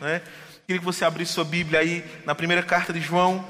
Né? 0.00 0.22
Queria 0.66 0.78
que 0.78 0.84
você 0.84 1.04
abrisse 1.04 1.32
sua 1.32 1.44
Bíblia 1.44 1.80
aí 1.80 2.04
na 2.24 2.34
primeira 2.34 2.62
carta 2.62 2.92
de 2.92 3.00
João, 3.00 3.44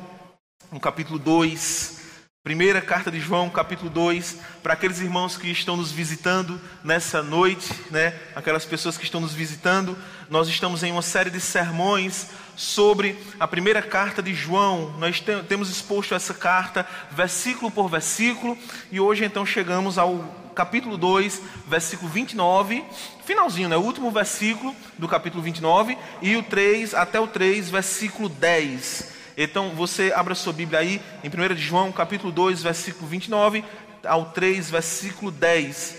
no 0.71 0.81
capítulo 0.81 1.19
2. 1.19 1.99
Primeira 2.43 2.81
carta 2.81 3.11
de 3.11 3.21
João, 3.21 3.51
capítulo 3.51 3.91
2, 3.91 4.39
para 4.63 4.73
aqueles 4.73 5.01
irmãos 5.01 5.37
que 5.37 5.51
estão 5.51 5.77
nos 5.77 5.93
visitando 5.93 6.59
nessa 6.83 7.23
noite, 7.23 7.69
né? 7.91 8.15
Aquelas 8.35 8.65
pessoas 8.65 8.97
que 8.97 9.05
estão 9.05 9.21
nos 9.21 9.35
visitando, 9.35 9.99
nós 10.31 10.49
estamos 10.49 10.83
em 10.83 10.91
uma 10.91 11.03
série 11.03 11.29
de 11.29 11.41
sermões 11.41 12.29
sobre 12.57 13.19
a 13.39 13.47
primeira 13.47 13.83
carta 13.83 14.23
de 14.23 14.33
João. 14.33 14.95
Nós 14.99 15.23
temos 15.47 15.69
exposto 15.69 16.15
essa 16.15 16.33
carta 16.33 16.87
versículo 17.11 17.71
por 17.71 17.89
versículo 17.89 18.57
e 18.91 18.99
hoje 18.99 19.25
então 19.25 19.45
chegamos 19.45 19.99
ao 19.99 20.48
capítulo 20.59 20.97
2, 20.97 21.41
versículo 21.69 22.11
29, 22.11 22.85
finalzinho, 23.25 23.69
né? 23.69 23.77
O 23.77 23.81
último 23.81 24.11
versículo 24.11 24.75
do 24.99 25.07
capítulo 25.07 25.41
29 25.41 25.97
e 26.21 26.35
o 26.35 26.43
3 26.43 26.95
até 26.95 27.21
o 27.21 27.29
3, 27.29 27.71
versículo 27.71 28.29
10. 28.29 29.13
Então 29.37 29.71
você 29.71 30.13
abra 30.13 30.35
sua 30.35 30.53
Bíblia 30.53 30.81
aí 30.81 31.01
em 31.23 31.29
1 31.29 31.57
João, 31.57 31.93
capítulo 31.93 32.33
2, 32.33 32.65
versículo 32.65 33.07
29 33.07 33.65
ao 34.05 34.33
3, 34.33 34.69
versículo 34.69 35.31
10. 35.31 35.95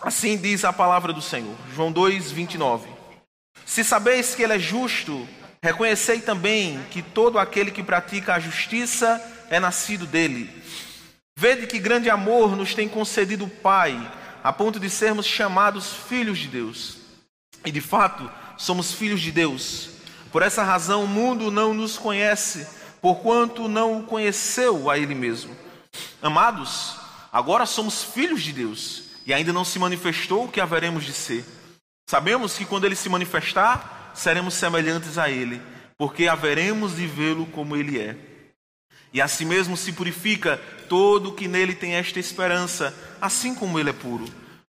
Assim 0.00 0.38
diz 0.38 0.64
a 0.64 0.72
palavra 0.72 1.12
do 1.12 1.20
Senhor. 1.20 1.54
João 1.74 1.92
2, 1.92 2.32
29. 2.32 2.88
Se 3.66 3.84
sabeis 3.84 4.34
que 4.34 4.42
Ele 4.42 4.54
é 4.54 4.58
justo, 4.58 5.28
reconhecei 5.62 6.22
também 6.22 6.80
que 6.90 7.02
todo 7.02 7.38
aquele 7.38 7.70
que 7.70 7.82
pratica 7.82 8.36
a 8.36 8.40
justiça 8.40 9.20
é 9.50 9.60
nascido 9.60 10.06
dele. 10.06 10.50
Vede 11.36 11.66
que 11.66 11.80
grande 11.80 12.08
amor 12.08 12.56
nos 12.56 12.74
tem 12.74 12.88
concedido 12.88 13.44
o 13.44 13.50
Pai, 13.50 13.98
a 14.42 14.52
ponto 14.52 14.78
de 14.78 14.88
sermos 14.88 15.26
chamados 15.26 15.92
filhos 15.92 16.38
de 16.38 16.48
Deus. 16.48 16.98
E 17.64 17.72
de 17.72 17.80
fato, 17.80 18.30
somos 18.56 18.92
filhos 18.92 19.20
de 19.20 19.32
Deus. 19.32 19.90
Por 20.30 20.42
essa 20.42 20.62
razão 20.62 21.04
o 21.04 21.08
mundo 21.08 21.50
não 21.50 21.74
nos 21.74 21.98
conhece, 21.98 22.66
porquanto 23.00 23.68
não 23.68 23.98
o 23.98 24.02
conheceu 24.04 24.88
a 24.88 24.96
Ele 24.96 25.14
mesmo. 25.14 25.56
Amados, 26.22 26.96
agora 27.32 27.66
somos 27.66 28.04
filhos 28.04 28.42
de 28.42 28.52
Deus 28.52 29.04
e 29.26 29.34
ainda 29.34 29.52
não 29.52 29.64
se 29.64 29.78
manifestou 29.78 30.44
o 30.44 30.48
que 30.48 30.60
haveremos 30.60 31.04
de 31.04 31.12
ser. 31.12 31.44
Sabemos 32.08 32.56
que 32.56 32.64
quando 32.64 32.84
Ele 32.84 32.96
se 32.96 33.08
manifestar, 33.08 34.12
seremos 34.14 34.54
semelhantes 34.54 35.18
a 35.18 35.30
Ele, 35.30 35.60
porque 35.98 36.28
haveremos 36.28 36.96
de 36.96 37.06
vê-lo 37.06 37.46
como 37.46 37.76
Ele 37.76 37.98
é. 37.98 38.16
E 39.14 39.22
assim 39.22 39.44
mesmo 39.44 39.76
se 39.76 39.92
purifica 39.92 40.60
todo 40.88 41.32
que 41.32 41.46
nele 41.46 41.72
tem 41.72 41.94
esta 41.94 42.18
esperança, 42.18 42.92
assim 43.20 43.54
como 43.54 43.78
Ele 43.78 43.90
é 43.90 43.92
puro. 43.92 44.24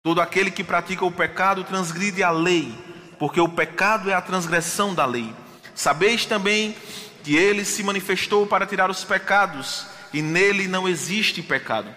Todo 0.02 0.20
aquele 0.20 0.50
que 0.50 0.64
pratica 0.64 1.04
o 1.04 1.12
pecado 1.12 1.62
transgride 1.62 2.24
a 2.24 2.30
lei, 2.32 2.74
porque 3.20 3.40
o 3.40 3.48
pecado 3.48 4.10
é 4.10 4.14
a 4.14 4.20
transgressão 4.20 4.92
da 4.92 5.06
lei. 5.06 5.32
Sabeis 5.76 6.26
também 6.26 6.74
que 7.22 7.36
ele 7.36 7.64
se 7.64 7.84
manifestou 7.84 8.44
para 8.44 8.66
tirar 8.66 8.90
os 8.90 9.04
pecados, 9.04 9.86
e 10.12 10.20
nele 10.20 10.66
não 10.66 10.88
existe 10.88 11.40
pecado. 11.40 11.94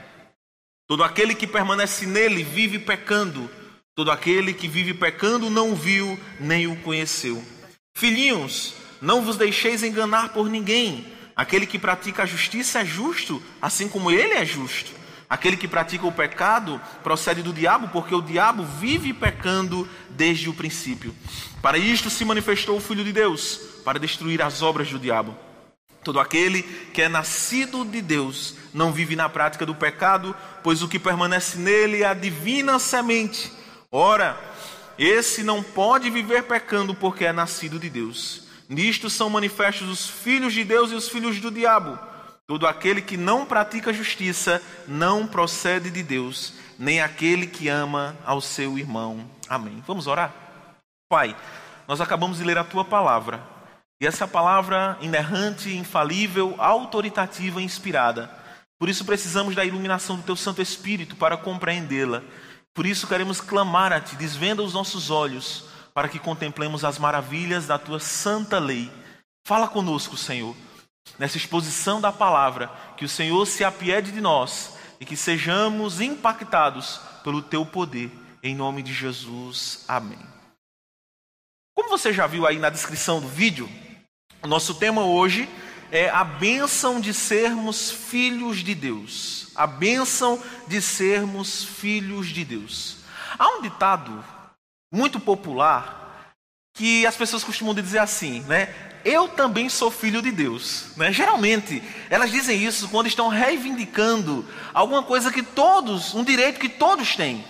Todo 0.87 1.03
aquele 1.03 1.33
que 1.33 1.47
permanece 1.47 2.05
nele 2.05 2.43
vive 2.43 2.77
pecando, 2.77 3.49
todo 3.95 4.11
aquele 4.11 4.53
que 4.53 4.67
vive 4.67 4.93
pecando 4.93 5.49
não 5.49 5.71
o 5.71 5.75
viu 5.75 6.19
nem 6.39 6.67
o 6.67 6.75
conheceu. 6.75 7.43
Filhinhos, 7.97 8.75
não 9.01 9.23
vos 9.23 9.35
deixeis 9.35 9.81
enganar 9.81 10.29
por 10.29 10.47
ninguém. 10.47 11.14
Aquele 11.35 11.65
que 11.65 11.77
pratica 11.77 12.23
a 12.23 12.25
justiça 12.25 12.79
é 12.79 12.85
justo, 12.85 13.41
assim 13.61 13.89
como 13.89 14.09
ele 14.09 14.33
é 14.33 14.45
justo. 14.45 14.91
Aquele 15.29 15.57
que 15.57 15.67
pratica 15.67 16.05
o 16.05 16.11
pecado 16.11 16.79
procede 17.03 17.41
do 17.41 17.51
diabo, 17.51 17.89
porque 17.89 18.13
o 18.13 18.21
diabo 18.21 18.63
vive 18.63 19.11
pecando 19.11 19.87
desde 20.09 20.49
o 20.49 20.53
princípio. 20.53 21.13
Para 21.61 21.77
isto 21.77 22.09
se 22.09 22.23
manifestou 22.23 22.77
o 22.77 22.81
Filho 22.81 23.03
de 23.03 23.11
Deus, 23.11 23.59
para 23.83 23.99
destruir 23.99 24.41
as 24.41 24.61
obras 24.61 24.89
do 24.89 24.99
diabo. 24.99 25.35
Todo 26.03 26.19
aquele 26.19 26.61
que 26.93 27.01
é 27.01 27.09
nascido 27.09 27.83
de 27.83 28.01
Deus 28.01 28.55
não 28.71 28.93
vive 28.93 29.15
na 29.15 29.27
prática 29.27 29.65
do 29.65 29.73
pecado, 29.73 30.35
pois 30.63 30.83
o 30.83 30.87
que 30.87 30.99
permanece 30.99 31.57
nele 31.57 32.03
é 32.03 32.05
a 32.05 32.13
divina 32.13 32.77
semente. 32.77 33.51
Ora, 33.91 34.39
esse 34.99 35.43
não 35.43 35.63
pode 35.63 36.09
viver 36.11 36.43
pecando 36.43 36.93
porque 36.93 37.25
é 37.25 37.33
nascido 37.33 37.79
de 37.79 37.89
Deus. 37.89 38.44
Nisto 38.67 39.09
são 39.09 39.29
manifestos 39.29 39.87
os 39.87 40.09
filhos 40.09 40.53
de 40.53 40.63
Deus 40.63 40.91
e 40.91 40.95
os 40.95 41.07
filhos 41.07 41.39
do 41.39 41.51
diabo. 41.51 41.97
Todo 42.47 42.67
aquele 42.67 43.01
que 43.01 43.17
não 43.17 43.45
pratica 43.45 43.93
justiça 43.93 44.61
não 44.87 45.25
procede 45.25 45.89
de 45.89 46.03
Deus, 46.03 46.53
nem 46.77 47.01
aquele 47.01 47.47
que 47.47 47.69
ama 47.69 48.15
ao 48.25 48.39
seu 48.39 48.77
irmão. 48.77 49.29
Amém. 49.49 49.83
Vamos 49.87 50.07
orar? 50.07 50.33
Pai, 51.09 51.35
nós 51.87 52.01
acabamos 52.01 52.37
de 52.37 52.43
ler 52.43 52.57
a 52.57 52.63
tua 52.63 52.83
palavra, 52.85 53.41
e 54.01 54.05
essa 54.05 54.27
palavra 54.27 54.97
inerrante, 55.01 55.75
infalível, 55.75 56.55
autoritativa 56.57 57.61
e 57.61 57.65
inspirada. 57.65 58.29
Por 58.77 58.89
isso 58.89 59.05
precisamos 59.05 59.55
da 59.55 59.63
iluminação 59.63 60.17
do 60.17 60.23
teu 60.23 60.35
Santo 60.35 60.61
Espírito 60.61 61.15
para 61.15 61.37
compreendê-la. 61.37 62.21
Por 62.73 62.85
isso 62.85 63.07
queremos 63.07 63.39
clamar 63.39 63.93
a 63.93 64.01
ti, 64.01 64.15
desvenda 64.15 64.61
os 64.61 64.73
nossos 64.73 65.09
olhos, 65.09 65.63
para 65.95 66.07
que 66.07 66.19
contemplemos 66.19 66.85
as 66.85 66.99
maravilhas 66.99 67.65
da 67.65 67.79
tua 67.79 67.99
santa 67.99 68.59
lei. 68.59 68.91
Fala 69.47 69.67
conosco, 69.67 70.15
Senhor 70.15 70.55
nessa 71.17 71.37
exposição 71.37 72.01
da 72.01 72.11
palavra, 72.11 72.69
que 72.97 73.05
o 73.05 73.09
Senhor 73.09 73.45
se 73.45 73.63
apiede 73.63 74.11
de 74.11 74.21
nós 74.21 74.77
e 74.99 75.05
que 75.05 75.15
sejamos 75.15 76.01
impactados 76.01 76.99
pelo 77.23 77.41
teu 77.41 77.65
poder, 77.65 78.11
em 78.43 78.55
nome 78.55 78.81
de 78.81 78.93
Jesus. 78.93 79.85
Amém. 79.87 80.19
Como 81.75 81.89
você 81.89 82.13
já 82.13 82.27
viu 82.27 82.45
aí 82.47 82.57
na 82.57 82.69
descrição 82.69 83.21
do 83.21 83.27
vídeo, 83.27 83.69
o 84.41 84.47
nosso 84.47 84.75
tema 84.75 85.03
hoje 85.03 85.49
é 85.91 86.09
a 86.09 86.23
bênção 86.23 86.99
de 86.99 87.13
sermos 87.13 87.91
filhos 87.91 88.57
de 88.57 88.75
Deus. 88.75 89.47
A 89.55 89.67
bênção 89.67 90.41
de 90.67 90.81
sermos 90.81 91.63
filhos 91.63 92.27
de 92.27 92.43
Deus. 92.43 92.97
Há 93.37 93.47
um 93.57 93.61
ditado 93.61 94.23
muito 94.91 95.19
popular 95.19 96.33
que 96.73 97.05
as 97.05 97.15
pessoas 97.15 97.43
costumam 97.43 97.73
dizer 97.73 97.99
assim, 97.99 98.41
né? 98.41 98.73
eu 99.05 99.27
também 99.27 99.69
sou 99.69 99.91
filho 99.91 100.19
de 100.19 100.31
Deus. 100.31 100.87
Né? 100.97 101.13
Geralmente, 101.13 101.81
elas 102.09 102.31
dizem 102.31 102.61
isso 102.61 102.89
quando 102.89 103.05
estão 103.05 103.27
reivindicando 103.27 104.43
alguma 104.73 105.03
coisa 105.03 105.31
que 105.31 105.43
todos, 105.43 106.15
um 106.15 106.23
direito 106.23 106.59
que 106.59 106.67
todos 106.67 107.15
têm. 107.15 107.45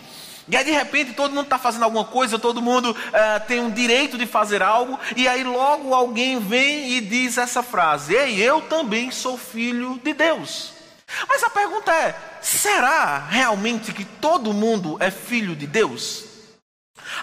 E 0.47 0.56
aí, 0.56 0.63
de 0.63 0.72
repente, 0.72 1.13
todo 1.13 1.34
mundo 1.34 1.46
está 1.46 1.57
fazendo 1.57 1.84
alguma 1.84 2.03
coisa, 2.03 2.38
todo 2.38 2.62
mundo 2.62 2.91
uh, 2.91 3.47
tem 3.47 3.62
um 3.62 3.72
direito 3.72 4.16
de 4.16 4.28
fazer 4.28 4.62
algo, 4.62 5.00
e 5.16 5.28
aí 5.28 5.44
logo 5.44 5.91
alguém 5.91 6.40
vem 6.40 6.91
e 6.91 7.02
diz 7.02 7.40
essa 7.40 7.63
frase: 7.63 8.13
Ei, 8.13 8.40
eu 8.40 8.62
também 8.62 9.09
sou 9.09 9.38
filho 9.38 10.00
de 10.03 10.13
Deus. 10.13 10.73
Mas 11.28 11.41
a 11.41 11.50
pergunta 11.50 11.91
é: 11.91 12.16
será 12.41 13.25
realmente 13.28 13.91
que 13.91 14.06
todo 14.06 14.53
mundo 14.53 14.97
é 15.00 15.09
filho 15.09 15.56
de 15.56 15.66
Deus? 15.66 16.25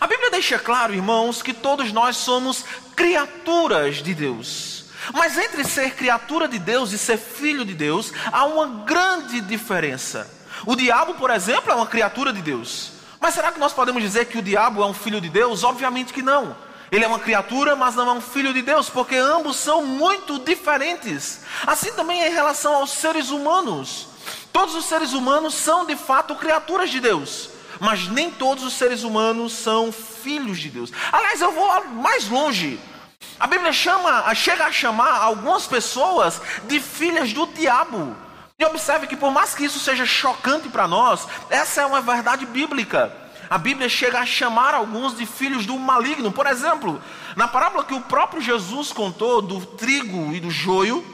A 0.03 0.07
Bíblia 0.09 0.33
deixa 0.33 0.59
claro, 0.59 0.93
irmãos, 0.93 1.43
que 1.43 1.55
todos 1.55 1.93
nós 1.93 2.17
somos 2.17 2.65
criaturas 2.97 4.03
de 4.03 4.13
Deus. 4.13 4.87
Mas 5.15 5.39
entre 5.39 5.63
ser 5.63 5.95
criatura 5.95 6.49
de 6.49 6.59
Deus 6.59 6.91
e 6.91 6.99
ser 6.99 7.17
filho 7.17 7.65
de 7.65 7.73
Deus, 7.73 8.12
há 8.33 8.45
uma 8.45 8.67
grande 8.85 9.41
diferença. 9.41 10.29
O 10.67 10.75
diabo, 10.75 11.15
por 11.15 11.31
exemplo, 11.31 11.71
é 11.71 11.75
uma 11.77 11.87
criatura 11.87 12.33
de 12.33 12.43
Deus. 12.43 12.91
Mas 13.21 13.35
será 13.35 13.53
que 13.53 13.61
nós 13.61 13.73
podemos 13.73 14.03
dizer 14.03 14.25
que 14.25 14.39
o 14.39 14.43
diabo 14.43 14.83
é 14.83 14.87
um 14.87 14.93
filho 14.93 15.21
de 15.21 15.29
Deus? 15.29 15.62
Obviamente 15.62 16.12
que 16.12 16.21
não. 16.21 16.57
Ele 16.91 17.05
é 17.05 17.07
uma 17.07 17.21
criatura, 17.21 17.77
mas 17.77 17.95
não 17.95 18.09
é 18.09 18.12
um 18.12 18.21
filho 18.21 18.53
de 18.53 18.61
Deus, 18.61 18.91
porque 18.91 19.15
ambos 19.15 19.55
são 19.55 19.87
muito 19.87 20.41
diferentes. 20.41 21.43
Assim 21.65 21.93
também 21.93 22.23
é 22.23 22.29
em 22.29 22.35
relação 22.35 22.75
aos 22.75 22.91
seres 22.91 23.31
humanos. 23.31 24.09
Todos 24.53 24.75
os 24.75 24.85
seres 24.85 25.12
humanos 25.12 25.55
são 25.55 25.87
de 25.87 25.95
fato 25.95 26.35
criaturas 26.35 26.91
de 26.91 26.99
Deus 26.99 27.52
mas 27.81 28.09
nem 28.09 28.31
todos 28.31 28.65
os 28.65 28.75
seres 28.75 29.03
humanos 29.03 29.53
são 29.53 29.93
filhos 29.93 30.59
de 30.59 30.71
Deus. 30.71 30.93
Aliás, 31.10 31.41
eu 31.41 31.53
vou 31.53 31.84
mais 31.88 32.28
longe. 32.28 32.78
A 33.38 33.47
Bíblia 33.47 33.73
chama, 33.73 34.32
chega 34.35 34.67
a 34.67 34.73
chamar 34.73 35.20
algumas 35.23 35.67
pessoas 35.67 36.41
de 36.64 36.81
filhas 36.81 37.32
do 37.32 37.47
diabo. 37.47 38.17
E 38.58 38.64
observe 38.64 39.06
que, 39.06 39.17
por 39.17 39.32
mais 39.32 39.55
que 39.55 39.64
isso 39.64 39.81
seja 39.81 40.06
chocante 40.06 40.69
para 40.69 40.87
nós, 40.87 41.26
essa 41.50 41.81
é 41.82 41.87
uma 41.87 42.00
verdade 42.00 42.47
bíblica. 42.47 43.12
A 43.50 43.58
Bíblia 43.58 43.88
chega 43.88 44.20
a 44.20 44.26
chamar 44.26 44.75
alguns 44.75 45.17
de 45.17 45.26
filhos 45.26 45.67
do 45.67 45.79
maligno. 45.79 46.31
Por 46.31 46.47
exemplo, 46.47 47.02
na 47.37 47.49
parábola 47.49 47.85
que 47.85 47.94
o 47.94 48.00
próprio 48.00 48.41
Jesus 48.41 48.93
contou 48.93 49.43
do 49.43 49.64
trigo 49.67 50.32
e 50.32 50.41
do 50.41 50.50
joio, 50.50 51.05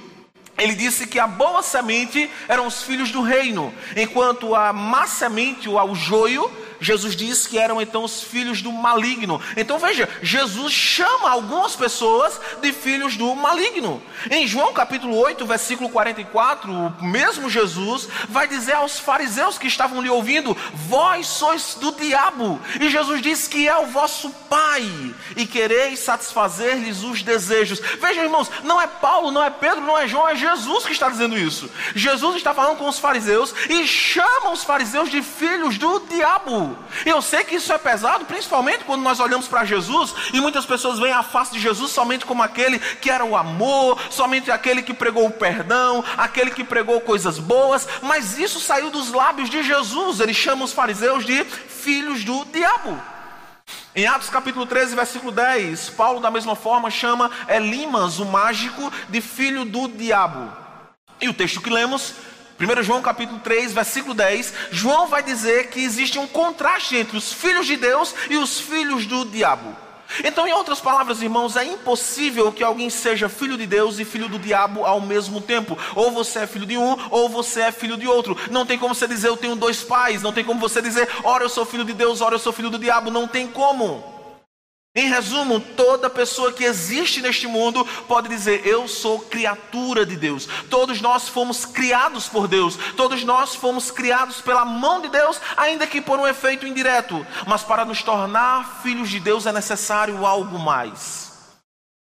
ele 0.58 0.74
disse 0.74 1.06
que 1.06 1.18
a 1.18 1.26
boa 1.26 1.62
semente 1.62 2.30
eram 2.48 2.66
os 2.66 2.82
filhos 2.82 3.10
do 3.10 3.22
reino, 3.22 3.72
enquanto 3.96 4.54
a 4.54 4.72
má 4.72 5.06
semente, 5.06 5.68
ou 5.68 5.90
o 5.90 5.94
joio, 5.94 6.50
Jesus 6.80 7.16
diz 7.16 7.46
que 7.46 7.58
eram 7.58 7.80
então 7.80 8.04
os 8.04 8.22
filhos 8.22 8.62
do 8.62 8.72
maligno. 8.72 9.40
Então 9.56 9.78
veja, 9.78 10.08
Jesus 10.22 10.72
chama 10.72 11.30
algumas 11.30 11.74
pessoas 11.74 12.40
de 12.60 12.72
filhos 12.72 13.16
do 13.16 13.34
maligno. 13.34 14.02
Em 14.30 14.46
João 14.46 14.72
capítulo 14.72 15.16
8, 15.16 15.44
versículo 15.46 15.88
44, 15.90 16.72
o 16.72 17.04
mesmo 17.04 17.50
Jesus 17.50 18.08
vai 18.28 18.46
dizer 18.46 18.74
aos 18.74 18.98
fariseus 18.98 19.58
que 19.58 19.66
estavam 19.66 20.02
lhe 20.02 20.08
ouvindo: 20.08 20.56
Vós 20.74 21.26
sois 21.26 21.74
do 21.74 21.92
diabo. 21.92 22.60
E 22.80 22.88
Jesus 22.88 23.22
diz 23.22 23.48
que 23.48 23.68
é 23.68 23.76
o 23.76 23.86
vosso 23.86 24.30
pai 24.48 25.14
e 25.36 25.46
quereis 25.46 26.00
satisfazer-lhes 26.00 27.02
os 27.02 27.22
desejos. 27.22 27.80
Vejam, 28.00 28.24
irmãos, 28.24 28.50
não 28.64 28.80
é 28.80 28.86
Paulo, 28.86 29.30
não 29.30 29.42
é 29.42 29.50
Pedro, 29.50 29.80
não 29.80 29.98
é 29.98 30.06
João, 30.06 30.28
é 30.28 30.36
Jesus 30.36 30.86
que 30.86 30.92
está 30.92 31.08
dizendo 31.08 31.36
isso. 31.36 31.70
Jesus 31.94 32.36
está 32.36 32.54
falando 32.54 32.78
com 32.78 32.88
os 32.88 32.98
fariseus 32.98 33.54
e 33.68 33.86
chama 33.86 34.50
os 34.50 34.64
fariseus 34.64 35.10
de 35.10 35.22
filhos 35.22 35.78
do 35.78 36.00
diabo. 36.00 36.67
Eu 37.04 37.20
sei 37.22 37.44
que 37.44 37.56
isso 37.56 37.72
é 37.72 37.78
pesado, 37.78 38.24
principalmente 38.24 38.84
quando 38.84 39.02
nós 39.02 39.20
olhamos 39.20 39.48
para 39.48 39.64
Jesus 39.64 40.14
e 40.32 40.40
muitas 40.40 40.66
pessoas 40.66 40.98
veem 40.98 41.12
a 41.12 41.22
face 41.22 41.52
de 41.52 41.60
Jesus 41.60 41.90
somente 41.90 42.26
como 42.26 42.42
aquele 42.42 42.78
que 42.78 43.10
era 43.10 43.24
o 43.24 43.36
amor, 43.36 43.98
somente 44.10 44.50
aquele 44.50 44.82
que 44.82 44.94
pregou 44.94 45.26
o 45.26 45.30
perdão, 45.30 46.04
aquele 46.16 46.50
que 46.50 46.64
pregou 46.64 47.00
coisas 47.00 47.38
boas, 47.38 47.88
mas 48.02 48.38
isso 48.38 48.60
saiu 48.60 48.90
dos 48.90 49.12
lábios 49.12 49.50
de 49.50 49.62
Jesus. 49.62 50.20
Ele 50.20 50.34
chama 50.34 50.64
os 50.64 50.72
fariseus 50.72 51.24
de 51.24 51.44
filhos 51.44 52.24
do 52.24 52.44
diabo. 52.46 52.98
Em 53.94 54.06
Atos 54.06 54.30
capítulo 54.30 54.64
13, 54.64 54.94
versículo 54.94 55.32
10, 55.32 55.90
Paulo 55.90 56.20
da 56.20 56.30
mesma 56.30 56.54
forma 56.54 56.90
chama 56.90 57.30
Elimas, 57.48 58.18
o 58.18 58.24
mágico, 58.24 58.92
de 59.08 59.20
filho 59.20 59.64
do 59.64 59.88
diabo. 59.88 60.50
E 61.20 61.28
o 61.28 61.34
texto 61.34 61.60
que 61.60 61.70
lemos 61.70 62.14
1 62.60 62.82
João 62.82 63.00
capítulo 63.00 63.38
3, 63.38 63.72
versículo 63.72 64.14
10, 64.14 64.52
João 64.72 65.06
vai 65.06 65.22
dizer 65.22 65.68
que 65.68 65.80
existe 65.80 66.18
um 66.18 66.26
contraste 66.26 66.96
entre 66.96 67.16
os 67.16 67.32
filhos 67.32 67.66
de 67.66 67.76
Deus 67.76 68.14
e 68.28 68.36
os 68.36 68.58
filhos 68.60 69.06
do 69.06 69.24
diabo. 69.24 69.76
Então, 70.24 70.46
em 70.48 70.52
outras 70.52 70.80
palavras, 70.80 71.22
irmãos, 71.22 71.54
é 71.54 71.64
impossível 71.64 72.50
que 72.50 72.64
alguém 72.64 72.88
seja 72.88 73.28
filho 73.28 73.58
de 73.58 73.66
Deus 73.66 73.98
e 73.98 74.04
filho 74.04 74.28
do 74.28 74.38
diabo 74.38 74.84
ao 74.84 75.00
mesmo 75.00 75.40
tempo. 75.40 75.78
Ou 75.94 76.10
você 76.10 76.40
é 76.40 76.46
filho 76.46 76.66
de 76.66 76.78
um, 76.78 76.96
ou 77.10 77.28
você 77.28 77.60
é 77.60 77.72
filho 77.72 77.96
de 77.96 78.08
outro. 78.08 78.36
Não 78.50 78.64
tem 78.64 78.78
como 78.78 78.94
você 78.94 79.06
dizer 79.06 79.28
eu 79.28 79.36
tenho 79.36 79.54
dois 79.54 79.82
pais. 79.82 80.22
Não 80.22 80.32
tem 80.32 80.42
como 80.42 80.58
você 80.58 80.80
dizer, 80.80 81.08
ora 81.22 81.44
eu 81.44 81.48
sou 81.48 81.64
filho 81.66 81.84
de 81.84 81.92
Deus, 81.92 82.22
ora 82.22 82.34
eu 82.34 82.38
sou 82.38 82.54
filho 82.54 82.70
do 82.70 82.78
diabo. 82.78 83.10
Não 83.10 83.28
tem 83.28 83.46
como. 83.46 84.17
Em 84.98 85.08
resumo, 85.08 85.60
toda 85.60 86.10
pessoa 86.10 86.52
que 86.52 86.64
existe 86.64 87.22
neste 87.22 87.46
mundo 87.46 87.86
pode 88.08 88.28
dizer: 88.28 88.66
Eu 88.66 88.88
sou 88.88 89.20
criatura 89.20 90.04
de 90.04 90.16
Deus. 90.16 90.48
Todos 90.68 91.00
nós 91.00 91.28
fomos 91.28 91.64
criados 91.64 92.26
por 92.26 92.48
Deus. 92.48 92.76
Todos 92.96 93.22
nós 93.22 93.54
fomos 93.54 93.92
criados 93.92 94.40
pela 94.40 94.64
mão 94.64 95.00
de 95.00 95.08
Deus, 95.08 95.40
ainda 95.56 95.86
que 95.86 96.00
por 96.00 96.18
um 96.18 96.26
efeito 96.26 96.66
indireto. 96.66 97.24
Mas 97.46 97.62
para 97.62 97.84
nos 97.84 98.02
tornar 98.02 98.80
filhos 98.82 99.08
de 99.08 99.20
Deus 99.20 99.46
é 99.46 99.52
necessário 99.52 100.26
algo 100.26 100.58
mais. 100.58 101.27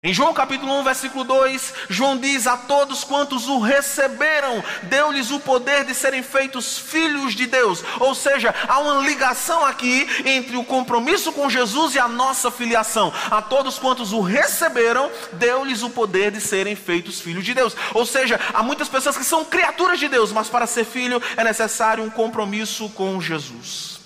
Em 0.03 0.15
João 0.15 0.33
capítulo 0.33 0.80
1, 0.80 0.83
versículo 0.83 1.24
2, 1.24 1.74
João 1.88 2.18
diz: 2.18 2.48
A 2.48 2.57
todos 2.57 3.03
quantos 3.03 3.48
o 3.48 3.59
receberam, 3.59 4.63
deu-lhes 4.81 5.30
o 5.30 5.39
poder 5.39 5.86
de 5.86 5.94
serem 5.94 6.24
feitos 6.24 6.80
filhos 6.80 7.36
de 7.36 7.45
Deus. 7.45 7.83
Ou 8.00 8.15
seja, 8.15 8.51
há 8.68 8.80
uma 8.80 9.06
ligação 9.06 9.63
aqui 9.63 10.09
entre 10.25 10.57
o 10.57 10.63
compromisso 10.63 11.31
com 11.31 11.48
Jesus 11.51 11.94
e 11.94 12.00
a 12.00 12.07
nossa 12.07 12.50
filiação. 12.50 13.13
A 13.30 13.44
todos 13.44 13.77
quantos 13.77 14.12
o 14.12 14.21
receberam, 14.21 15.12
deu-lhes 15.33 15.83
o 15.83 15.89
poder 15.92 16.31
de 16.31 16.42
serem 16.42 16.75
feitos 16.75 17.21
filhos 17.21 17.45
de 17.45 17.54
Deus. 17.54 17.75
Ou 17.94 18.04
seja, 18.04 18.39
há 18.56 18.63
muitas 18.63 18.89
pessoas 18.89 19.15
que 19.15 19.24
são 19.24 19.45
criaturas 19.45 20.00
de 20.00 20.07
Deus, 20.07 20.31
mas 20.31 20.50
para 20.50 20.65
ser 20.65 20.83
filho 20.83 21.21
é 21.38 21.44
necessário 21.44 22.04
um 22.04 22.09
compromisso 22.09 22.89
com 22.89 23.21
Jesus. 23.21 24.00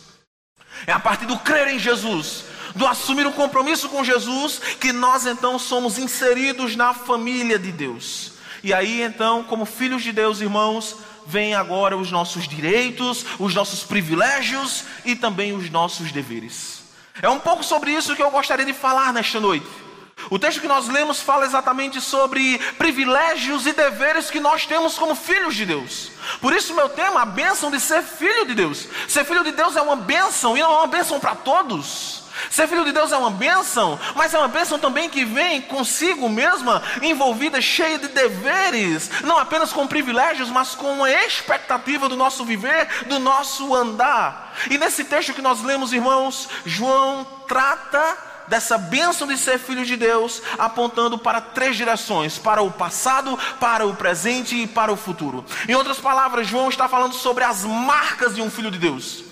É 0.86 0.92
a 0.92 1.00
partir 1.00 1.26
do 1.26 1.40
crer 1.40 1.70
em 1.70 1.80
Jesus 1.80 2.54
do 2.76 2.86
assumir 2.86 3.26
um 3.26 3.32
compromisso 3.32 3.90
com 3.90 4.04
Jesus, 4.04 4.60
que 4.80 4.92
nós 4.92 5.26
então 5.26 5.58
somos 5.58 5.98
inseridos 5.98 6.76
na 6.76 6.94
família 6.94 7.58
de 7.58 7.72
Deus. 7.72 8.34
E 8.64 8.74
aí 8.74 9.02
então, 9.02 9.44
como 9.44 9.66
filhos 9.66 10.04
de 10.04 10.12
Deus, 10.12 10.42
irmãos, 10.42 10.98
vem 11.26 11.56
agora 11.56 11.98
os 11.98 12.12
nossos 12.12 12.48
direitos, 12.48 13.26
os 13.40 13.56
nossos 13.56 13.84
privilégios 13.84 14.84
e 15.04 15.16
também 15.16 15.54
os 15.54 15.70
nossos 15.70 16.12
deveres. 16.12 16.84
É 17.22 17.30
um 17.30 17.40
pouco 17.40 17.64
sobre 17.64 17.92
isso 17.92 18.16
que 18.16 18.22
eu 18.22 18.30
gostaria 18.30 18.66
de 18.66 18.74
falar 18.74 19.14
nesta 19.14 19.40
noite. 19.40 19.85
O 20.30 20.40
texto 20.40 20.62
que 20.62 20.68
nós 20.68 20.88
lemos 20.88 21.22
fala 21.22 21.46
exatamente 21.46 22.02
sobre 22.02 22.58
privilégios 22.78 23.66
e 23.66 23.74
deveres 23.74 24.32
que 24.32 24.40
nós 24.40 24.66
temos 24.66 24.98
como 24.98 25.16
filhos 25.16 25.56
de 25.56 25.66
Deus. 25.66 26.12
Por 26.42 26.54
isso, 26.54 26.74
meu 26.74 26.90
tema, 26.90 27.22
a 27.22 27.26
bênção 27.26 27.70
de 27.70 27.80
ser 27.80 28.02
filho 28.02 28.46
de 28.46 28.56
Deus. 28.56 28.88
Ser 29.08 29.26
filho 29.26 29.44
de 29.44 29.52
Deus 29.52 29.76
é 29.76 29.82
uma 29.82 29.96
bênção 29.96 30.58
e 30.58 30.62
não 30.62 30.74
é 30.74 30.78
uma 30.78 30.88
bênção 30.88 31.20
para 31.20 31.36
todos. 31.36 32.26
Ser 32.50 32.68
filho 32.68 32.84
de 32.84 32.92
Deus 32.92 33.12
é 33.12 33.18
uma 33.18 33.32
bênção, 33.32 34.00
mas 34.14 34.34
é 34.34 34.38
uma 34.38 34.48
bênção 34.48 34.78
também 34.78 35.10
que 35.10 35.24
vem 35.24 35.62
consigo 35.62 36.28
mesma, 36.28 36.84
envolvida, 37.02 37.62
cheia 37.62 37.98
de 37.98 38.10
deveres, 38.10 39.10
não 39.24 39.38
apenas 39.38 39.72
com 39.72 39.88
privilégios, 39.88 40.50
mas 40.50 40.76
com 40.76 40.94
uma 40.94 41.10
expectativa 41.10 42.10
do 42.10 42.16
nosso 42.16 42.44
viver, 42.44 43.06
do 43.06 43.20
nosso 43.20 43.74
andar. 43.74 44.54
E 44.70 44.78
nesse 44.78 45.06
texto 45.06 45.34
que 45.34 45.42
nós 45.42 45.62
lemos, 45.62 45.94
irmãos, 45.94 46.50
João 46.66 47.26
trata 47.48 48.35
dessa 48.48 48.78
bênção 48.78 49.28
de 49.28 49.38
ser 49.38 49.60
filho 49.60 49.86
de 49.86 49.96
Deus, 49.96 50.42
apontando 50.58 51.18
para 51.18 51.42
três 51.42 51.76
direções: 51.76 52.38
para 52.38 52.62
o 52.62 52.72
passado, 52.72 53.38
para 53.60 53.86
o 53.86 53.96
presente 53.96 54.56
e 54.56 54.68
para 54.68 54.92
o 54.92 54.98
futuro. 54.98 55.46
Em 55.68 55.76
outras 55.76 55.98
palavras, 55.98 56.48
João 56.48 56.70
está 56.70 56.88
falando 56.88 57.14
sobre 57.14 57.44
as 57.44 57.64
marcas 57.64 58.36
de 58.36 58.42
um 58.42 58.50
filho 58.50 58.72
de 58.72 58.78
Deus. 58.78 59.24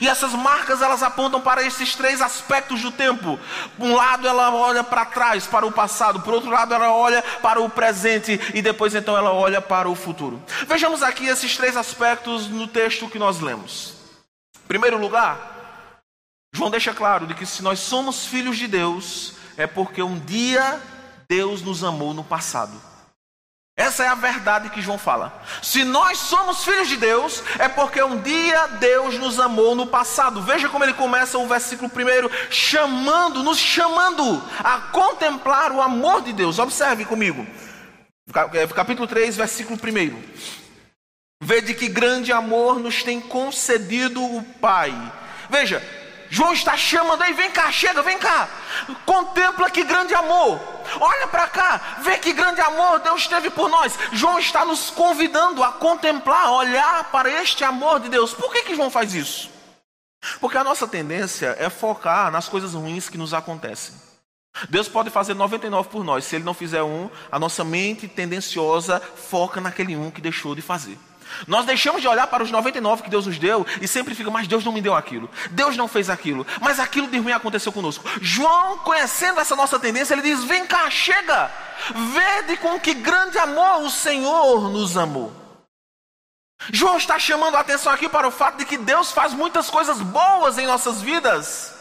E 0.00 0.08
essas 0.08 0.32
marcas 0.32 0.82
elas 0.82 1.02
apontam 1.02 1.40
para 1.40 1.64
esses 1.64 1.94
três 1.94 2.20
aspectos 2.20 2.82
do 2.82 2.92
tempo. 2.92 3.38
Um 3.78 3.94
lado 3.94 4.28
ela 4.28 4.54
olha 4.54 4.84
para 4.84 5.04
trás, 5.04 5.46
para 5.46 5.66
o 5.66 5.72
passado, 5.72 6.20
por 6.20 6.34
outro 6.34 6.50
lado 6.50 6.72
ela 6.72 6.92
olha 6.92 7.22
para 7.42 7.60
o 7.60 7.68
presente 7.68 8.38
e 8.54 8.62
depois 8.62 8.94
então 8.94 9.16
ela 9.16 9.32
olha 9.32 9.60
para 9.60 9.88
o 9.88 9.94
futuro. 9.94 10.40
Vejamos 10.68 11.02
aqui 11.02 11.26
esses 11.26 11.56
três 11.56 11.76
aspectos 11.76 12.48
no 12.48 12.68
texto 12.68 13.08
que 13.08 13.18
nós 13.18 13.40
lemos. 13.40 13.94
Em 14.64 14.68
primeiro 14.68 14.98
lugar, 14.98 15.59
João 16.54 16.70
deixa 16.70 16.92
claro 16.92 17.26
de 17.26 17.34
que 17.34 17.46
se 17.46 17.62
nós 17.62 17.78
somos 17.78 18.26
filhos 18.26 18.58
de 18.58 18.66
Deus, 18.66 19.34
é 19.56 19.66
porque 19.66 20.02
um 20.02 20.18
dia 20.18 20.80
Deus 21.28 21.62
nos 21.62 21.84
amou 21.84 22.12
no 22.12 22.24
passado. 22.24 22.90
Essa 23.76 24.04
é 24.04 24.08
a 24.08 24.14
verdade 24.14 24.68
que 24.68 24.82
João 24.82 24.98
fala. 24.98 25.42
Se 25.62 25.84
nós 25.84 26.18
somos 26.18 26.64
filhos 26.64 26.86
de 26.86 26.98
Deus, 26.98 27.42
é 27.58 27.66
porque 27.66 28.02
um 28.02 28.20
dia 28.20 28.66
Deus 28.78 29.16
nos 29.16 29.40
amou 29.40 29.74
no 29.74 29.86
passado. 29.86 30.42
Veja 30.42 30.68
como 30.68 30.84
ele 30.84 30.92
começa 30.92 31.38
o 31.38 31.46
versículo 31.48 31.88
primeiro, 31.88 32.30
chamando, 32.50 33.42
nos 33.42 33.58
chamando 33.58 34.42
a 34.62 34.78
contemplar 34.92 35.72
o 35.72 35.80
amor 35.80 36.20
de 36.20 36.32
Deus. 36.34 36.58
Observe 36.58 37.06
comigo. 37.06 37.46
É, 38.52 38.66
capítulo 38.66 39.08
3, 39.08 39.36
versículo 39.36 39.78
1. 39.82 40.22
Vede 41.42 41.72
que 41.72 41.88
grande 41.88 42.32
amor 42.32 42.78
nos 42.78 43.02
tem 43.02 43.18
concedido 43.18 44.22
o 44.22 44.42
Pai. 44.60 44.92
Veja, 45.48 45.82
João 46.30 46.52
está 46.52 46.76
chamando 46.76 47.22
aí, 47.22 47.32
vem 47.32 47.50
cá, 47.50 47.72
chega, 47.72 48.02
vem 48.02 48.16
cá. 48.16 48.48
Contempla 49.04 49.68
que 49.68 49.82
grande 49.82 50.14
amor. 50.14 50.60
Olha 51.00 51.26
para 51.26 51.48
cá, 51.48 51.98
vê 52.02 52.18
que 52.18 52.32
grande 52.32 52.60
amor 52.60 53.00
Deus 53.00 53.26
teve 53.26 53.50
por 53.50 53.68
nós. 53.68 53.98
João 54.12 54.38
está 54.38 54.64
nos 54.64 54.90
convidando 54.90 55.62
a 55.62 55.72
contemplar, 55.72 56.46
a 56.46 56.52
olhar 56.52 57.04
para 57.10 57.28
este 57.42 57.64
amor 57.64 57.98
de 57.98 58.08
Deus. 58.08 58.32
Por 58.32 58.52
que, 58.52 58.62
que 58.62 58.76
João 58.76 58.90
faz 58.90 59.12
isso? 59.12 59.50
Porque 60.40 60.56
a 60.56 60.64
nossa 60.64 60.86
tendência 60.86 61.56
é 61.58 61.68
focar 61.68 62.30
nas 62.30 62.48
coisas 62.48 62.74
ruins 62.74 63.08
que 63.08 63.18
nos 63.18 63.34
acontecem. 63.34 63.94
Deus 64.68 64.88
pode 64.88 65.10
fazer 65.10 65.34
99 65.34 65.88
por 65.88 66.04
nós, 66.04 66.24
se 66.24 66.36
Ele 66.36 66.44
não 66.44 66.54
fizer 66.54 66.82
um, 66.82 67.10
a 67.30 67.38
nossa 67.38 67.64
mente 67.64 68.06
tendenciosa 68.06 69.00
foca 69.00 69.60
naquele 69.60 69.96
um 69.96 70.10
que 70.10 70.20
deixou 70.20 70.54
de 70.54 70.62
fazer. 70.62 70.98
Nós 71.46 71.66
deixamos 71.66 72.00
de 72.00 72.08
olhar 72.08 72.26
para 72.26 72.42
os 72.42 72.50
99 72.50 73.02
que 73.02 73.10
Deus 73.10 73.26
nos 73.26 73.38
deu 73.38 73.66
e 73.80 73.88
sempre 73.88 74.14
fica, 74.14 74.30
mas 74.30 74.48
Deus 74.48 74.64
não 74.64 74.72
me 74.72 74.80
deu 74.80 74.94
aquilo, 74.94 75.30
Deus 75.50 75.76
não 75.76 75.88
fez 75.88 76.10
aquilo, 76.10 76.46
mas 76.60 76.78
aquilo 76.78 77.08
de 77.08 77.18
ruim 77.18 77.32
aconteceu 77.32 77.72
conosco. 77.72 78.04
João, 78.20 78.78
conhecendo 78.78 79.40
essa 79.40 79.56
nossa 79.56 79.78
tendência, 79.78 80.14
ele 80.14 80.22
diz: 80.22 80.44
Vem 80.44 80.66
cá, 80.66 80.88
chega, 80.90 81.50
vede 82.12 82.56
com 82.58 82.78
que 82.78 82.94
grande 82.94 83.38
amor 83.38 83.82
o 83.82 83.90
Senhor 83.90 84.70
nos 84.70 84.96
amou. 84.96 85.32
João 86.72 86.98
está 86.98 87.18
chamando 87.18 87.56
a 87.56 87.60
atenção 87.60 87.92
aqui 87.92 88.08
para 88.08 88.28
o 88.28 88.30
fato 88.30 88.58
de 88.58 88.66
que 88.66 88.76
Deus 88.76 89.12
faz 89.12 89.32
muitas 89.32 89.70
coisas 89.70 90.00
boas 90.00 90.58
em 90.58 90.66
nossas 90.66 91.00
vidas. 91.00 91.79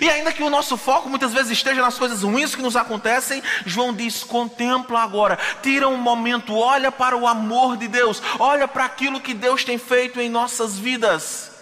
E 0.00 0.08
ainda 0.08 0.32
que 0.32 0.42
o 0.42 0.50
nosso 0.50 0.76
foco 0.76 1.08
muitas 1.08 1.32
vezes 1.32 1.52
esteja 1.52 1.80
nas 1.80 1.98
coisas 1.98 2.22
ruins 2.22 2.54
que 2.54 2.62
nos 2.62 2.76
acontecem, 2.76 3.42
João 3.64 3.92
diz: 3.92 4.22
contempla 4.22 5.00
agora, 5.00 5.38
tira 5.62 5.88
um 5.88 5.96
momento, 5.96 6.54
olha 6.54 6.92
para 6.92 7.16
o 7.16 7.26
amor 7.26 7.76
de 7.76 7.88
Deus, 7.88 8.22
olha 8.38 8.68
para 8.68 8.84
aquilo 8.84 9.20
que 9.20 9.34
Deus 9.34 9.64
tem 9.64 9.78
feito 9.78 10.20
em 10.20 10.28
nossas 10.28 10.78
vidas. 10.78 11.52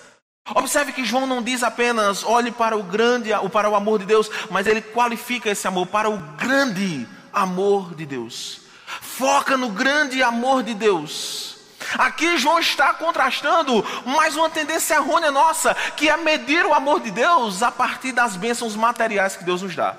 Observe 0.54 0.92
que 0.92 1.04
João 1.04 1.26
não 1.26 1.42
diz 1.42 1.62
apenas 1.62 2.23
olhe 2.23 2.52
para 2.52 2.76
o 2.76 2.82
grande, 2.82 3.30
para 3.52 3.68
o 3.68 3.75
amor 3.75 3.99
de 3.99 4.04
Deus, 4.04 4.30
mas 4.50 4.66
ele 4.66 4.80
qualifica 4.80 5.50
esse 5.50 5.66
amor 5.66 5.87
para 5.87 6.08
o 6.08 6.18
grande 6.37 7.06
amor 7.32 7.94
de 7.94 8.06
Deus. 8.06 8.61
Foca 9.00 9.56
no 9.56 9.70
grande 9.70 10.23
amor 10.23 10.62
de 10.62 10.75
Deus. 10.75 11.55
Aqui 11.98 12.36
João 12.38 12.58
está 12.58 12.92
contrastando 12.94 13.84
mais 14.04 14.36
uma 14.36 14.50
tendência 14.50 14.94
errônea 14.94 15.30
nossa, 15.30 15.74
que 15.96 16.08
é 16.08 16.16
medir 16.16 16.64
o 16.66 16.74
amor 16.74 17.00
de 17.00 17.10
Deus 17.10 17.62
a 17.62 17.70
partir 17.70 18.12
das 18.12 18.36
bênçãos 18.36 18.74
materiais 18.76 19.36
que 19.36 19.44
Deus 19.44 19.62
nos 19.62 19.74
dá. 19.74 19.96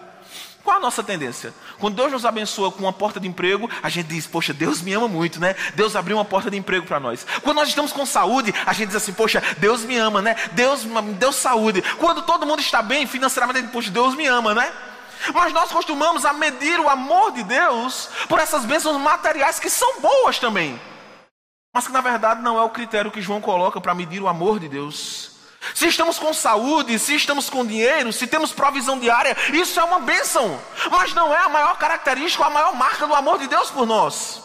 Qual 0.67 0.75
a 0.75 0.81
nossa 0.81 1.01
tendência? 1.01 1.53
Quando 1.79 1.95
Deus 1.95 2.11
nos 2.11 2.25
abençoa 2.25 2.69
com 2.69 2.79
uma 2.79 2.91
porta 2.91 3.21
de 3.21 3.27
emprego, 3.27 3.69
a 3.81 3.87
gente 3.87 4.07
diz, 4.07 4.27
poxa, 4.27 4.53
Deus 4.53 4.81
me 4.81 4.91
ama 4.91 5.07
muito, 5.07 5.39
né? 5.39 5.55
Deus 5.75 5.95
abriu 5.95 6.17
uma 6.17 6.25
porta 6.25 6.51
de 6.51 6.57
emprego 6.57 6.85
para 6.85 6.99
nós. 6.99 7.25
Quando 7.41 7.55
nós 7.55 7.69
estamos 7.69 7.93
com 7.93 8.05
saúde, 8.05 8.53
a 8.65 8.73
gente 8.73 8.87
diz 8.87 8.97
assim, 8.97 9.13
poxa, 9.13 9.41
Deus 9.59 9.83
me 9.83 9.95
ama, 9.95 10.21
né? 10.21 10.35
Deus 10.51 10.83
me 10.83 11.13
deu 11.13 11.31
saúde. 11.31 11.81
Quando 11.97 12.21
todo 12.23 12.45
mundo 12.45 12.59
está 12.59 12.81
bem 12.81 13.07
financeiramente, 13.07 13.69
poxa, 13.69 13.89
Deus 13.89 14.13
me 14.13 14.27
ama, 14.27 14.53
né? 14.53 14.69
Mas 15.33 15.53
nós 15.53 15.71
costumamos 15.71 16.25
a 16.25 16.33
medir 16.33 16.81
o 16.81 16.89
amor 16.89 17.31
de 17.31 17.43
Deus 17.43 18.09
por 18.27 18.37
essas 18.37 18.65
bênçãos 18.65 18.99
materiais 18.99 19.59
que 19.59 19.69
são 19.69 20.01
boas 20.01 20.37
também. 20.37 20.77
Mas 21.77 21.85
que 21.85 21.93
na 21.93 22.01
verdade 22.01 22.41
não 22.41 22.57
é 22.57 22.63
o 22.63 22.71
critério 22.71 23.11
que 23.11 23.21
João 23.21 23.39
coloca 23.39 23.79
para 23.79 23.93
medir 23.93 24.19
o 24.19 24.27
amor 24.27 24.59
de 24.59 24.67
Deus. 24.67 25.29
Se 25.75 25.85
estamos 25.85 26.17
com 26.17 26.33
saúde, 26.33 26.97
se 26.97 27.13
estamos 27.13 27.51
com 27.51 27.63
dinheiro, 27.63 28.11
se 28.11 28.25
temos 28.25 28.51
provisão 28.51 28.97
diária, 28.97 29.37
isso 29.53 29.79
é 29.79 29.83
uma 29.83 29.99
bênção, 29.99 30.59
mas 30.89 31.13
não 31.13 31.31
é 31.31 31.37
a 31.37 31.49
maior 31.49 31.77
característica, 31.77 32.43
a 32.43 32.49
maior 32.49 32.73
marca 32.73 33.05
do 33.05 33.13
amor 33.13 33.37
de 33.37 33.45
Deus 33.45 33.69
por 33.69 33.85
nós. 33.85 34.41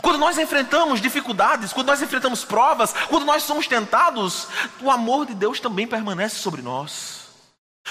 Quando 0.00 0.16
nós 0.16 0.38
enfrentamos 0.38 0.98
dificuldades, 0.98 1.74
quando 1.74 1.88
nós 1.88 2.00
enfrentamos 2.00 2.42
provas, 2.42 2.94
quando 3.10 3.26
nós 3.26 3.42
somos 3.42 3.66
tentados, 3.66 4.48
o 4.80 4.90
amor 4.90 5.26
de 5.26 5.34
Deus 5.34 5.60
também 5.60 5.86
permanece 5.86 6.36
sobre 6.36 6.62
nós. 6.62 7.26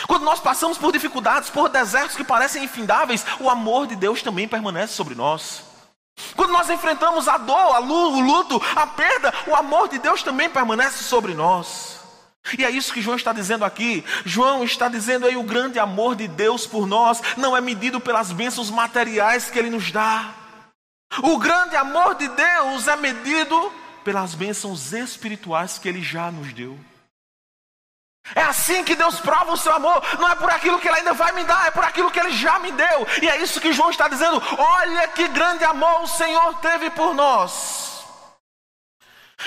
Quando 0.07 0.23
nós 0.23 0.39
passamos 0.39 0.79
por 0.79 0.91
dificuldades, 0.91 1.51
por 1.51 1.69
desertos 1.69 2.17
que 2.17 2.23
parecem 2.23 2.63
infindáveis, 2.63 3.23
o 3.39 3.47
amor 3.47 3.85
de 3.85 3.95
Deus 3.95 4.23
também 4.23 4.47
permanece 4.47 4.93
sobre 4.93 5.13
nós. 5.13 5.69
Quando 6.35 6.51
nós 6.51 6.69
enfrentamos 6.69 7.27
a 7.27 7.37
dor, 7.37 7.75
a 7.75 7.79
o 7.79 8.19
luto, 8.19 8.61
a 8.75 8.87
perda, 8.87 9.33
o 9.47 9.55
amor 9.55 9.89
de 9.89 9.99
Deus 9.99 10.23
também 10.23 10.49
permanece 10.49 11.03
sobre 11.03 11.33
nós. 11.33 11.99
E 12.57 12.65
é 12.65 12.69
isso 12.69 12.93
que 12.93 13.01
João 13.01 13.15
está 13.15 13.31
dizendo 13.31 13.63
aqui. 13.63 14.03
João 14.25 14.63
está 14.63 14.89
dizendo 14.89 15.25
aí 15.25 15.37
o 15.37 15.43
grande 15.43 15.79
amor 15.79 16.15
de 16.15 16.27
Deus 16.27 16.65
por 16.65 16.87
nós 16.87 17.21
não 17.37 17.55
é 17.55 17.61
medido 17.61 17.99
pelas 17.99 18.31
bênçãos 18.31 18.69
materiais 18.69 19.49
que 19.49 19.59
ele 19.59 19.69
nos 19.69 19.91
dá. 19.91 20.33
O 21.21 21.37
grande 21.37 21.75
amor 21.75 22.15
de 22.15 22.27
Deus 22.27 22.87
é 22.87 22.95
medido 22.95 23.71
pelas 24.03 24.33
bênçãos 24.33 24.93
espirituais 24.93 25.77
que 25.77 25.87
ele 25.87 26.01
já 26.01 26.31
nos 26.31 26.51
deu. 26.53 26.77
É 28.35 28.41
assim 28.43 28.83
que 28.83 28.95
Deus 28.95 29.19
prova 29.19 29.51
o 29.51 29.57
seu 29.57 29.73
amor, 29.73 30.01
não 30.19 30.29
é 30.29 30.35
por 30.35 30.49
aquilo 30.49 30.79
que 30.79 30.87
Ele 30.87 30.97
ainda 30.97 31.13
vai 31.13 31.31
me 31.33 31.43
dar, 31.43 31.67
é 31.67 31.71
por 31.71 31.83
aquilo 31.83 32.09
que 32.09 32.19
Ele 32.19 32.31
já 32.31 32.59
me 32.59 32.71
deu. 32.71 33.07
E 33.21 33.29
é 33.29 33.37
isso 33.37 33.59
que 33.59 33.73
João 33.73 33.89
está 33.89 34.07
dizendo: 34.07 34.41
olha 34.57 35.07
que 35.09 35.27
grande 35.27 35.63
amor 35.63 36.03
o 36.03 36.07
Senhor 36.07 36.55
teve 36.55 36.89
por 36.91 37.13
nós. 37.13 37.90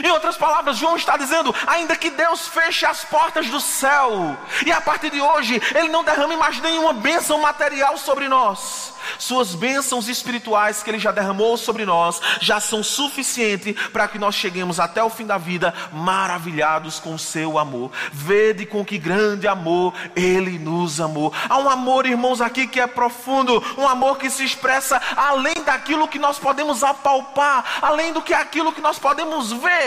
Em 0.03 0.11
outras 0.11 0.37
palavras, 0.37 0.77
João 0.77 0.97
está 0.97 1.17
dizendo: 1.17 1.55
ainda 1.67 1.97
que 1.97 2.11
Deus 2.11 2.49
feche 2.49 2.87
as 2.87 3.05
portas 3.05 3.49
do 3.49 3.61
céu, 3.61 4.37
e 4.65 4.73
a 4.73 4.81
partir 4.81 5.11
de 5.11 5.21
hoje 5.21 5.61
Ele 5.75 5.89
não 5.89 6.05
derrame 6.05 6.37
mais 6.37 6.61
nenhuma 6.61 6.93
bênção 6.93 7.39
material 7.39 7.97
sobre 7.99 8.29
nós, 8.29 8.95
suas 9.19 9.55
bênçãos 9.55 10.09
espirituais 10.09 10.83
que 10.83 10.91
Ele 10.91 10.99
já 10.99 11.13
derramou 11.13 11.57
sobre 11.57 11.85
nós 11.85 12.21
já 12.41 12.61
são 12.61 12.83
suficientes 12.83 13.75
para 13.91 14.09
que 14.09 14.19
nós 14.19 14.35
cheguemos 14.35 14.81
até 14.81 15.03
o 15.03 15.11
fim 15.11 15.27
da 15.27 15.39
vida 15.39 15.75
maravilhados 15.93 16.99
com 16.99 17.17
seu 17.19 17.59
amor. 17.59 17.91
Vede 18.13 18.67
com 18.67 18.85
que 18.85 18.99
grande 18.99 19.47
amor 19.47 19.95
Ele 20.17 20.59
nos 20.59 21.01
amou. 21.01 21.33
Há 21.49 21.59
um 21.59 21.69
amor, 21.69 22.07
irmãos, 22.07 22.41
aqui 22.41 22.67
que 22.67 22.81
é 22.81 22.87
profundo, 22.87 23.63
um 23.77 23.87
amor 23.87 24.19
que 24.19 24.31
se 24.31 24.45
expressa 24.45 25.01
além 25.17 25.55
daquilo 25.65 26.09
que 26.09 26.19
nós 26.19 26.39
podemos 26.39 26.83
apalpar, 26.83 27.65
além 27.83 28.13
do 28.13 28.23
que 28.23 28.35
aquilo 28.35 28.73
que 28.73 28.81
nós 28.81 28.99
podemos 28.99 29.53
ver. 29.53 29.84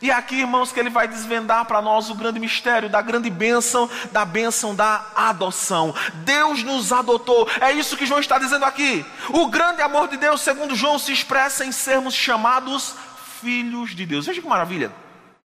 E 0.00 0.10
aqui, 0.10 0.40
irmãos, 0.40 0.72
que 0.72 0.78
ele 0.78 0.90
vai 0.90 1.08
desvendar 1.08 1.64
para 1.64 1.80
nós 1.80 2.10
o 2.10 2.14
grande 2.14 2.38
mistério 2.38 2.90
da 2.90 3.00
grande 3.00 3.30
bênção, 3.30 3.88
da 4.12 4.24
bênção 4.24 4.74
da 4.74 5.06
adoção. 5.14 5.94
Deus 6.16 6.62
nos 6.62 6.92
adotou. 6.92 7.48
É 7.60 7.72
isso 7.72 7.96
que 7.96 8.04
João 8.04 8.20
está 8.20 8.38
dizendo 8.38 8.64
aqui. 8.64 9.04
O 9.30 9.48
grande 9.48 9.80
amor 9.80 10.08
de 10.08 10.18
Deus, 10.18 10.42
segundo 10.42 10.76
João, 10.76 10.98
se 10.98 11.12
expressa 11.12 11.64
em 11.64 11.72
sermos 11.72 12.14
chamados 12.14 12.94
filhos 13.40 13.94
de 13.94 14.04
Deus. 14.04 14.26
Veja 14.26 14.42
que 14.42 14.46
maravilha. 14.46 14.92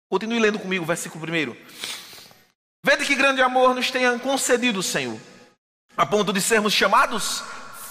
Continue 0.08 0.38
lendo 0.38 0.58
comigo 0.58 0.84
o 0.84 0.86
versículo 0.86 1.20
primeiro. 1.20 1.56
Vede 2.84 3.04
que 3.04 3.16
grande 3.16 3.42
amor 3.42 3.74
nos 3.74 3.90
tenha 3.90 4.16
concedido 4.18 4.78
o 4.78 4.82
Senhor, 4.84 5.18
a 5.96 6.06
ponto 6.06 6.32
de 6.32 6.40
sermos 6.40 6.72
chamados 6.72 7.42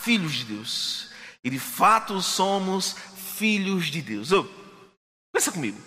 filhos 0.01 0.33
de 0.33 0.45
Deus. 0.45 1.09
E 1.43 1.49
de 1.49 1.59
fato 1.59 2.21
somos 2.21 2.95
filhos 3.35 3.87
de 3.87 4.01
Deus. 4.01 4.31
Oh, 4.31 4.47
pensa 5.37 5.51
comigo. 5.51 5.79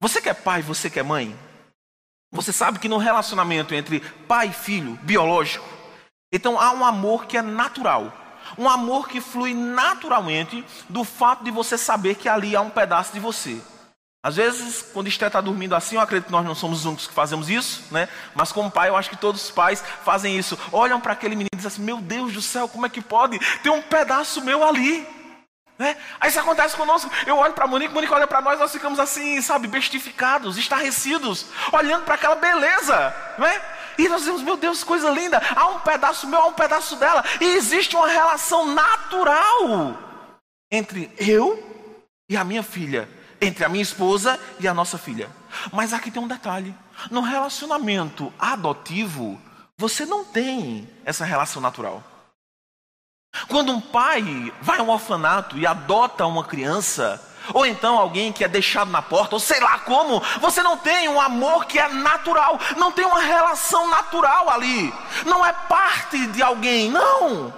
Você 0.00 0.20
que 0.20 0.28
é 0.28 0.34
pai, 0.34 0.60
você 0.60 0.90
que 0.90 0.98
é 0.98 1.04
mãe, 1.04 1.38
você 2.32 2.52
sabe 2.52 2.80
que 2.80 2.88
no 2.88 2.98
relacionamento 2.98 3.72
entre 3.74 4.00
pai 4.26 4.48
e 4.48 4.52
filho, 4.52 4.98
biológico, 5.02 5.64
então 6.32 6.60
há 6.60 6.72
um 6.72 6.84
amor 6.84 7.26
que 7.26 7.36
é 7.36 7.42
natural. 7.42 8.12
Um 8.58 8.68
amor 8.68 9.08
que 9.08 9.20
flui 9.20 9.54
naturalmente 9.54 10.64
do 10.88 11.04
fato 11.04 11.44
de 11.44 11.50
você 11.50 11.78
saber 11.78 12.16
que 12.16 12.28
ali 12.28 12.56
há 12.56 12.60
um 12.60 12.70
pedaço 12.70 13.12
de 13.12 13.20
você. 13.20 13.60
Às 14.22 14.36
vezes, 14.36 14.82
quando 14.92 15.06
Esté 15.06 15.28
está 15.28 15.40
dormindo 15.40 15.76
assim, 15.76 15.94
eu 15.94 16.00
acredito 16.00 16.26
que 16.26 16.32
nós 16.32 16.44
não 16.44 16.54
somos 16.54 16.80
os 16.80 16.84
únicos 16.86 17.06
que 17.06 17.14
fazemos 17.14 17.48
isso, 17.48 17.84
né? 17.90 18.08
Mas 18.34 18.50
como 18.50 18.70
pai, 18.70 18.88
eu 18.88 18.96
acho 18.96 19.10
que 19.10 19.16
todos 19.16 19.44
os 19.44 19.50
pais 19.50 19.82
fazem 20.02 20.36
isso. 20.36 20.58
Olham 20.72 21.00
para 21.00 21.12
aquele 21.12 21.36
menino 21.36 21.50
e 21.52 21.56
dizem 21.56 21.68
assim: 21.68 21.82
Meu 21.82 21.98
Deus 21.98 22.32
do 22.32 22.42
céu, 22.42 22.66
como 22.66 22.84
é 22.84 22.88
que 22.88 23.00
pode? 23.00 23.38
Tem 23.62 23.70
um 23.70 23.82
pedaço 23.82 24.42
meu 24.42 24.66
ali. 24.66 25.06
Né? 25.78 25.96
Aí 26.20 26.30
isso 26.30 26.38
acontece 26.38 26.76
conosco. 26.76 27.10
Eu 27.26 27.36
olho 27.36 27.52
para 27.52 27.66
Monique, 27.66 27.92
Monique 27.92 28.12
olha 28.12 28.26
para 28.26 28.40
nós, 28.40 28.60
nós 28.60 28.70
ficamos 28.70 29.00
assim, 29.00 29.40
sabe, 29.42 29.66
bestificados, 29.66 30.56
estarrecidos, 30.56 31.46
olhando 31.72 32.04
para 32.04 32.14
aquela 32.14 32.36
beleza. 32.36 33.14
Né? 33.38 33.60
E 33.98 34.08
nós 34.08 34.20
dizemos, 34.20 34.42
meu 34.42 34.56
Deus, 34.56 34.84
coisa 34.84 35.10
linda. 35.10 35.42
Há 35.54 35.68
um 35.68 35.80
pedaço 35.80 36.26
meu, 36.28 36.40
há 36.40 36.46
um 36.46 36.52
pedaço 36.52 36.96
dela. 36.96 37.24
E 37.40 37.44
existe 37.44 37.96
uma 37.96 38.08
relação 38.08 38.66
natural 38.72 39.98
entre 40.70 41.12
eu 41.18 41.62
e 42.28 42.36
a 42.36 42.44
minha 42.44 42.62
filha, 42.62 43.08
entre 43.40 43.64
a 43.64 43.68
minha 43.68 43.82
esposa 43.82 44.38
e 44.60 44.68
a 44.68 44.74
nossa 44.74 44.96
filha. 44.96 45.28
Mas 45.72 45.92
aqui 45.92 46.10
tem 46.10 46.22
um 46.22 46.28
detalhe: 46.28 46.74
no 47.10 47.20
relacionamento 47.20 48.32
adotivo, 48.38 49.40
você 49.76 50.06
não 50.06 50.24
tem 50.24 50.88
essa 51.04 51.24
relação 51.24 51.60
natural. 51.60 52.13
Quando 53.48 53.72
um 53.72 53.80
pai 53.80 54.52
vai 54.60 54.78
a 54.78 54.82
um 54.82 54.90
orfanato 54.90 55.58
e 55.58 55.66
adota 55.66 56.26
uma 56.26 56.44
criança, 56.44 57.20
ou 57.52 57.66
então 57.66 57.98
alguém 57.98 58.32
que 58.32 58.44
é 58.44 58.48
deixado 58.48 58.90
na 58.90 59.02
porta, 59.02 59.34
ou 59.34 59.40
sei 59.40 59.60
lá 59.60 59.78
como, 59.80 60.22
você 60.40 60.62
não 60.62 60.76
tem 60.76 61.08
um 61.08 61.20
amor 61.20 61.66
que 61.66 61.78
é 61.78 61.88
natural, 61.88 62.58
não 62.76 62.92
tem 62.92 63.04
uma 63.04 63.20
relação 63.20 63.90
natural 63.90 64.48
ali, 64.48 64.94
não 65.26 65.44
é 65.44 65.52
parte 65.52 66.26
de 66.28 66.42
alguém, 66.42 66.90
não. 66.90 67.52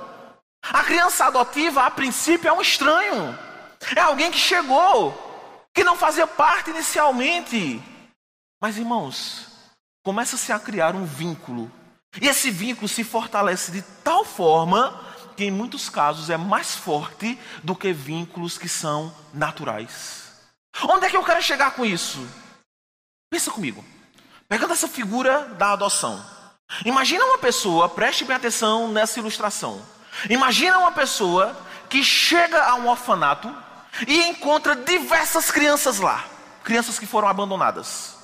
A 0.62 0.82
criança 0.82 1.26
adotiva, 1.26 1.84
a 1.84 1.90
princípio, 1.90 2.48
é 2.48 2.52
um 2.52 2.60
estranho, 2.60 3.38
é 3.94 4.00
alguém 4.00 4.30
que 4.30 4.38
chegou, 4.38 5.14
que 5.72 5.84
não 5.84 5.96
fazia 5.96 6.26
parte 6.26 6.70
inicialmente. 6.70 7.80
Mas 8.60 8.78
irmãos, 8.78 9.46
começa-se 10.02 10.50
a 10.50 10.58
criar 10.58 10.96
um 10.96 11.04
vínculo, 11.04 11.70
e 12.20 12.26
esse 12.26 12.50
vínculo 12.50 12.88
se 12.88 13.04
fortalece 13.04 13.70
de 13.70 13.82
tal 14.02 14.24
forma 14.24 15.05
que 15.36 15.44
em 15.44 15.50
muitos 15.50 15.88
casos 15.88 16.30
é 16.30 16.36
mais 16.36 16.74
forte 16.74 17.38
do 17.62 17.76
que 17.76 17.92
vínculos 17.92 18.56
que 18.56 18.68
são 18.68 19.14
naturais. 19.32 20.32
Onde 20.82 21.06
é 21.06 21.10
que 21.10 21.16
eu 21.16 21.24
quero 21.24 21.42
chegar 21.42 21.72
com 21.72 21.84
isso? 21.84 22.26
Pensa 23.30 23.50
comigo. 23.50 23.84
Pegando 24.48 24.72
essa 24.72 24.88
figura 24.88 25.44
da 25.58 25.72
adoção. 25.72 26.24
Imagina 26.84 27.24
uma 27.24 27.38
pessoa, 27.38 27.88
preste 27.88 28.24
bem 28.24 28.36
atenção 28.36 28.88
nessa 28.88 29.18
ilustração. 29.18 29.80
Imagina 30.30 30.78
uma 30.78 30.92
pessoa 30.92 31.56
que 31.88 32.02
chega 32.02 32.62
a 32.64 32.74
um 32.74 32.88
orfanato 32.88 33.54
e 34.06 34.28
encontra 34.28 34.74
diversas 34.74 35.50
crianças 35.50 35.98
lá, 35.98 36.24
crianças 36.64 36.98
que 36.98 37.06
foram 37.06 37.28
abandonadas. 37.28 38.16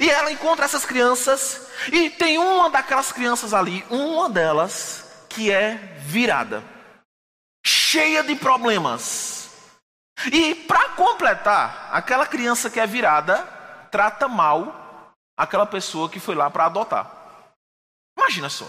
E 0.00 0.08
ela 0.08 0.32
encontra 0.32 0.64
essas 0.64 0.84
crianças 0.84 1.68
e 1.92 2.08
tem 2.10 2.38
uma 2.38 2.70
daquelas 2.70 3.12
crianças 3.12 3.52
ali, 3.52 3.84
uma 3.90 4.30
delas 4.30 5.03
que 5.34 5.50
é 5.50 5.74
virada, 5.98 6.62
cheia 7.66 8.22
de 8.22 8.36
problemas. 8.36 9.50
E 10.32 10.54
para 10.54 10.90
completar, 10.90 11.88
aquela 11.92 12.26
criança 12.26 12.70
que 12.70 12.78
é 12.78 12.86
virada 12.86 13.42
trata 13.90 14.28
mal 14.28 15.12
aquela 15.36 15.66
pessoa 15.66 16.08
que 16.08 16.20
foi 16.20 16.36
lá 16.36 16.48
para 16.48 16.66
adotar. 16.66 17.10
Imagina 18.16 18.48
só. 18.48 18.68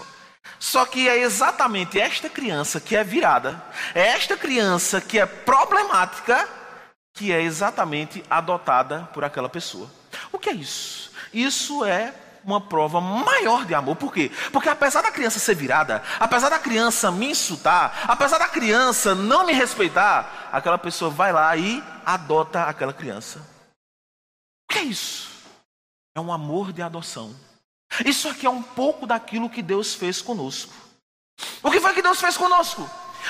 Só 0.58 0.84
que 0.84 1.08
é 1.08 1.18
exatamente 1.18 2.00
esta 2.00 2.28
criança 2.28 2.80
que 2.80 2.96
é 2.96 3.04
virada, 3.04 3.62
é 3.94 4.08
esta 4.08 4.36
criança 4.36 5.00
que 5.00 5.18
é 5.18 5.26
problemática, 5.26 6.48
que 7.14 7.32
é 7.32 7.42
exatamente 7.42 8.24
adotada 8.28 9.08
por 9.12 9.24
aquela 9.24 9.48
pessoa. 9.48 9.90
O 10.32 10.38
que 10.38 10.50
é 10.50 10.54
isso? 10.54 11.12
Isso 11.32 11.84
é 11.84 12.12
uma 12.46 12.60
prova 12.60 13.00
maior 13.00 13.66
de 13.66 13.74
amor. 13.74 13.96
Por 13.96 14.12
quê? 14.12 14.30
Porque 14.52 14.68
apesar 14.68 15.02
da 15.02 15.10
criança 15.10 15.40
ser 15.40 15.54
virada, 15.54 16.02
apesar 16.20 16.48
da 16.48 16.58
criança 16.58 17.10
me 17.10 17.30
insultar, 17.30 18.04
apesar 18.06 18.38
da 18.38 18.48
criança 18.48 19.14
não 19.14 19.44
me 19.44 19.52
respeitar, 19.52 20.48
aquela 20.52 20.78
pessoa 20.78 21.10
vai 21.10 21.32
lá 21.32 21.56
e 21.56 21.82
adota 22.04 22.62
aquela 22.62 22.92
criança. 22.92 23.40
O 24.70 24.72
que 24.72 24.78
é 24.78 24.84
isso? 24.84 25.28
É 26.14 26.20
um 26.20 26.32
amor 26.32 26.72
de 26.72 26.80
adoção. 26.80 27.34
Isso 28.04 28.28
aqui 28.28 28.46
é 28.46 28.50
um 28.50 28.62
pouco 28.62 29.06
daquilo 29.06 29.50
que 29.50 29.62
Deus 29.62 29.94
fez 29.94 30.22
conosco. 30.22 30.72
O 31.62 31.70
que 31.70 31.80
foi 31.80 31.92
que 31.92 32.02
Deus 32.02 32.20
fez 32.20 32.36
conosco? 32.36 32.88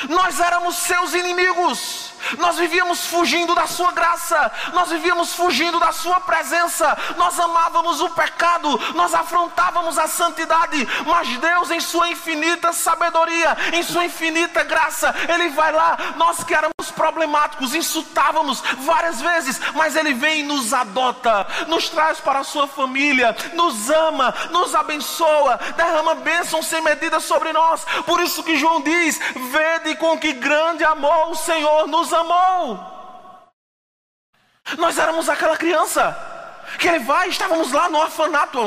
Nós 0.09 0.41
éramos 0.41 0.77
seus 0.77 1.15
inimigos. 1.15 2.06
Nós 2.39 2.57
vivíamos 2.57 3.07
fugindo 3.07 3.55
da 3.55 3.67
Sua 3.67 3.93
graça, 3.93 4.51
nós 4.73 4.91
vivíamos 4.91 5.35
fugindo 5.35 5.79
da 5.79 5.93
Sua 5.93 6.21
presença, 6.21 6.97
nós 7.17 7.39
amávamos 7.39 8.01
o 8.01 8.11
pecado, 8.11 8.79
nós 8.95 9.15
afrontávamos 9.15 9.99
a 9.99 10.07
santidade, 10.07 10.87
mas 11.07 11.29
Deus, 11.39 11.71
em 11.71 11.81
Sua 11.81 12.09
infinita 12.09 12.73
sabedoria, 12.73 13.57
em 13.73 13.83
Sua 13.83 14.05
infinita 14.05 14.65
graça, 14.65 15.15
Ele 15.29 15.49
vai 15.51 15.73
lá, 15.73 15.97
nós 16.17 16.43
que 16.45 16.55
éramos 16.55 16.75
problemáticos, 16.95 17.75
insultávamos 17.75 18.63
várias 18.79 19.21
vezes, 19.21 19.61
mas 19.75 19.97
Ele 19.97 20.15
vem 20.15 20.41
e 20.41 20.43
nos 20.43 20.73
adota, 20.73 21.47
nos 21.67 21.89
traz 21.89 22.21
para 22.21 22.41
a 22.41 22.45
Sua 22.45 22.67
família, 22.67 23.37
nos 23.55 23.91
ama, 23.91 24.35
nos 24.51 24.75
abençoa, 24.75 25.59
derrama 25.77 26.15
bênçãos 26.17 26.67
sem 26.67 26.81
medida 26.81 27.21
sobre 27.21 27.53
nós, 27.53 27.85
por 28.07 28.21
isso 28.21 28.43
que 28.43 28.57
João 28.57 28.81
diz: 28.81 29.19
Vede 29.51 29.97
com 29.97 30.19
que 30.19 30.33
grande 30.33 30.85
amor 30.85 31.31
o 31.31 31.35
Senhor 31.35 31.87
nos 31.87 32.06
amou. 32.13 32.97
Nós 34.79 34.99
éramos 34.99 35.29
aquela 35.29 35.57
criança 35.57 36.17
que 36.79 36.89
ele 36.89 36.99
vai, 37.01 37.29
estávamos 37.29 37.71
lá 37.73 37.89
no 37.89 37.99
orfanato, 37.99 38.59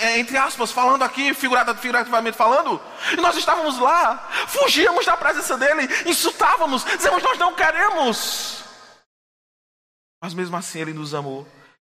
é, 0.00 0.18
entre 0.18 0.36
aspas, 0.36 0.72
falando 0.72 1.02
aqui, 1.02 1.32
figurativamente 1.32 2.36
falando, 2.36 2.80
e 3.12 3.16
nós 3.20 3.36
estávamos 3.36 3.78
lá, 3.78 4.28
fugíamos 4.48 5.06
da 5.06 5.16
presença 5.16 5.56
dele, 5.56 5.88
insultávamos, 6.04 6.84
dizemos, 6.84 7.22
nós 7.22 7.38
não 7.38 7.54
queremos. 7.54 8.64
Mas 10.20 10.34
mesmo 10.34 10.56
assim 10.56 10.80
ele 10.80 10.92
nos 10.92 11.14
amou 11.14 11.46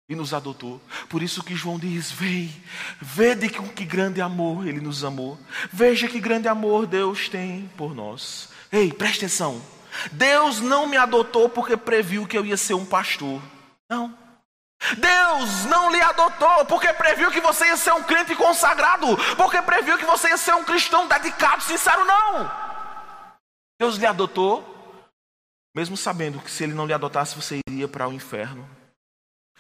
e 0.09 0.15
nos 0.15 0.35
adotou. 0.35 0.81
Por 1.09 1.23
isso 1.23 1.45
que 1.45 1.55
João 1.55 1.79
diz: 1.79 2.11
Vem, 2.11 2.53
vede 3.01 3.49
com 3.49 3.69
que 3.69 3.85
grande 3.85 4.21
amor 4.21 4.67
ele 4.67 4.81
nos 4.81 5.05
amou. 5.05 5.39
Veja 5.73 6.09
que 6.09 6.19
grande 6.19 6.49
amor 6.49 6.87
Deus 6.87 7.29
tem 7.29 7.71
por 7.77 7.95
nós. 7.95 8.49
Ei, 8.73 8.93
preste 8.93 9.25
atenção. 9.25 9.63
Deus 10.13 10.61
não 10.61 10.87
me 10.87 10.97
adotou 10.97 11.49
porque 11.49 11.77
previu 11.77 12.27
que 12.27 12.37
eu 12.37 12.45
ia 12.45 12.57
ser 12.57 12.75
um 12.75 12.87
pastor. 12.87 13.41
Não. 13.89 14.17
Deus 14.99 15.65
não 15.65 15.91
lhe 15.91 16.01
adotou 16.01 16.65
porque 16.67 16.93
previu 16.93 17.31
que 17.31 17.41
você 17.41 17.67
ia 17.67 17.77
ser 17.77 17.93
um 17.93 18.03
crente 18.03 18.35
consagrado, 18.37 19.07
porque 19.37 19.61
previu 19.63 19.99
que 19.99 20.05
você 20.05 20.29
ia 20.29 20.37
ser 20.37 20.55
um 20.55 20.65
cristão 20.65 21.09
dedicado, 21.09 21.63
sincero, 21.63 22.05
não. 22.05 22.51
Deus 23.81 23.97
lhe 23.97 24.07
adotou, 24.07 24.65
mesmo 25.75 25.97
sabendo 25.97 26.41
que 26.41 26.51
se 26.51 26.65
ele 26.65 26.75
não 26.75 26.87
lhe 26.87 26.93
adotasse, 26.93 27.37
você 27.37 27.61
iria 27.69 27.89
para 27.89 28.09
o 28.09 28.13
inferno. 28.13 28.76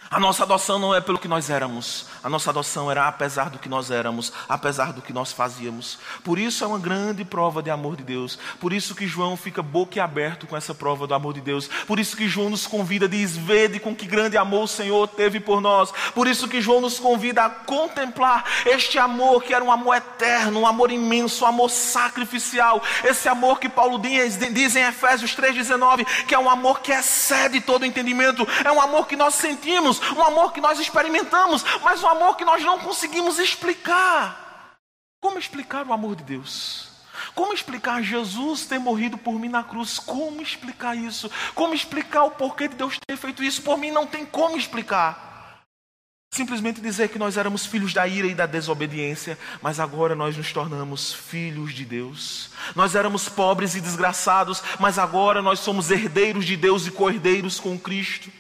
A 0.09 0.21
nossa 0.21 0.45
adoção 0.45 0.79
não 0.79 0.95
é 0.95 1.01
pelo 1.01 1.19
que 1.19 1.27
nós 1.27 1.51
éramos, 1.51 2.07
a 2.23 2.29
nossa 2.29 2.51
adoção 2.51 2.89
era 2.89 3.09
apesar 3.09 3.51
do 3.51 3.59
que 3.59 3.69
nós 3.69 3.91
éramos, 3.91 4.33
apesar 4.49 4.93
do 4.93 5.03
que 5.03 5.13
nós 5.13 5.33
fazíamos. 5.33 5.99
Por 6.23 6.39
isso 6.39 6.63
é 6.63 6.67
uma 6.67 6.79
grande 6.79 7.25
prova 7.25 7.61
de 7.61 7.71
amor 7.71 7.97
de 7.97 8.05
Deus. 8.05 8.39
Por 8.61 8.73
isso 8.73 8.95
que 8.95 9.07
João 9.07 9.37
fica 9.37 9.63
boquiaberto 9.63 10.47
com 10.47 10.57
essa 10.57 10.73
prova 10.73 11.09
do 11.09 11.15
amor 11.15 11.35
de 11.35 11.41
Deus. 11.41 11.69
Por 11.87 11.99
isso 11.99 12.17
que 12.17 12.29
João 12.29 12.51
nos 12.51 12.67
convida, 12.69 13.09
diz: 13.09 13.37
Vede 13.37 13.81
com 13.81 13.97
que 13.97 14.07
grande 14.07 14.37
amor 14.37 14.65
o 14.65 14.69
Senhor 14.69 15.09
teve 15.09 15.41
por 15.41 15.61
nós. 15.61 15.93
Por 16.15 16.29
isso 16.29 16.47
que 16.47 16.61
João 16.61 16.81
nos 16.81 17.01
convida 17.01 17.45
a 17.45 17.51
contemplar 17.51 18.45
este 18.65 18.99
amor 18.99 19.43
que 19.43 19.53
era 19.53 19.65
um 19.65 19.73
amor 19.73 19.97
eterno, 19.97 20.61
um 20.61 20.67
amor 20.67 20.93
imenso, 20.93 21.45
um 21.45 21.49
amor 21.49 21.69
sacrificial. 21.69 22.81
Esse 23.05 23.29
amor 23.29 23.59
que 23.59 23.69
Paulo 23.69 23.99
diz, 23.99 24.37
diz 24.37 24.77
em 24.77 24.85
Efésios 24.85 25.35
3,19, 25.35 26.07
que 26.27 26.35
é 26.35 26.39
um 26.39 26.49
amor 26.49 26.81
que 26.81 26.93
excede 26.93 27.61
todo 27.61 27.85
entendimento, 27.85 28.47
é 28.65 28.71
um 28.71 28.81
amor 28.81 29.09
que 29.09 29.17
nós 29.17 29.35
sentimos 29.35 29.96
um 30.17 30.23
amor 30.23 30.53
que 30.53 30.61
nós 30.61 30.79
experimentamos, 30.79 31.65
mas 31.83 32.03
um 32.03 32.09
amor 32.09 32.37
que 32.37 32.45
nós 32.45 32.63
não 32.63 32.79
conseguimos 32.79 33.39
explicar. 33.39 34.77
Como 35.21 35.39
explicar 35.39 35.87
o 35.87 35.93
amor 35.93 36.17
de 36.17 36.25
Deus? 36.25 36.89
Como 37.35 37.53
explicar 37.53 38.03
Jesus 38.03 38.67
ter 38.67 38.79
morrido 38.79 39.19
por 39.19 39.39
mim 39.39 39.49
na 39.49 39.63
cruz? 39.63 39.99
Como 39.99 40.41
explicar 40.41 40.97
isso? 40.97 41.31
Como 41.55 41.75
explicar 41.75 42.25
o 42.25 42.31
porquê 42.31 42.69
de 42.69 42.77
Deus 42.77 42.99
ter 43.07 43.17
feito 43.17 43.43
isso 43.43 43.63
por 43.63 43.79
mim? 43.79 43.91
Não 43.91 44.07
tem 44.07 44.25
como 44.25 44.57
explicar. 44.57 45.27
Simplesmente 46.33 46.81
dizer 46.81 47.09
que 47.09 47.19
nós 47.19 47.37
éramos 47.37 47.65
filhos 47.65 47.95
da 47.95 48.07
ira 48.07 48.27
e 48.27 48.35
da 48.35 48.45
desobediência, 48.45 49.39
mas 49.63 49.81
agora 49.81 50.15
nós 50.15 50.37
nos 50.37 50.53
tornamos 50.53 51.15
filhos 51.15 51.73
de 51.73 51.85
Deus. 51.85 52.51
Nós 52.75 52.95
éramos 52.95 53.29
pobres 53.29 53.75
e 53.75 53.81
desgraçados, 53.81 54.63
mas 54.79 54.99
agora 54.99 55.41
nós 55.41 55.61
somos 55.61 55.91
herdeiros 55.91 56.45
de 56.45 56.57
Deus 56.57 56.87
e 56.87 56.91
co-herdeiros 56.91 57.59
com 57.59 57.79
Cristo. 57.79 58.31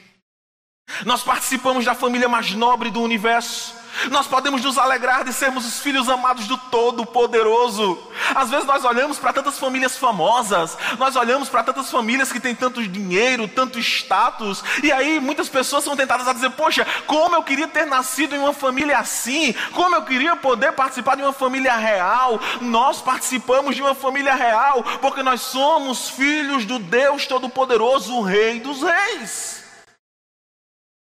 Nós 1.04 1.22
participamos 1.22 1.84
da 1.84 1.94
família 1.94 2.28
mais 2.28 2.52
nobre 2.52 2.90
do 2.90 3.02
universo. 3.02 3.74
Nós 4.10 4.26
podemos 4.26 4.62
nos 4.62 4.76
alegrar 4.76 5.24
de 5.24 5.32
sermos 5.32 5.66
os 5.66 5.80
filhos 5.80 6.08
amados 6.08 6.46
do 6.46 6.56
Todo-Poderoso. 6.56 7.98
Às 8.34 8.50
vezes 8.50 8.66
nós 8.66 8.84
olhamos 8.84 9.18
para 9.18 9.32
tantas 9.32 9.58
famílias 9.58 9.96
famosas, 9.96 10.76
nós 10.98 11.16
olhamos 11.16 11.48
para 11.48 11.62
tantas 11.62 11.90
famílias 11.90 12.30
que 12.30 12.38
têm 12.38 12.54
tanto 12.54 12.86
dinheiro, 12.86 13.48
tanto 13.48 13.78
status, 13.78 14.62
e 14.82 14.92
aí 14.92 15.18
muitas 15.18 15.48
pessoas 15.48 15.82
são 15.82 15.96
tentadas 15.96 16.28
a 16.28 16.32
dizer: 16.32 16.50
Poxa, 16.50 16.86
como 17.06 17.36
eu 17.36 17.42
queria 17.42 17.68
ter 17.68 17.86
nascido 17.86 18.34
em 18.34 18.38
uma 18.38 18.52
família 18.52 18.98
assim, 18.98 19.54
como 19.72 19.94
eu 19.94 20.02
queria 20.02 20.36
poder 20.36 20.72
participar 20.72 21.16
de 21.16 21.22
uma 21.22 21.32
família 21.32 21.74
real. 21.76 22.38
Nós 22.60 23.00
participamos 23.00 23.74
de 23.74 23.82
uma 23.82 23.94
família 23.94 24.34
real 24.34 24.82
porque 25.00 25.22
nós 25.22 25.40
somos 25.40 26.10
filhos 26.10 26.66
do 26.66 26.78
Deus 26.78 27.26
Todo-Poderoso, 27.26 28.14
o 28.14 28.22
Rei 28.22 28.60
dos 28.60 28.82
Reis. 28.82 29.65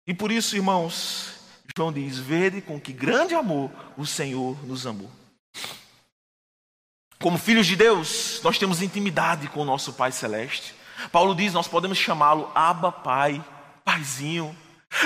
E 0.06 0.12
por 0.12 0.32
isso, 0.32 0.56
irmãos, 0.56 1.32
João 1.76 1.92
diz: 1.92 2.18
Vede 2.18 2.60
com 2.60 2.80
que 2.80 2.92
grande 2.92 3.34
amor 3.34 3.70
o 3.96 4.04
Senhor 4.04 4.56
nos 4.66 4.86
amou. 4.86 5.10
Como 7.20 7.38
filhos 7.38 7.66
de 7.66 7.76
Deus, 7.76 8.40
nós 8.42 8.58
temos 8.58 8.82
intimidade 8.82 9.48
com 9.48 9.60
o 9.60 9.64
nosso 9.64 9.92
Pai 9.92 10.10
Celeste. 10.10 10.74
Paulo 11.10 11.34
diz: 11.34 11.52
nós 11.52 11.68
podemos 11.68 11.98
chamá-lo 11.98 12.50
Abba 12.54 12.90
Pai, 12.90 13.42
Paizinho. 13.84 14.56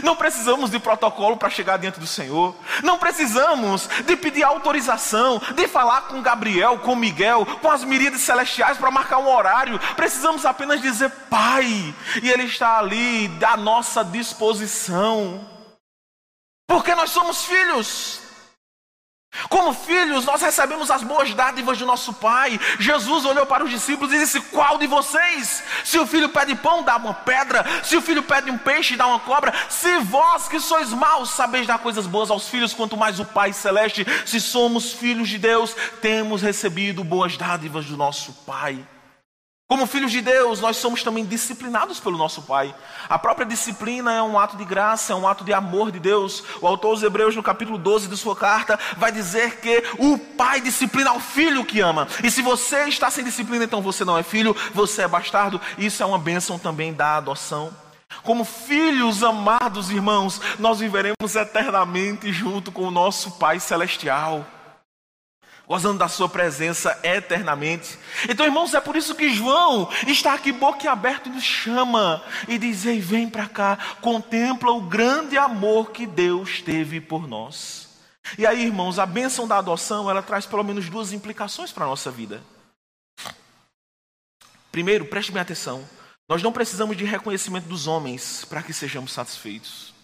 Não 0.02 0.16
precisamos 0.16 0.70
de 0.70 0.78
protocolo 0.78 1.36
para 1.36 1.50
chegar 1.50 1.76
diante 1.76 2.00
do 2.00 2.06
Senhor. 2.06 2.54
Não 2.82 2.98
precisamos 2.98 3.88
de 4.04 4.16
pedir 4.16 4.42
autorização, 4.42 5.40
de 5.54 5.68
falar 5.68 6.02
com 6.02 6.22
Gabriel, 6.22 6.78
com 6.78 6.96
Miguel, 6.96 7.46
com 7.60 7.70
as 7.70 7.84
miríades 7.84 8.22
celestiais 8.22 8.78
para 8.78 8.90
marcar 8.90 9.18
um 9.18 9.28
horário. 9.28 9.78
Precisamos 9.96 10.44
apenas 10.44 10.80
dizer 10.80 11.10
Pai, 11.30 11.94
e 12.22 12.30
Ele 12.30 12.44
está 12.44 12.78
ali 12.78 13.30
à 13.46 13.56
nossa 13.56 14.04
disposição. 14.04 15.46
Porque 16.66 16.94
nós 16.94 17.10
somos 17.10 17.44
filhos. 17.44 18.25
Como 19.48 19.72
filhos, 19.74 20.24
nós 20.24 20.42
recebemos 20.42 20.90
as 20.90 21.02
boas 21.02 21.32
dádivas 21.34 21.78
do 21.78 21.86
nosso 21.86 22.12
Pai. 22.14 22.58
Jesus 22.78 23.24
olhou 23.24 23.46
para 23.46 23.64
os 23.64 23.70
discípulos 23.70 24.12
e 24.12 24.18
disse: 24.18 24.40
Qual 24.40 24.78
de 24.78 24.86
vocês? 24.86 25.62
Se 25.84 25.98
o 25.98 26.06
filho 26.06 26.28
pede 26.28 26.54
pão, 26.54 26.82
dá 26.82 26.96
uma 26.96 27.14
pedra. 27.14 27.64
Se 27.82 27.96
o 27.96 28.02
filho 28.02 28.22
pede 28.22 28.50
um 28.50 28.58
peixe, 28.58 28.96
dá 28.96 29.06
uma 29.06 29.20
cobra. 29.20 29.52
Se 29.68 29.98
vós 29.98 30.48
que 30.48 30.60
sois 30.60 30.90
maus 30.90 31.30
sabeis 31.30 31.66
dar 31.66 31.78
coisas 31.78 32.06
boas 32.06 32.30
aos 32.30 32.48
filhos, 32.48 32.74
quanto 32.74 32.96
mais 32.96 33.20
o 33.20 33.24
Pai 33.24 33.52
Celeste, 33.52 34.06
se 34.24 34.40
somos 34.40 34.92
filhos 34.92 35.28
de 35.28 35.38
Deus, 35.38 35.74
temos 36.00 36.42
recebido 36.42 37.04
boas 37.04 37.36
dádivas 37.36 37.86
do 37.86 37.96
nosso 37.96 38.32
Pai. 38.46 38.84
Como 39.68 39.84
filhos 39.84 40.12
de 40.12 40.20
Deus, 40.20 40.60
nós 40.60 40.76
somos 40.76 41.02
também 41.02 41.24
disciplinados 41.24 41.98
pelo 41.98 42.16
nosso 42.16 42.40
Pai. 42.42 42.72
A 43.08 43.18
própria 43.18 43.44
disciplina 43.44 44.12
é 44.12 44.22
um 44.22 44.38
ato 44.38 44.56
de 44.56 44.64
graça, 44.64 45.12
é 45.12 45.16
um 45.16 45.26
ato 45.26 45.42
de 45.42 45.52
amor 45.52 45.90
de 45.90 45.98
Deus. 45.98 46.44
O 46.60 46.68
autor 46.68 46.94
dos 46.94 47.02
Hebreus, 47.02 47.34
no 47.34 47.42
capítulo 47.42 47.76
12 47.76 48.06
de 48.06 48.16
sua 48.16 48.36
carta, 48.36 48.78
vai 48.96 49.10
dizer 49.10 49.60
que 49.60 49.82
o 49.98 50.16
pai 50.18 50.60
disciplina 50.60 51.12
o 51.12 51.18
filho 51.18 51.64
que 51.64 51.80
ama. 51.80 52.06
E 52.22 52.30
se 52.30 52.42
você 52.42 52.84
está 52.84 53.10
sem 53.10 53.24
disciplina, 53.24 53.64
então 53.64 53.82
você 53.82 54.04
não 54.04 54.16
é 54.16 54.22
filho, 54.22 54.54
você 54.72 55.02
é 55.02 55.08
bastardo. 55.08 55.60
Isso 55.76 56.00
é 56.00 56.06
uma 56.06 56.18
bênção 56.18 56.60
também 56.60 56.94
da 56.94 57.16
adoção. 57.16 57.72
Como 58.22 58.44
filhos 58.44 59.24
amados, 59.24 59.90
irmãos, 59.90 60.40
nós 60.60 60.78
viveremos 60.78 61.34
eternamente 61.34 62.32
junto 62.32 62.70
com 62.70 62.82
o 62.84 62.90
nosso 62.92 63.32
Pai 63.32 63.58
Celestial 63.58 64.46
gozando 65.66 65.98
da 65.98 66.08
sua 66.08 66.28
presença 66.28 66.98
eternamente. 67.02 67.98
Então, 68.28 68.46
irmãos, 68.46 68.72
é 68.74 68.80
por 68.80 68.96
isso 68.96 69.14
que 69.14 69.34
João 69.34 69.90
está 70.06 70.34
aqui 70.34 70.52
boquiaberto 70.52 71.28
e 71.28 71.32
nos 71.32 71.44
chama 71.44 72.22
e 72.46 72.58
diz: 72.58 72.86
Ei, 72.86 73.00
vem 73.00 73.28
para 73.28 73.48
cá, 73.48 73.78
contempla 74.00 74.70
o 74.70 74.82
grande 74.82 75.36
amor 75.36 75.90
que 75.90 76.06
Deus 76.06 76.62
teve 76.62 77.00
por 77.00 77.26
nós. 77.26 77.86
E 78.38 78.46
aí, 78.46 78.64
irmãos, 78.64 78.98
a 78.98 79.06
bênção 79.06 79.46
da 79.46 79.58
adoção, 79.58 80.10
ela 80.10 80.22
traz 80.22 80.46
pelo 80.46 80.64
menos 80.64 80.88
duas 80.88 81.12
implicações 81.12 81.70
para 81.70 81.84
a 81.84 81.88
nossa 81.88 82.10
vida. 82.10 82.42
Primeiro, 84.72 85.06
preste 85.06 85.32
bem 85.32 85.40
atenção, 85.40 85.88
nós 86.28 86.42
não 86.42 86.52
precisamos 86.52 86.96
de 86.96 87.04
reconhecimento 87.04 87.68
dos 87.68 87.86
homens 87.86 88.44
para 88.44 88.62
que 88.62 88.72
sejamos 88.72 89.12
satisfeitos. 89.12 89.94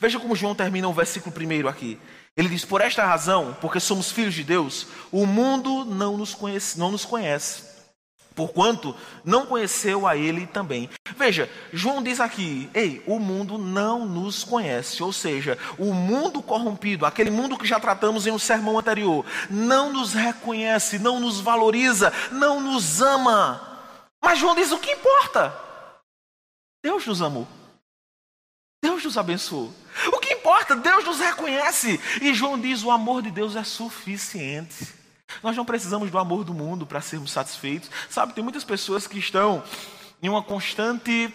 Veja 0.00 0.18
como 0.18 0.36
João 0.36 0.54
termina 0.54 0.88
o 0.88 0.92
versículo 0.92 1.32
primeiro 1.32 1.68
aqui. 1.68 1.98
Ele 2.36 2.48
diz: 2.48 2.64
Por 2.64 2.80
esta 2.80 3.04
razão, 3.04 3.56
porque 3.60 3.80
somos 3.80 4.10
filhos 4.10 4.34
de 4.34 4.44
Deus, 4.44 4.86
o 5.10 5.24
mundo 5.26 5.84
não 5.84 6.16
nos 6.16 6.34
conhece. 6.34 6.78
Não 6.78 6.90
nos 6.90 7.04
conhece. 7.04 7.64
porquanto 8.34 8.94
não 9.24 9.46
conheceu 9.46 10.06
a 10.06 10.14
ele 10.14 10.46
também. 10.46 10.90
Veja, 11.16 11.50
João 11.72 12.02
diz 12.02 12.20
aqui: 12.20 12.68
ei, 12.74 13.02
o 13.06 13.18
mundo 13.18 13.56
não 13.56 14.04
nos 14.06 14.44
conhece, 14.44 15.02
ou 15.02 15.12
seja, 15.12 15.58
o 15.78 15.94
mundo 15.94 16.42
corrompido, 16.42 17.06
aquele 17.06 17.30
mundo 17.30 17.56
que 17.56 17.66
já 17.66 17.80
tratamos 17.80 18.26
em 18.26 18.30
um 18.30 18.38
sermão 18.38 18.78
anterior, 18.78 19.24
não 19.48 19.90
nos 19.90 20.12
reconhece, 20.12 20.98
não 20.98 21.18
nos 21.18 21.40
valoriza, 21.40 22.12
não 22.30 22.60
nos 22.60 23.00
ama. 23.00 23.80
Mas 24.22 24.38
João 24.38 24.54
diz: 24.54 24.70
o 24.70 24.78
que 24.78 24.92
importa? 24.92 25.58
Deus 26.84 27.06
nos 27.06 27.22
amou. 27.22 27.48
Deus 28.84 29.02
nos 29.02 29.16
abençoou. 29.16 29.72
Importa? 30.46 30.76
Deus 30.76 31.04
nos 31.04 31.18
reconhece. 31.18 32.00
E 32.22 32.32
João 32.32 32.58
diz: 32.58 32.84
o 32.84 32.92
amor 32.92 33.20
de 33.20 33.32
Deus 33.32 33.56
é 33.56 33.64
suficiente. 33.64 34.94
Nós 35.42 35.56
não 35.56 35.64
precisamos 35.64 36.08
do 36.08 36.18
amor 36.18 36.44
do 36.44 36.54
mundo 36.54 36.86
para 36.86 37.00
sermos 37.00 37.32
satisfeitos. 37.32 37.90
Sabe, 38.08 38.32
tem 38.32 38.44
muitas 38.44 38.62
pessoas 38.62 39.08
que 39.08 39.18
estão 39.18 39.60
em 40.22 40.28
uma 40.28 40.44
constante. 40.44 41.34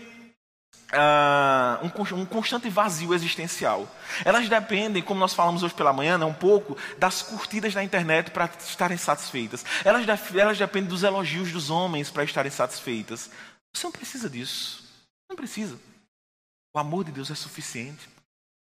Uh, 0.93 1.85
um, 1.85 2.21
um, 2.21 2.25
constante 2.25 2.69
vazio 2.69 3.13
existencial. 3.13 3.87
Elas 4.25 4.47
dependem, 4.49 5.01
como 5.01 5.21
nós 5.21 5.33
falamos 5.33 5.63
hoje 5.63 5.73
pela 5.73 5.93
manhã, 5.93 6.17
né, 6.17 6.25
um 6.25 6.33
pouco, 6.33 6.77
das 6.97 7.21
curtidas 7.21 7.73
na 7.73 7.81
internet 7.81 8.31
para 8.31 8.49
estarem 8.59 8.97
satisfeitas. 8.97 9.65
Elas, 9.85 10.05
elas 10.35 10.57
dependem 10.57 10.89
dos 10.89 11.03
elogios 11.03 11.49
dos 11.49 11.69
homens 11.69 12.11
para 12.11 12.25
estarem 12.25 12.51
satisfeitas. 12.51 13.29
Você 13.73 13.85
não 13.85 13.91
precisa 13.91 14.29
disso. 14.29 14.83
Não 15.29 15.35
precisa. 15.35 15.79
O 16.73 16.79
amor 16.79 17.05
de 17.05 17.11
Deus 17.13 17.31
é 17.31 17.35
suficiente. 17.35 18.09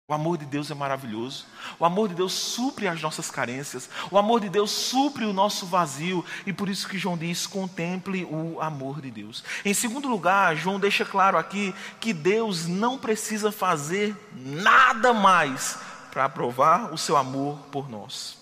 O 0.08 0.14
amor 0.14 0.38
de 0.38 0.46
Deus 0.46 0.70
é 0.70 0.76
maravilhoso. 0.76 1.48
O 1.80 1.86
amor 1.86 2.10
de 2.10 2.14
Deus 2.14 2.32
supre 2.32 2.88
as 2.88 3.02
nossas 3.02 3.32
carências. 3.32 3.90
O 4.12 4.20
amor 4.20 4.40
de 4.40 4.50
Deus 4.50 4.70
supre 4.70 5.26
o 5.26 5.34
nosso 5.34 5.66
vazio. 5.66 6.24
E 6.46 6.54
por 6.54 6.70
isso 6.70 6.88
que 6.88 7.00
João 7.00 7.18
diz: 7.18 7.48
contemple 7.48 8.24
o 8.26 8.62
amor 8.62 9.02
de 9.02 9.10
Deus. 9.10 9.44
Em 9.66 9.74
segundo 9.74 10.08
lugar, 10.08 10.56
João 10.56 10.80
deixa 10.80 11.04
claro 11.04 11.40
aqui 11.40 11.74
que 12.00 12.14
Deus 12.14 12.68
não 12.68 13.00
precisa 13.00 13.52
fazer 13.52 14.16
nada 14.32 15.12
mais 15.12 15.80
para 16.12 16.30
provar 16.30 16.94
o 16.94 16.98
seu 17.00 17.18
amor 17.18 17.58
por 17.72 17.90
nós. 17.90 18.38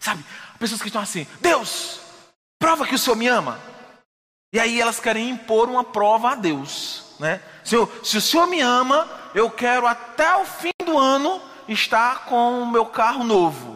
Sabe, 0.00 0.24
pessoas 0.58 0.80
que 0.80 0.88
estão 0.88 1.02
assim: 1.02 1.26
Deus, 1.42 2.00
prova 2.58 2.86
que 2.86 2.94
o 2.94 2.98
Senhor 2.98 3.16
me 3.16 3.28
ama. 3.28 3.60
E 4.50 4.58
aí 4.58 4.80
elas 4.80 4.98
querem 4.98 5.28
impor 5.28 5.68
uma 5.68 5.84
prova 5.84 6.30
a 6.30 6.34
Deus. 6.34 7.03
Né? 7.18 7.40
Senhor, 7.62 7.90
se 8.02 8.18
o 8.18 8.20
Senhor 8.20 8.46
me 8.46 8.60
ama 8.60 9.08
eu 9.34 9.50
quero 9.50 9.86
até 9.86 10.36
o 10.36 10.46
fim 10.46 10.72
do 10.84 10.96
ano 10.96 11.42
estar 11.66 12.26
com 12.26 12.62
o 12.62 12.70
meu 12.70 12.86
carro 12.86 13.24
novo. 13.24 13.74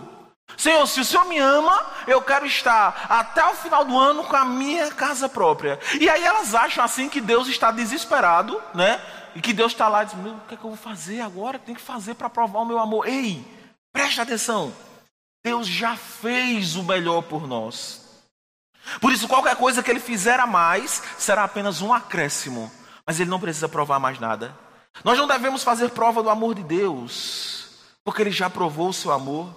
Senhor, 0.56 0.86
se 0.86 1.00
o 1.00 1.04
Senhor 1.04 1.24
me 1.26 1.38
ama, 1.38 1.84
eu 2.06 2.22
quero 2.22 2.46
estar 2.46 3.06
até 3.08 3.44
o 3.44 3.54
final 3.54 3.84
do 3.84 3.98
ano 3.98 4.24
com 4.24 4.36
a 4.36 4.44
minha 4.44 4.90
casa 4.90 5.28
própria. 5.28 5.78
E 6.00 6.08
aí 6.08 6.24
elas 6.24 6.54
acham 6.54 6.82
assim 6.82 7.08
que 7.08 7.20
Deus 7.20 7.48
está 7.48 7.70
desesperado, 7.70 8.60
né? 8.74 9.00
E 9.34 9.40
que 9.40 9.52
Deus 9.52 9.72
está 9.72 9.88
lá 9.88 10.04
dizendo: 10.04 10.30
o 10.30 10.48
que, 10.48 10.54
é 10.54 10.56
que 10.56 10.64
eu 10.64 10.70
vou 10.70 10.76
fazer 10.76 11.20
agora? 11.20 11.58
Tem 11.58 11.74
que 11.74 11.80
fazer 11.80 12.14
para 12.14 12.30
provar 12.30 12.60
o 12.60 12.66
meu 12.66 12.78
amor. 12.78 13.06
Ei, 13.06 13.44
preste 13.92 14.20
atenção. 14.20 14.72
Deus 15.44 15.66
já 15.66 15.96
fez 15.96 16.76
o 16.76 16.82
melhor 16.82 17.22
por 17.22 17.46
nós. 17.46 18.06
Por 19.00 19.12
isso, 19.12 19.28
qualquer 19.28 19.54
coisa 19.54 19.82
que 19.82 19.90
Ele 19.90 20.00
fizer 20.00 20.40
a 20.40 20.46
mais 20.46 21.02
será 21.18 21.44
apenas 21.44 21.82
um 21.82 21.92
acréscimo. 21.92 22.70
Mas 23.08 23.18
Ele 23.18 23.30
não 23.30 23.40
precisa 23.40 23.66
provar 23.66 23.98
mais 23.98 24.20
nada. 24.20 24.54
Nós 25.02 25.16
não 25.16 25.26
devemos 25.26 25.64
fazer 25.64 25.88
prova 25.92 26.22
do 26.22 26.28
amor 26.28 26.54
de 26.54 26.62
Deus, 26.62 27.70
porque 28.04 28.20
Ele 28.20 28.30
já 28.30 28.50
provou 28.50 28.90
o 28.90 28.92
seu 28.92 29.10
amor. 29.10 29.48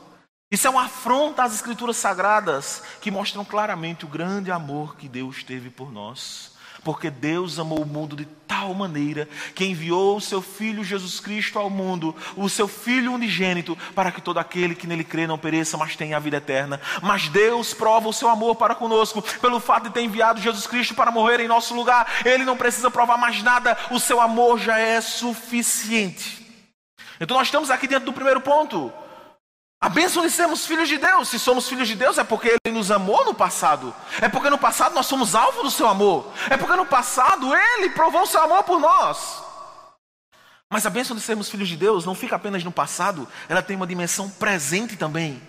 Isso 0.49 0.67
é 0.67 0.69
uma 0.69 0.85
afronta 0.85 1.43
às 1.43 1.53
Escrituras 1.53 1.97
Sagradas, 1.97 2.81
que 3.01 3.11
mostram 3.11 3.43
claramente 3.43 4.05
o 4.05 4.07
grande 4.07 4.53
amor 4.53 4.95
que 4.95 5.09
Deus 5.09 5.43
teve 5.43 5.69
por 5.69 5.91
nós. 5.91 6.50
Porque 6.84 7.10
Deus 7.10 7.60
amou 7.60 7.84
o 7.84 7.86
mundo 7.86 8.15
de 8.15 8.26
tal 8.48 8.74
maneira 8.74 9.30
que 9.54 9.65
enviou 9.65 10.17
o 10.17 10.22
seu 10.22 10.41
Filho 10.41 10.84
Jesus 10.84 11.20
Cristo 11.20 11.60
ao 11.60 11.70
mundo, 11.70 12.15
o 12.36 12.50
seu 12.50 12.67
Filho 12.67 13.13
unigênito, 13.13 13.78
para 13.96 14.12
que 14.12 14.22
todo 14.22 14.39
aquele 14.39 14.74
que 14.74 14.88
nele 14.88 15.04
crê 15.04 15.28
não 15.28 15.38
pereça, 15.38 15.78
mas 15.78 15.96
tenha 15.96 16.17
a 16.17 16.20
vida 16.20 16.38
eterna. 16.38 16.82
Mas 17.02 17.30
Deus 17.30 17.74
prova 17.74 18.10
o 18.10 18.13
seu 18.13 18.28
amor 18.30 18.56
para 18.56 18.74
conosco, 18.74 19.22
pelo 19.39 19.60
fato 19.60 19.84
de 19.84 19.91
ter 19.91 20.02
enviado 20.02 20.41
Jesus 20.41 20.65
Cristo 20.65 20.96
para 20.96 21.12
morrer 21.12 21.39
em 21.39 21.48
nosso 21.48 21.76
lugar. 21.76 22.08
Ele 22.26 22.44
não 22.44 22.58
precisa 22.58 22.89
provar 22.89 23.17
mais 23.17 23.44
nada, 23.44 23.78
o 23.91 24.00
seu 24.00 24.20
amor 24.20 24.60
já 24.60 24.80
é 24.80 25.00
suficiente. 25.02 26.41
Então 27.20 27.38
nós 27.38 27.48
estamos 27.48 27.70
aqui 27.70 27.88
dentro 27.88 28.06
do 28.06 28.13
primeiro 28.13 28.41
ponto. 28.41 28.91
A 29.82 29.89
bênção 29.89 30.22
de 30.22 30.30
sermos 30.30 30.63
filhos 30.67 30.88
de 30.88 31.00
Deus. 31.00 31.28
Se 31.28 31.39
somos 31.39 31.67
filhos 31.67 31.88
de 31.88 31.96
Deus, 31.96 32.20
é 32.20 32.24
porque 32.24 32.56
Ele 32.63 32.76
nos 32.76 32.91
amou 32.91 33.26
no 33.26 33.34
passado. 33.34 33.94
É 34.22 34.30
porque 34.30 34.48
no 34.48 34.60
passado 34.60 34.94
nós 34.94 35.08
somos 35.08 35.34
alvo 35.34 35.63
do 35.63 35.72
seu 35.72 35.88
amor. 35.88 36.32
É 36.52 36.56
porque 36.56 36.76
no 36.76 36.86
passado 36.86 37.52
Ele 37.56 37.89
provou 37.89 38.22
o 38.22 38.28
seu 38.28 38.44
amor 38.44 38.63
por 38.63 38.80
nós. 38.80 39.44
Mas 40.70 40.86
a 40.86 40.89
bênção 40.91 41.15
de 41.15 41.22
sermos 41.22 41.50
filhos 41.50 41.67
de 41.67 41.76
Deus 41.76 42.06
não 42.06 42.13
fica 42.13 42.36
apenas 42.36 42.63
no 42.63 42.72
passado, 42.72 43.28
ela 43.50 43.62
tem 43.62 43.76
uma 43.76 43.88
dimensão 43.88 44.30
presente 44.30 44.96
também. 44.96 45.41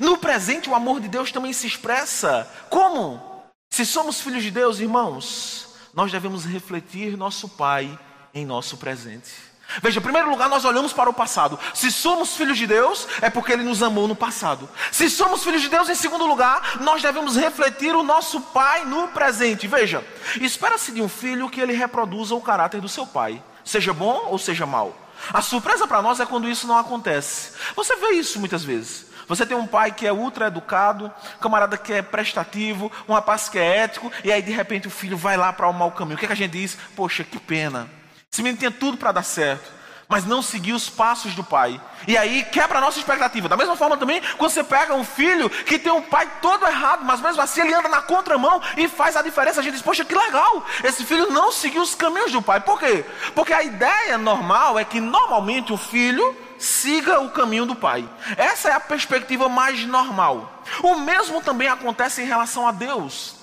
No 0.00 0.16
presente, 0.16 0.70
o 0.70 0.74
amor 0.74 1.00
de 1.00 1.08
Deus 1.08 1.32
também 1.32 1.52
se 1.52 1.66
expressa. 1.66 2.48
Como? 2.70 3.44
Se 3.70 3.84
somos 3.84 4.20
filhos 4.20 4.42
de 4.42 4.52
Deus, 4.52 4.78
irmãos, 4.78 5.74
nós 5.92 6.12
devemos 6.12 6.44
refletir 6.44 7.16
nosso 7.16 7.48
Pai 7.48 7.98
em 8.32 8.46
nosso 8.46 8.76
presente. 8.76 9.49
Veja, 9.82 10.00
em 10.00 10.02
primeiro 10.02 10.30
lugar, 10.30 10.48
nós 10.48 10.64
olhamos 10.64 10.92
para 10.92 11.08
o 11.08 11.14
passado. 11.14 11.58
Se 11.74 11.90
somos 11.90 12.36
filhos 12.36 12.58
de 12.58 12.66
Deus, 12.66 13.06
é 13.20 13.30
porque 13.30 13.52
Ele 13.52 13.62
nos 13.62 13.82
amou 13.82 14.08
no 14.08 14.16
passado. 14.16 14.68
Se 14.90 15.08
somos 15.08 15.44
filhos 15.44 15.62
de 15.62 15.68
Deus, 15.68 15.88
em 15.88 15.94
segundo 15.94 16.26
lugar, 16.26 16.78
nós 16.80 17.02
devemos 17.02 17.36
refletir 17.36 17.94
o 17.94 18.02
nosso 18.02 18.40
pai 18.40 18.84
no 18.84 19.08
presente. 19.08 19.66
Veja, 19.66 20.04
espera-se 20.40 20.92
de 20.92 21.02
um 21.02 21.08
filho 21.08 21.48
que 21.48 21.60
ele 21.60 21.72
reproduza 21.72 22.34
o 22.34 22.40
caráter 22.40 22.80
do 22.80 22.88
seu 22.88 23.06
pai, 23.06 23.42
seja 23.64 23.92
bom 23.92 24.26
ou 24.26 24.38
seja 24.38 24.66
mau. 24.66 24.96
A 25.32 25.42
surpresa 25.42 25.86
para 25.86 26.02
nós 26.02 26.18
é 26.18 26.26
quando 26.26 26.48
isso 26.48 26.66
não 26.66 26.78
acontece. 26.78 27.52
Você 27.76 27.94
vê 27.96 28.10
isso 28.12 28.38
muitas 28.38 28.64
vezes. 28.64 29.06
Você 29.28 29.46
tem 29.46 29.56
um 29.56 29.66
pai 29.66 29.92
que 29.92 30.06
é 30.06 30.12
ultra 30.12 30.48
educado, 30.48 31.12
camarada 31.40 31.78
que 31.78 31.92
é 31.92 32.02
prestativo, 32.02 32.90
um 33.08 33.12
rapaz 33.12 33.48
que 33.48 33.58
é 33.58 33.76
ético, 33.78 34.10
e 34.24 34.32
aí 34.32 34.42
de 34.42 34.50
repente 34.50 34.88
o 34.88 34.90
filho 34.90 35.16
vai 35.16 35.36
lá 35.36 35.52
para 35.52 35.68
o 35.68 35.72
mau 35.72 35.92
caminho. 35.92 36.16
O 36.16 36.18
que, 36.18 36.24
é 36.24 36.28
que 36.28 36.32
a 36.32 36.36
gente 36.36 36.52
diz? 36.52 36.76
Poxa, 36.96 37.22
que 37.22 37.38
pena. 37.38 37.88
Esse 38.32 38.42
menino 38.44 38.58
tinha 38.58 38.70
tudo 38.70 38.96
para 38.96 39.10
dar 39.10 39.24
certo, 39.24 39.68
mas 40.08 40.24
não 40.24 40.40
seguiu 40.40 40.76
os 40.76 40.88
passos 40.88 41.34
do 41.34 41.42
pai. 41.42 41.80
E 42.06 42.16
aí 42.16 42.44
quebra 42.44 42.78
a 42.78 42.80
nossa 42.80 42.96
expectativa. 42.96 43.48
Da 43.48 43.56
mesma 43.56 43.74
forma 43.74 43.96
também, 43.96 44.22
quando 44.38 44.52
você 44.52 44.62
pega 44.62 44.94
um 44.94 45.02
filho 45.02 45.50
que 45.50 45.80
tem 45.80 45.90
um 45.90 46.00
pai 46.00 46.30
todo 46.40 46.64
errado, 46.64 47.04
mas 47.04 47.20
mesmo 47.20 47.42
assim 47.42 47.62
ele 47.62 47.74
anda 47.74 47.88
na 47.88 48.02
contramão 48.02 48.62
e 48.76 48.86
faz 48.86 49.16
a 49.16 49.22
diferença, 49.22 49.58
a 49.58 49.64
gente 49.64 49.72
diz, 49.72 49.82
poxa, 49.82 50.04
que 50.04 50.14
legal. 50.14 50.64
Esse 50.84 51.04
filho 51.04 51.32
não 51.32 51.50
seguiu 51.50 51.82
os 51.82 51.96
caminhos 51.96 52.30
do 52.30 52.40
pai. 52.40 52.60
Por 52.60 52.78
quê? 52.78 53.04
Porque 53.34 53.52
a 53.52 53.64
ideia 53.64 54.16
normal 54.16 54.78
é 54.78 54.84
que 54.84 55.00
normalmente 55.00 55.72
o 55.72 55.76
filho 55.76 56.36
siga 56.56 57.20
o 57.20 57.30
caminho 57.30 57.66
do 57.66 57.74
pai. 57.74 58.08
Essa 58.36 58.68
é 58.68 58.72
a 58.72 58.80
perspectiva 58.80 59.48
mais 59.48 59.84
normal. 59.86 60.62
O 60.84 60.94
mesmo 60.94 61.40
também 61.40 61.66
acontece 61.66 62.22
em 62.22 62.26
relação 62.26 62.64
a 62.64 62.70
Deus. 62.70 63.39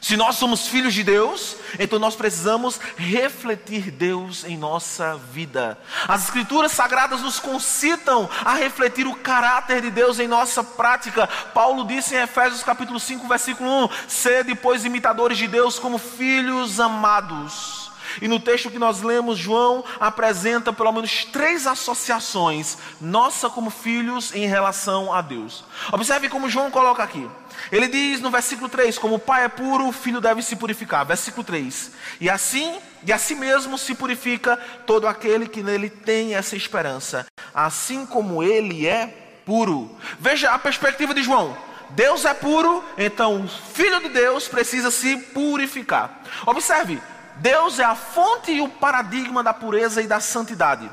Se 0.00 0.16
nós 0.16 0.36
somos 0.36 0.68
filhos 0.68 0.94
de 0.94 1.02
Deus, 1.02 1.56
então 1.78 1.98
nós 1.98 2.14
precisamos 2.14 2.80
refletir 2.96 3.90
Deus 3.90 4.44
em 4.44 4.56
nossa 4.56 5.16
vida. 5.32 5.78
As 6.06 6.24
Escrituras 6.24 6.72
Sagradas 6.72 7.22
nos 7.22 7.40
concitam 7.40 8.28
a 8.44 8.54
refletir 8.54 9.06
o 9.06 9.16
caráter 9.16 9.82
de 9.82 9.90
Deus 9.90 10.18
em 10.18 10.28
nossa 10.28 10.62
prática. 10.62 11.26
Paulo 11.52 11.86
disse 11.86 12.14
em 12.14 12.18
Efésios 12.18 12.62
capítulo 12.62 13.00
5, 13.00 13.26
versículo 13.26 13.84
1: 13.84 13.88
Sede, 14.08 14.54
pois, 14.54 14.84
imitadores 14.84 15.38
de 15.38 15.46
Deus 15.46 15.78
como 15.78 15.98
filhos 15.98 16.80
amados. 16.80 17.87
E 18.20 18.28
no 18.28 18.40
texto 18.40 18.70
que 18.70 18.78
nós 18.78 19.02
lemos, 19.02 19.38
João 19.38 19.84
apresenta 20.00 20.72
pelo 20.72 20.92
menos 20.92 21.24
três 21.24 21.66
associações, 21.66 22.78
nossa 23.00 23.48
como 23.50 23.70
filhos 23.70 24.34
em 24.34 24.46
relação 24.46 25.12
a 25.12 25.20
Deus. 25.20 25.64
Observe 25.92 26.28
como 26.28 26.48
João 26.48 26.70
coloca 26.70 27.02
aqui. 27.02 27.28
Ele 27.70 27.88
diz 27.88 28.20
no 28.20 28.30
versículo 28.30 28.68
3: 28.68 28.98
Como 28.98 29.16
o 29.16 29.18
pai 29.18 29.44
é 29.44 29.48
puro, 29.48 29.88
o 29.88 29.92
filho 29.92 30.20
deve 30.20 30.42
se 30.42 30.56
purificar. 30.56 31.04
Versículo 31.04 31.44
3: 31.44 31.92
E 32.20 32.30
assim, 32.30 32.78
e 33.06 33.12
assim 33.12 33.34
mesmo 33.34 33.76
se 33.76 33.94
purifica 33.94 34.56
todo 34.86 35.06
aquele 35.06 35.48
que 35.48 35.62
nele 35.62 35.90
tem 35.90 36.34
essa 36.34 36.56
esperança, 36.56 37.26
assim 37.54 38.06
como 38.06 38.42
ele 38.42 38.86
é 38.86 39.06
puro. 39.44 39.96
Veja 40.18 40.50
a 40.50 40.58
perspectiva 40.58 41.14
de 41.14 41.22
João. 41.22 41.56
Deus 41.90 42.26
é 42.26 42.34
puro, 42.34 42.84
então 42.98 43.42
o 43.42 43.48
filho 43.48 44.00
de 44.00 44.10
Deus 44.10 44.46
precisa 44.46 44.90
se 44.90 45.16
purificar. 45.16 46.20
Observe, 46.44 47.00
Deus 47.38 47.78
é 47.78 47.84
a 47.84 47.94
fonte 47.94 48.52
e 48.52 48.60
o 48.60 48.68
paradigma 48.68 49.42
da 49.42 49.54
pureza 49.54 50.02
e 50.02 50.06
da 50.06 50.20
santidade. 50.20 50.90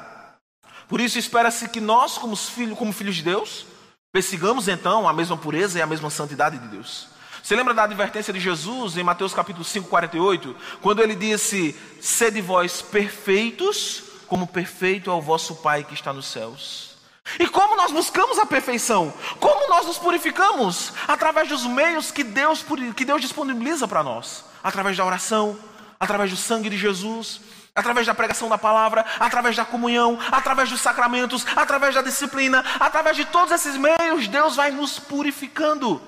Por 0.87 1.01
isso 1.01 1.17
espera-se 1.17 1.67
que 1.69 1.81
nós, 1.81 2.17
como 2.17 2.35
filhos, 2.35 2.77
como 2.77 2.93
filhos 2.93 3.15
de 3.15 3.23
Deus, 3.23 3.65
persigamos 4.11 4.67
então 4.67 5.07
a 5.07 5.13
mesma 5.13 5.35
pureza 5.35 5.79
e 5.79 5.81
a 5.81 5.87
mesma 5.87 6.09
santidade 6.09 6.57
de 6.59 6.67
Deus. 6.67 7.07
Você 7.41 7.55
lembra 7.55 7.73
da 7.73 7.83
advertência 7.83 8.33
de 8.33 8.39
Jesus 8.39 8.97
em 8.97 9.03
Mateus 9.03 9.33
capítulo 9.33 9.63
5, 9.63 9.87
48? 9.87 10.55
Quando 10.81 11.01
ele 11.01 11.15
disse: 11.15 11.75
Sede 11.99 12.41
vós 12.41 12.81
perfeitos, 12.81 14.03
como 14.27 14.47
perfeito 14.47 15.09
é 15.09 15.13
o 15.13 15.21
vosso 15.21 15.55
Pai 15.55 15.83
que 15.83 15.93
está 15.93 16.13
nos 16.13 16.27
céus. 16.27 16.95
E 17.39 17.47
como 17.47 17.75
nós 17.75 17.91
buscamos 17.91 18.37
a 18.37 18.45
perfeição? 18.45 19.11
Como 19.39 19.67
nós 19.67 19.85
nos 19.87 19.97
purificamos? 19.97 20.93
Através 21.07 21.49
dos 21.49 21.65
meios 21.65 22.11
que 22.11 22.23
Deus, 22.23 22.63
que 22.95 23.05
Deus 23.05 23.21
disponibiliza 23.21 23.87
para 23.87 24.03
nós: 24.03 24.45
através 24.63 24.95
da 24.95 25.05
oração, 25.05 25.57
através 25.99 26.31
do 26.31 26.37
sangue 26.37 26.69
de 26.69 26.77
Jesus, 26.77 27.41
através 27.75 28.07
da 28.07 28.15
pregação 28.15 28.47
da 28.47 28.57
palavra, 28.57 29.05
através 29.19 29.55
da 29.55 29.65
comunhão, 29.65 30.17
através 30.31 30.69
dos 30.69 30.81
sacramentos, 30.81 31.45
através 31.55 31.93
da 31.93 32.01
disciplina, 32.01 32.63
através 32.79 33.17
de 33.17 33.25
todos 33.25 33.51
esses 33.51 33.75
meios, 33.77 34.27
Deus 34.27 34.55
vai 34.55 34.71
nos 34.71 34.99
purificando. 34.99 36.01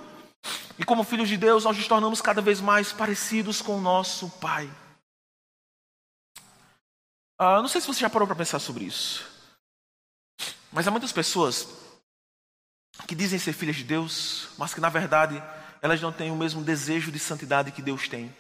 E 0.80 0.86
como 0.86 1.04
filhos 1.04 1.28
de 1.28 1.38
Deus, 1.38 1.66
nós 1.66 1.76
nos 1.76 1.88
tornamos 1.88 2.22
cada 2.22 2.42
vez 2.42 2.62
mais 2.62 2.94
parecidos 2.94 3.62
com 3.62 3.78
o 3.78 3.82
nosso 3.82 4.30
Pai. 4.40 4.70
Ah, 7.38 7.62
não 7.62 7.68
sei 7.68 7.82
se 7.82 7.88
você 7.88 8.00
já 8.00 8.10
parou 8.10 8.28
para 8.28 8.36
pensar 8.36 8.60
sobre 8.60 8.86
isso. 8.86 9.26
Mas 10.72 10.88
há 10.88 10.92
muitas 10.92 11.12
pessoas 11.12 11.68
que 13.08 13.16
dizem 13.16 13.38
ser 13.38 13.54
filhas 13.54 13.76
de 13.76 13.84
Deus, 13.84 14.50
mas 14.58 14.74
que 14.74 14.82
na 14.82 14.90
verdade 14.90 15.42
elas 15.82 16.02
não 16.02 16.12
têm 16.12 16.32
o 16.32 16.36
mesmo 16.36 16.64
desejo 16.64 17.12
de 17.12 17.20
santidade 17.20 17.72
que 17.72 17.82
Deus 17.82 18.08
tem. 18.08 18.34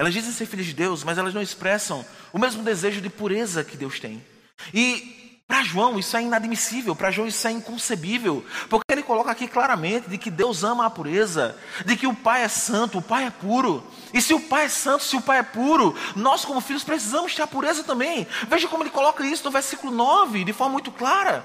Elas 0.00 0.14
dizem 0.14 0.32
ser 0.32 0.46
filhas 0.46 0.64
de 0.64 0.72
Deus, 0.72 1.04
mas 1.04 1.18
elas 1.18 1.34
não 1.34 1.42
expressam 1.42 2.02
o 2.32 2.38
mesmo 2.38 2.62
desejo 2.62 3.02
de 3.02 3.10
pureza 3.10 3.62
que 3.62 3.76
Deus 3.76 4.00
tem. 4.00 4.24
E 4.72 5.42
para 5.46 5.62
João 5.62 5.98
isso 5.98 6.16
é 6.16 6.22
inadmissível, 6.22 6.96
para 6.96 7.10
João 7.10 7.28
isso 7.28 7.46
é 7.46 7.50
inconcebível, 7.50 8.42
porque 8.70 8.84
ele 8.90 9.02
coloca 9.02 9.30
aqui 9.30 9.46
claramente 9.46 10.08
de 10.08 10.16
que 10.16 10.30
Deus 10.30 10.64
ama 10.64 10.86
a 10.86 10.90
pureza, 10.90 11.54
de 11.84 11.98
que 11.98 12.06
o 12.06 12.14
Pai 12.14 12.44
é 12.44 12.48
santo, 12.48 12.96
o 12.96 13.02
Pai 13.02 13.26
é 13.26 13.30
puro. 13.30 13.86
E 14.14 14.22
se 14.22 14.32
o 14.32 14.40
Pai 14.40 14.64
é 14.64 14.68
santo, 14.70 15.04
se 15.04 15.16
o 15.16 15.20
Pai 15.20 15.40
é 15.40 15.42
puro, 15.42 15.94
nós 16.16 16.46
como 16.46 16.62
filhos 16.62 16.82
precisamos 16.82 17.34
ter 17.34 17.42
a 17.42 17.46
pureza 17.46 17.84
também. 17.84 18.26
Veja 18.48 18.68
como 18.68 18.82
ele 18.82 18.88
coloca 18.88 19.22
isso 19.26 19.44
no 19.44 19.50
versículo 19.50 19.92
9, 19.92 20.44
de 20.44 20.52
forma 20.54 20.72
muito 20.72 20.90
clara. 20.90 21.44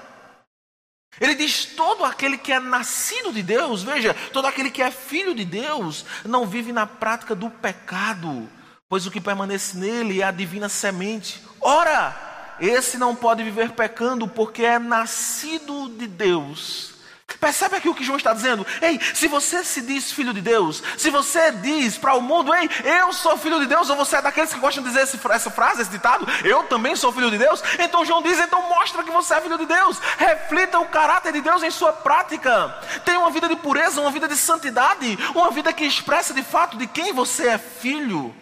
Ele 1.20 1.34
diz: 1.34 1.64
todo 1.64 2.04
aquele 2.04 2.36
que 2.36 2.52
é 2.52 2.60
nascido 2.60 3.32
de 3.32 3.42
Deus, 3.42 3.82
veja, 3.82 4.14
todo 4.32 4.46
aquele 4.46 4.70
que 4.70 4.82
é 4.82 4.90
filho 4.90 5.34
de 5.34 5.44
Deus, 5.44 6.04
não 6.24 6.46
vive 6.46 6.72
na 6.72 6.86
prática 6.86 7.34
do 7.34 7.48
pecado, 7.48 8.48
pois 8.88 9.06
o 9.06 9.10
que 9.10 9.20
permanece 9.20 9.76
nele 9.76 10.20
é 10.20 10.24
a 10.24 10.30
divina 10.30 10.68
semente. 10.68 11.42
Ora, 11.60 12.56
esse 12.60 12.98
não 12.98 13.14
pode 13.14 13.42
viver 13.42 13.72
pecando, 13.72 14.26
porque 14.28 14.64
é 14.64 14.78
nascido 14.78 15.88
de 15.88 16.06
Deus. 16.06 16.95
Percebe 17.40 17.76
aqui 17.76 17.88
o 17.88 17.94
que 17.94 18.04
João 18.04 18.16
está 18.16 18.32
dizendo? 18.32 18.66
Ei, 18.80 19.00
se 19.14 19.28
você 19.28 19.62
se 19.64 19.80
diz 19.82 20.12
filho 20.12 20.32
de 20.32 20.40
Deus, 20.40 20.82
se 20.96 21.10
você 21.10 21.52
diz 21.52 21.98
para 21.98 22.14
o 22.14 22.20
mundo, 22.20 22.54
ei, 22.54 22.68
eu 22.84 23.12
sou 23.12 23.36
filho 23.36 23.60
de 23.60 23.66
Deus, 23.66 23.90
ou 23.90 23.96
você 23.96 24.16
é 24.16 24.22
daqueles 24.22 24.52
que 24.52 24.60
gostam 24.60 24.82
de 24.82 24.88
dizer 24.88 25.02
essa 25.30 25.50
frase, 25.50 25.82
esse 25.82 25.90
ditado, 25.90 26.26
eu 26.44 26.64
também 26.64 26.96
sou 26.96 27.12
filho 27.12 27.30
de 27.30 27.38
Deus, 27.38 27.62
então 27.78 28.04
João 28.04 28.22
diz, 28.22 28.38
então 28.38 28.68
mostra 28.68 29.02
que 29.02 29.10
você 29.10 29.34
é 29.34 29.40
filho 29.40 29.58
de 29.58 29.66
Deus, 29.66 29.98
reflita 30.18 30.78
o 30.78 30.88
caráter 30.88 31.32
de 31.32 31.40
Deus 31.40 31.62
em 31.62 31.70
sua 31.70 31.92
prática, 31.92 32.78
tenha 33.04 33.20
uma 33.20 33.30
vida 33.30 33.48
de 33.48 33.56
pureza, 33.56 34.00
uma 34.00 34.10
vida 34.10 34.28
de 34.28 34.36
santidade, 34.36 35.18
uma 35.34 35.50
vida 35.50 35.72
que 35.72 35.84
expressa 35.84 36.32
de 36.32 36.42
fato 36.42 36.76
de 36.76 36.86
quem 36.86 37.12
você 37.12 37.48
é 37.48 37.58
filho. 37.58 38.34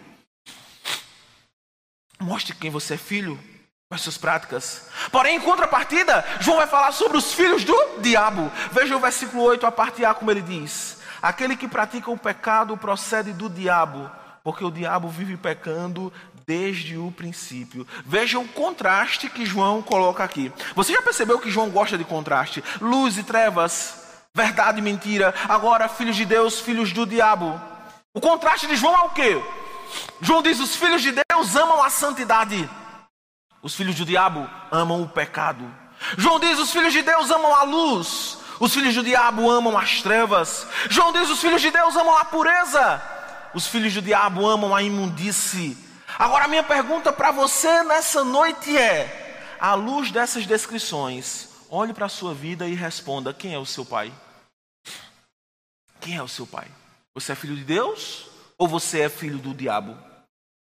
Mostre 2.19 2.55
quem 2.55 2.71
você 2.71 2.93
é 2.93 2.97
filho 2.97 3.39
com 3.95 3.97
as 3.97 4.01
suas 4.01 4.17
práticas. 4.17 4.81
Porém, 5.11 5.37
em 5.37 5.39
contrapartida, 5.39 6.23
João 6.41 6.57
vai 6.57 6.67
falar 6.67 6.91
sobre 6.91 7.17
os 7.17 7.33
filhos 7.33 7.63
do 7.63 7.99
diabo. 7.99 8.51
Veja 8.71 8.95
o 8.95 8.99
versículo 8.99 9.43
8, 9.43 9.65
a 9.65 9.71
parte 9.71 10.03
A, 10.03 10.13
como 10.13 10.29
ele 10.29 10.41
diz: 10.41 10.97
Aquele 11.21 11.55
que 11.55 11.67
pratica 11.67 12.11
o 12.11 12.17
pecado 12.17 12.75
procede 12.75 13.31
do 13.31 13.49
diabo, 13.49 14.11
porque 14.43 14.63
o 14.63 14.71
diabo 14.71 15.07
vive 15.07 15.37
pecando 15.37 16.11
desde 16.45 16.97
o 16.97 17.11
princípio. 17.11 17.87
Veja 18.05 18.37
o 18.37 18.47
contraste 18.47 19.29
que 19.29 19.45
João 19.45 19.81
coloca 19.81 20.23
aqui. 20.23 20.51
Você 20.75 20.93
já 20.93 21.01
percebeu 21.01 21.39
que 21.39 21.49
João 21.49 21.69
gosta 21.69 21.97
de 21.97 22.03
contraste? 22.03 22.63
Luz 22.81 23.17
e 23.17 23.23
trevas, 23.23 23.95
verdade 24.33 24.79
e 24.79 24.81
mentira. 24.81 25.33
Agora, 25.47 25.87
filhos 25.87 26.15
de 26.15 26.25
Deus, 26.25 26.59
filhos 26.59 26.91
do 26.91 27.05
diabo. 27.05 27.59
O 28.13 28.21
contraste 28.21 28.67
de 28.67 28.75
João 28.75 28.93
é 28.93 29.05
o 29.05 29.09
quê? 29.09 29.41
João 30.21 30.41
diz: 30.41 30.59
os 30.59 30.75
filhos 30.75 31.01
de 31.01 31.11
Deus 31.11 31.55
amam 31.55 31.81
a 31.81 31.89
santidade. 31.89 32.69
Os 33.65 33.73
filhos 33.73 33.95
do 33.95 34.05
diabo 34.05 34.47
amam 34.71 35.01
o 35.01 35.09
pecado. 35.09 35.65
João 36.19 36.39
diz: 36.39 36.59
os 36.59 36.69
filhos 36.71 36.93
de 36.93 37.01
Deus 37.01 37.31
amam 37.31 37.51
a 37.51 37.63
luz. 37.63 38.37
Os 38.59 38.71
filhos 38.71 38.93
do 38.93 39.01
diabo 39.01 39.49
amam 39.49 39.75
as 39.75 40.03
trevas. 40.03 40.67
João 40.87 41.11
diz: 41.11 41.31
os 41.31 41.41
filhos 41.41 41.63
de 41.63 41.71
Deus 41.71 41.95
amam 41.95 42.15
a 42.15 42.25
pureza. 42.25 43.01
Os 43.55 43.65
filhos 43.65 43.91
do 43.91 44.03
diabo 44.03 44.45
amam 44.45 44.75
a 44.75 44.83
imundície. 44.83 45.75
Agora, 46.19 46.45
a 46.45 46.47
minha 46.47 46.61
pergunta 46.61 47.11
para 47.11 47.31
você 47.31 47.81
nessa 47.81 48.23
noite 48.23 48.77
é: 48.77 49.57
à 49.59 49.73
luz 49.73 50.11
dessas 50.11 50.45
descrições, 50.45 51.49
olhe 51.67 51.91
para 51.91 52.05
a 52.05 52.09
sua 52.09 52.35
vida 52.35 52.67
e 52.67 52.75
responda: 52.75 53.33
quem 53.33 53.55
é 53.55 53.57
o 53.57 53.65
seu 53.65 53.83
pai? 53.83 54.13
Quem 55.99 56.17
é 56.17 56.21
o 56.21 56.27
seu 56.27 56.45
pai? 56.45 56.67
Você 57.15 57.31
é 57.31 57.35
filho 57.35 57.55
de 57.55 57.63
Deus 57.63 58.27
ou 58.59 58.67
você 58.67 59.01
é 59.01 59.09
filho 59.09 59.39
do 59.39 59.55
diabo? 59.55 59.97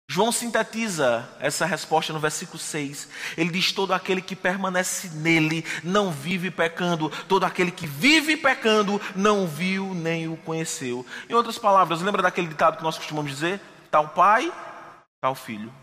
João 0.10 0.32
sintetiza 0.32 1.28
essa 1.38 1.66
resposta 1.66 2.14
no 2.14 2.20
versículo 2.20 2.58
6. 2.58 3.10
Ele 3.38 3.52
diz: 3.52 3.74
Todo 3.74 3.94
aquele 3.94 4.22
que 4.22 4.38
permanece 4.38 5.10
nele 5.10 5.66
não 5.84 6.12
vive 6.12 6.50
pecando, 6.50 7.10
todo 7.28 7.46
aquele 7.46 7.72
que 7.72 7.86
vive 7.86 8.38
pecando 8.38 9.02
não 9.14 9.46
viu 9.46 9.94
nem 9.94 10.30
o 10.30 10.38
conheceu. 10.38 11.06
Em 11.30 11.34
outras 11.34 11.58
palavras, 11.58 12.02
lembra 12.02 12.22
daquele 12.22 12.48
ditado 12.48 12.78
que 12.78 12.84
nós 12.84 12.98
costumamos 12.98 13.32
dizer? 13.32 13.60
Tal 13.92 14.08
pai, 14.10 14.52
tal 15.20 15.36
filho. 15.36 15.74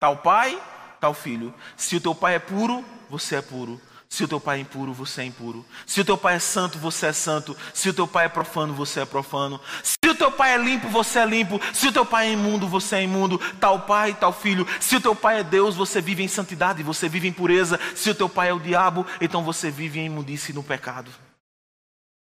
Tal 0.00 0.16
pai, 0.16 0.58
tal 0.98 1.12
filho. 1.12 1.52
Se 1.76 1.96
o 1.96 2.00
teu 2.00 2.14
pai 2.14 2.36
é 2.36 2.38
puro, 2.38 2.82
você 3.10 3.36
é 3.36 3.42
puro. 3.42 3.78
Se 4.12 4.24
o 4.24 4.28
teu 4.28 4.40
pai 4.40 4.58
é 4.58 4.60
impuro, 4.62 4.92
você 4.92 5.22
é 5.22 5.24
impuro. 5.24 5.64
Se 5.86 6.00
o 6.00 6.04
teu 6.04 6.18
pai 6.18 6.34
é 6.34 6.38
santo, 6.40 6.78
você 6.80 7.06
é 7.06 7.12
santo. 7.12 7.56
Se 7.72 7.88
o 7.88 7.94
teu 7.94 8.08
pai 8.08 8.26
é 8.26 8.28
profano, 8.28 8.74
você 8.74 9.00
é 9.00 9.04
profano. 9.04 9.60
Se 9.84 9.96
o 10.10 10.14
teu 10.16 10.32
pai 10.32 10.54
é 10.54 10.58
limpo, 10.58 10.88
você 10.88 11.20
é 11.20 11.24
limpo. 11.24 11.60
Se 11.72 11.86
o 11.86 11.92
teu 11.92 12.04
pai 12.04 12.26
é 12.26 12.32
imundo, 12.32 12.66
você 12.66 12.96
é 12.96 13.02
imundo. 13.04 13.38
Tal 13.60 13.82
pai, 13.82 14.12
tal 14.12 14.32
filho. 14.32 14.66
Se 14.80 14.96
o 14.96 15.00
teu 15.00 15.14
pai 15.14 15.38
é 15.38 15.44
Deus, 15.44 15.76
você 15.76 16.00
vive 16.00 16.24
em 16.24 16.28
santidade, 16.28 16.82
você 16.82 17.08
vive 17.08 17.28
em 17.28 17.32
pureza. 17.32 17.78
Se 17.94 18.10
o 18.10 18.14
teu 18.14 18.28
pai 18.28 18.48
é 18.48 18.52
o 18.52 18.58
diabo, 18.58 19.06
então 19.20 19.44
você 19.44 19.70
vive 19.70 20.00
em 20.00 20.06
imundice 20.06 20.50
e 20.50 20.54
no 20.56 20.64
pecado. 20.64 21.08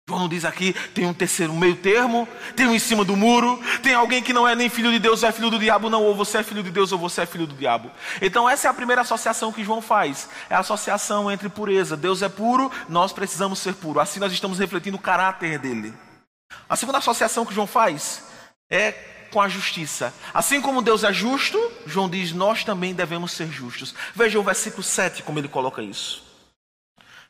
João 0.09 0.27
diz 0.27 0.43
aqui, 0.43 0.73
tem 0.93 1.05
um 1.05 1.13
terceiro 1.13 1.53
meio 1.53 1.77
termo, 1.77 2.27
tem 2.57 2.67
um 2.67 2.75
em 2.75 2.79
cima 2.79 3.05
do 3.05 3.15
muro, 3.15 3.57
tem 3.81 3.93
alguém 3.93 4.21
que 4.21 4.33
não 4.33 4.45
é 4.45 4.53
nem 4.53 4.67
filho 4.67 4.91
de 4.91 4.99
Deus 4.99 5.23
é 5.23 5.31
filho 5.31 5.49
do 5.49 5.57
diabo, 5.57 5.89
não, 5.89 6.03
ou 6.03 6.13
você 6.13 6.39
é 6.39 6.43
filho 6.43 6.61
de 6.61 6.69
Deus 6.69 6.91
ou 6.91 6.99
você 6.99 7.21
é 7.21 7.25
filho 7.25 7.47
do 7.47 7.55
diabo. 7.55 7.89
Então 8.21 8.49
essa 8.49 8.67
é 8.67 8.69
a 8.71 8.73
primeira 8.73 9.01
associação 9.01 9.49
que 9.53 9.63
João 9.63 9.81
faz, 9.81 10.27
é 10.49 10.55
a 10.55 10.59
associação 10.59 11.31
entre 11.31 11.47
pureza. 11.47 11.95
Deus 11.95 12.21
é 12.21 12.27
puro, 12.27 12.69
nós 12.89 13.13
precisamos 13.13 13.59
ser 13.59 13.75
puros. 13.75 14.03
Assim 14.03 14.19
nós 14.19 14.33
estamos 14.33 14.59
refletindo 14.59 14.97
o 14.97 15.01
caráter 15.01 15.57
dele. 15.57 15.93
A 16.67 16.75
segunda 16.75 16.97
associação 16.97 17.45
que 17.45 17.53
João 17.53 17.65
faz 17.65 18.23
é 18.69 18.91
com 19.31 19.39
a 19.39 19.47
justiça. 19.47 20.13
Assim 20.33 20.59
como 20.59 20.81
Deus 20.81 21.05
é 21.05 21.13
justo, 21.13 21.57
João 21.85 22.09
diz, 22.09 22.33
nós 22.33 22.65
também 22.65 22.93
devemos 22.93 23.31
ser 23.31 23.47
justos. 23.47 23.95
Veja 24.13 24.37
o 24.37 24.43
versículo 24.43 24.83
7 24.83 25.23
como 25.23 25.39
ele 25.39 25.47
coloca 25.47 25.81
isso. 25.81 26.23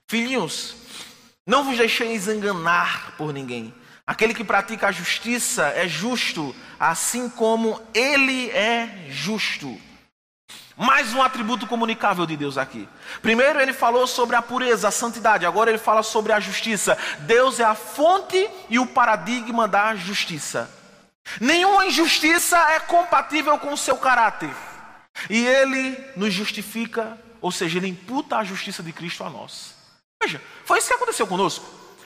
Filhinhos, 0.09 0.75
não 1.45 1.63
vos 1.63 1.77
deixeis 1.77 2.27
enganar 2.27 3.15
por 3.17 3.33
ninguém. 3.33 3.73
Aquele 4.05 4.33
que 4.33 4.43
pratica 4.43 4.87
a 4.87 4.91
justiça 4.91 5.67
é 5.75 5.87
justo, 5.87 6.55
assim 6.79 7.29
como 7.29 7.81
ele 7.93 8.49
é 8.51 9.07
justo. 9.09 9.79
Mais 10.75 11.13
um 11.13 11.21
atributo 11.21 11.67
comunicável 11.67 12.25
de 12.25 12.35
Deus 12.35 12.57
aqui. 12.57 12.87
Primeiro 13.21 13.61
ele 13.61 13.73
falou 13.73 14.07
sobre 14.07 14.35
a 14.35 14.41
pureza, 14.41 14.87
a 14.87 14.91
santidade. 14.91 15.45
Agora 15.45 15.69
ele 15.69 15.77
fala 15.77 16.01
sobre 16.01 16.33
a 16.33 16.39
justiça. 16.39 16.97
Deus 17.19 17.59
é 17.59 17.63
a 17.63 17.75
fonte 17.75 18.49
e 18.69 18.79
o 18.79 18.87
paradigma 18.87 19.67
da 19.67 19.95
justiça. 19.95 20.69
Nenhuma 21.39 21.85
injustiça 21.85 22.57
é 22.71 22.79
compatível 22.79 23.57
com 23.59 23.73
o 23.73 23.77
seu 23.77 23.97
caráter. 23.97 24.53
E 25.29 25.45
ele 25.45 25.97
nos 26.15 26.33
justifica, 26.33 27.17
ou 27.39 27.51
seja, 27.51 27.77
ele 27.77 27.87
imputa 27.87 28.37
a 28.37 28.43
justiça 28.43 28.81
de 28.81 28.91
Cristo 28.91 29.23
a 29.23 29.29
nós. 29.29 29.72
Veja, 30.23 30.41
foi 30.63 30.79
isso 30.79 30.87
que 30.87 30.93
aconteceu 30.93 31.27
conosco. 31.27 31.65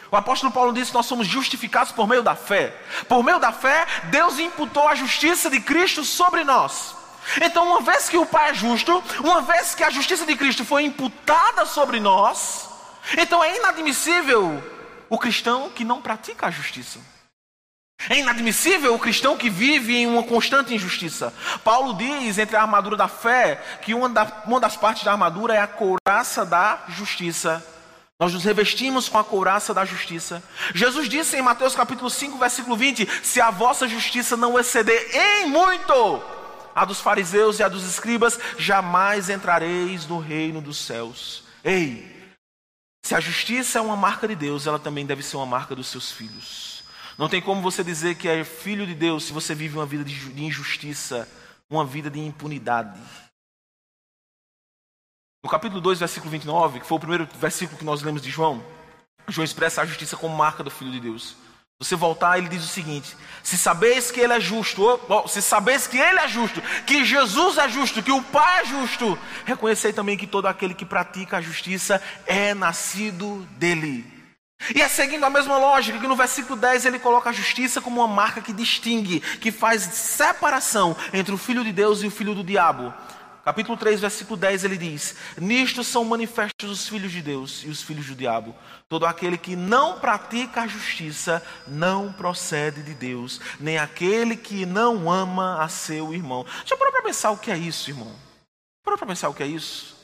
O 0.10 0.16
apóstolo 0.16 0.52
Paulo 0.52 0.74
disse 0.74 0.92
que 0.92 0.98
nós 0.98 1.06
somos 1.06 1.28
justificados 1.28 1.92
por 1.92 2.08
meio 2.08 2.24
da 2.24 2.36
fé. 2.36 2.74
Por 3.08 3.24
meio 3.24 3.40
da 3.40 3.52
fé, 3.52 3.86
Deus 4.06 4.40
imputou 4.40 4.88
a 4.88 4.96
justiça 4.96 5.50
de 5.50 5.60
Cristo 5.60 6.04
sobre 6.04 6.44
nós. 6.44 6.96
Então, 7.42 7.68
uma 7.68 7.82
vez 7.82 8.10
que 8.10 8.18
o 8.18 8.26
Pai 8.26 8.52
é 8.52 8.54
justo, 8.54 9.04
uma 9.20 9.42
vez 9.42 9.76
que 9.76 9.84
a 9.84 9.90
justiça 9.90 10.26
de 10.26 10.36
Cristo 10.36 10.64
foi 10.66 10.84
imputada 10.84 11.66
sobre 11.66 12.00
nós, 12.00 12.70
então 13.18 13.44
é 13.44 13.58
inadmissível 13.58 14.64
o 15.10 15.18
cristão 15.18 15.70
que 15.70 15.84
não 15.84 16.02
pratica 16.02 16.48
a 16.48 16.52
justiça. 16.52 17.00
É 18.10 18.18
inadmissível 18.18 18.96
o 18.96 19.00
cristão 19.00 19.36
que 19.36 19.50
vive 19.50 19.98
em 19.98 20.08
uma 20.08 20.24
constante 20.24 20.74
injustiça. 20.74 21.34
Paulo 21.64 21.94
diz, 21.96 22.38
entre 22.38 22.56
a 22.56 22.62
armadura 22.62 22.96
da 22.96 23.08
fé, 23.08 23.62
que 23.82 23.94
uma, 23.94 24.08
da, 24.08 24.44
uma 24.46 24.60
das 24.60 24.78
partes 24.78 25.04
da 25.04 25.12
armadura 25.12 25.54
é 25.54 25.60
a 25.60 25.68
couraça 25.68 26.46
da 26.46 26.80
justiça. 26.88 27.66
Nós 28.20 28.34
nos 28.34 28.44
revestimos 28.44 29.08
com 29.08 29.20
a 29.20 29.24
couraça 29.24 29.76
da 29.76 29.86
justiça. 29.86 30.42
Jesus 30.74 31.08
disse 31.08 31.38
em 31.38 31.42
Mateus 31.42 31.76
capítulo 31.76 32.10
5, 32.10 32.38
versículo 32.40 32.76
20: 32.76 33.08
Se 33.22 33.40
a 33.40 33.52
vossa 33.52 33.88
justiça 33.88 34.36
não 34.36 34.58
exceder 34.58 35.16
em 35.16 35.46
muito 35.48 35.94
a 36.74 36.84
dos 36.84 37.00
fariseus 37.00 37.60
e 37.60 37.64
a 37.64 37.70
dos 37.70 37.84
escribas, 37.84 38.40
jamais 38.58 39.30
entrareis 39.30 40.08
no 40.08 40.20
reino 40.20 40.62
dos 40.62 40.78
céus. 40.78 41.44
Ei, 41.64 42.16
Se 43.04 43.14
a 43.14 43.20
justiça 43.20 43.78
é 43.78 43.82
uma 43.82 43.96
marca 43.96 44.28
de 44.28 44.36
Deus, 44.36 44.66
ela 44.66 44.80
também 44.80 45.06
deve 45.06 45.22
ser 45.22 45.38
uma 45.38 45.46
marca 45.46 45.76
dos 45.76 45.88
seus 45.88 46.12
filhos. 46.12 46.84
Não 47.18 47.30
tem 47.30 47.42
como 47.42 47.62
você 47.62 47.84
dizer 47.84 48.16
que 48.16 48.28
é 48.28 48.44
filho 48.44 48.86
de 48.86 48.96
Deus 48.96 49.26
se 49.26 49.34
você 49.34 49.54
vive 49.54 49.78
uma 49.78 49.86
vida 49.86 50.04
de 50.04 50.44
injustiça, 50.44 51.28
uma 51.70 51.86
vida 51.86 52.10
de 52.10 52.20
impunidade. 52.20 53.00
No 55.48 55.52
capítulo 55.52 55.80
2, 55.80 56.00
versículo 56.00 56.30
29, 56.30 56.82
que 56.82 56.86
foi 56.86 56.98
o 56.98 57.00
primeiro 57.00 57.26
versículo 57.40 57.80
que 57.80 57.86
nós 57.86 58.02
lemos 58.02 58.22
de 58.22 58.30
João, 58.30 58.62
João 59.30 59.46
expressa 59.46 59.82
a 59.82 59.86
justiça 59.86 60.18
como 60.18 60.36
marca 60.36 60.62
do 60.62 60.70
Filho 60.70 60.92
de 60.92 61.00
Deus. 61.00 61.38
Você 61.80 61.96
voltar, 61.96 62.38
ele 62.38 62.50
diz 62.50 62.66
o 62.66 62.68
seguinte: 62.68 63.16
se 63.42 63.58
sabeis 63.58 64.12
que 64.12 64.20
ele 64.20 64.34
é 64.34 64.42
justo, 64.42 65.00
se 65.26 65.42
sabeis 65.42 65.88
que 65.88 65.98
ele 65.98 66.20
é 66.20 66.28
justo, 66.28 66.62
que 66.86 67.06
Jesus 67.06 67.58
é 67.58 67.70
justo, 67.70 68.04
que 68.04 68.12
o 68.12 68.22
Pai 68.22 68.64
é 68.64 68.66
justo, 68.66 69.18
reconhecei 69.46 69.94
também 69.94 70.18
que 70.18 70.28
todo 70.28 70.48
aquele 70.48 70.74
que 70.74 70.86
pratica 70.86 71.38
a 71.38 71.42
justiça 71.42 72.02
é 72.26 72.54
nascido 72.54 73.48
dele. 73.52 74.06
E 74.76 74.82
é 74.82 74.90
seguindo 74.90 75.24
a 75.24 75.30
mesma 75.30 75.58
lógica 75.58 75.98
que 75.98 76.08
no 76.08 76.16
versículo 76.18 76.60
10 76.60 76.88
ele 76.88 77.00
coloca 77.00 77.30
a 77.30 77.34
justiça 77.34 77.80
como 77.80 78.02
uma 78.02 78.08
marca 78.14 78.42
que 78.42 78.52
distingue, 78.52 79.22
que 79.22 79.50
faz 79.50 79.84
separação 79.84 80.94
entre 81.14 81.34
o 81.34 81.38
filho 81.38 81.64
de 81.64 81.72
Deus 81.72 82.04
e 82.04 82.08
o 82.08 82.12
filho 82.12 82.36
do 82.36 82.44
diabo. 82.44 82.94
Capítulo 83.48 83.78
3, 83.78 84.02
versículo 84.02 84.36
10, 84.36 84.66
ele 84.66 84.76
diz: 84.76 85.16
Nisto 85.38 85.82
são 85.82 86.04
manifestos 86.04 86.70
os 86.70 86.90
filhos 86.90 87.14
de 87.14 87.22
Deus 87.22 87.64
e 87.64 87.70
os 87.70 87.82
filhos 87.82 88.08
do 88.08 88.14
diabo. 88.14 88.54
Todo 88.90 89.06
aquele 89.06 89.38
que 89.38 89.56
não 89.56 90.02
pratica 90.02 90.64
a 90.64 90.68
justiça 90.68 91.42
não 91.66 92.12
procede 92.12 92.84
de 92.84 92.94
Deus, 92.94 93.40
nem 93.58 93.78
aquele 93.78 94.36
que 94.36 94.66
não 94.66 95.10
ama 95.10 95.64
a 95.64 95.70
seu 95.70 96.14
irmão. 96.14 96.46
Já 96.66 96.76
parou 96.76 96.92
para 96.92 97.04
pensar 97.04 97.32
o 97.32 97.38
que 97.38 97.50
é 97.50 97.58
isso, 97.58 97.90
irmão? 97.90 98.14
Parou 98.84 98.98
para 98.98 99.08
pensar 99.08 99.30
o 99.30 99.34
que 99.34 99.44
é 99.44 99.48
isso? 99.48 99.96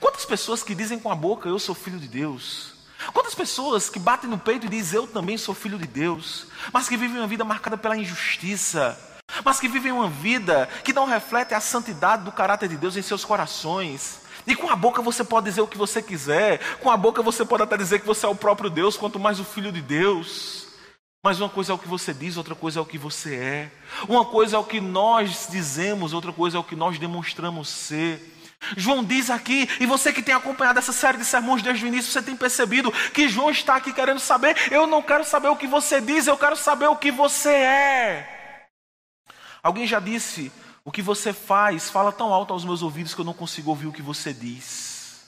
Quantas 0.00 0.24
pessoas 0.24 0.62
que 0.62 0.74
dizem 0.74 0.98
com 0.98 1.12
a 1.12 1.14
boca 1.14 1.46
eu 1.46 1.58
sou 1.58 1.74
filho 1.74 2.00
de 2.00 2.08
Deus? 2.08 2.72
Quantas 3.12 3.34
pessoas 3.34 3.90
que 3.90 3.98
batem 3.98 4.30
no 4.30 4.38
peito 4.38 4.64
e 4.64 4.70
dizem 4.70 4.96
eu 4.96 5.06
também 5.06 5.36
sou 5.36 5.54
filho 5.54 5.78
de 5.78 5.86
Deus, 5.86 6.46
mas 6.72 6.88
que 6.88 6.96
vivem 6.96 7.18
uma 7.18 7.26
vida 7.26 7.44
marcada 7.44 7.76
pela 7.76 7.98
injustiça? 7.98 9.17
Mas 9.44 9.60
que 9.60 9.68
vivem 9.68 9.92
uma 9.92 10.08
vida 10.08 10.68
que 10.84 10.92
não 10.92 11.06
reflete 11.06 11.54
a 11.54 11.60
santidade 11.60 12.24
do 12.24 12.32
caráter 12.32 12.68
de 12.68 12.76
Deus 12.76 12.96
em 12.96 13.02
seus 13.02 13.24
corações. 13.24 14.20
E 14.46 14.54
com 14.54 14.70
a 14.70 14.76
boca 14.76 15.02
você 15.02 15.22
pode 15.22 15.46
dizer 15.46 15.60
o 15.60 15.66
que 15.66 15.76
você 15.76 16.00
quiser, 16.00 16.58
com 16.80 16.90
a 16.90 16.96
boca 16.96 17.22
você 17.22 17.44
pode 17.44 17.62
até 17.62 17.76
dizer 17.76 18.00
que 18.00 18.06
você 18.06 18.24
é 18.24 18.28
o 18.28 18.34
próprio 18.34 18.70
Deus, 18.70 18.96
quanto 18.96 19.18
mais 19.18 19.38
o 19.38 19.44
Filho 19.44 19.70
de 19.70 19.82
Deus. 19.82 20.66
Mas 21.22 21.40
uma 21.40 21.48
coisa 21.48 21.72
é 21.72 21.74
o 21.74 21.78
que 21.78 21.88
você 21.88 22.14
diz, 22.14 22.36
outra 22.36 22.54
coisa 22.54 22.78
é 22.78 22.82
o 22.82 22.86
que 22.86 22.96
você 22.96 23.34
é. 23.34 23.70
Uma 24.08 24.24
coisa 24.24 24.56
é 24.56 24.58
o 24.58 24.64
que 24.64 24.80
nós 24.80 25.48
dizemos, 25.50 26.12
outra 26.12 26.32
coisa 26.32 26.56
é 26.56 26.60
o 26.60 26.64
que 26.64 26.76
nós 26.76 26.98
demonstramos 26.98 27.68
ser. 27.68 28.36
João 28.76 29.04
diz 29.04 29.28
aqui, 29.28 29.68
e 29.80 29.86
você 29.86 30.12
que 30.12 30.22
tem 30.22 30.34
acompanhado 30.34 30.78
essa 30.78 30.92
série 30.92 31.18
de 31.18 31.24
sermões 31.24 31.62
desde 31.62 31.84
o 31.84 31.88
início, 31.88 32.10
você 32.10 32.22
tem 32.22 32.36
percebido 32.36 32.92
que 33.12 33.28
João 33.28 33.50
está 33.50 33.76
aqui 33.76 33.92
querendo 33.92 34.20
saber. 34.20 34.56
Eu 34.70 34.86
não 34.86 35.02
quero 35.02 35.24
saber 35.24 35.48
o 35.48 35.56
que 35.56 35.66
você 35.66 36.00
diz, 36.00 36.26
eu 36.26 36.36
quero 36.36 36.56
saber 36.56 36.86
o 36.86 36.96
que 36.96 37.10
você 37.10 37.50
é. 37.50 38.37
Alguém 39.68 39.86
já 39.86 40.00
disse: 40.00 40.50
o 40.82 40.90
que 40.90 41.02
você 41.02 41.30
faz 41.30 41.90
fala 41.90 42.10
tão 42.10 42.32
alto 42.32 42.54
aos 42.54 42.64
meus 42.64 42.80
ouvidos 42.80 43.12
que 43.12 43.20
eu 43.20 43.24
não 43.24 43.34
consigo 43.34 43.68
ouvir 43.68 43.86
o 43.86 43.92
que 43.92 44.00
você 44.00 44.32
diz. 44.32 45.26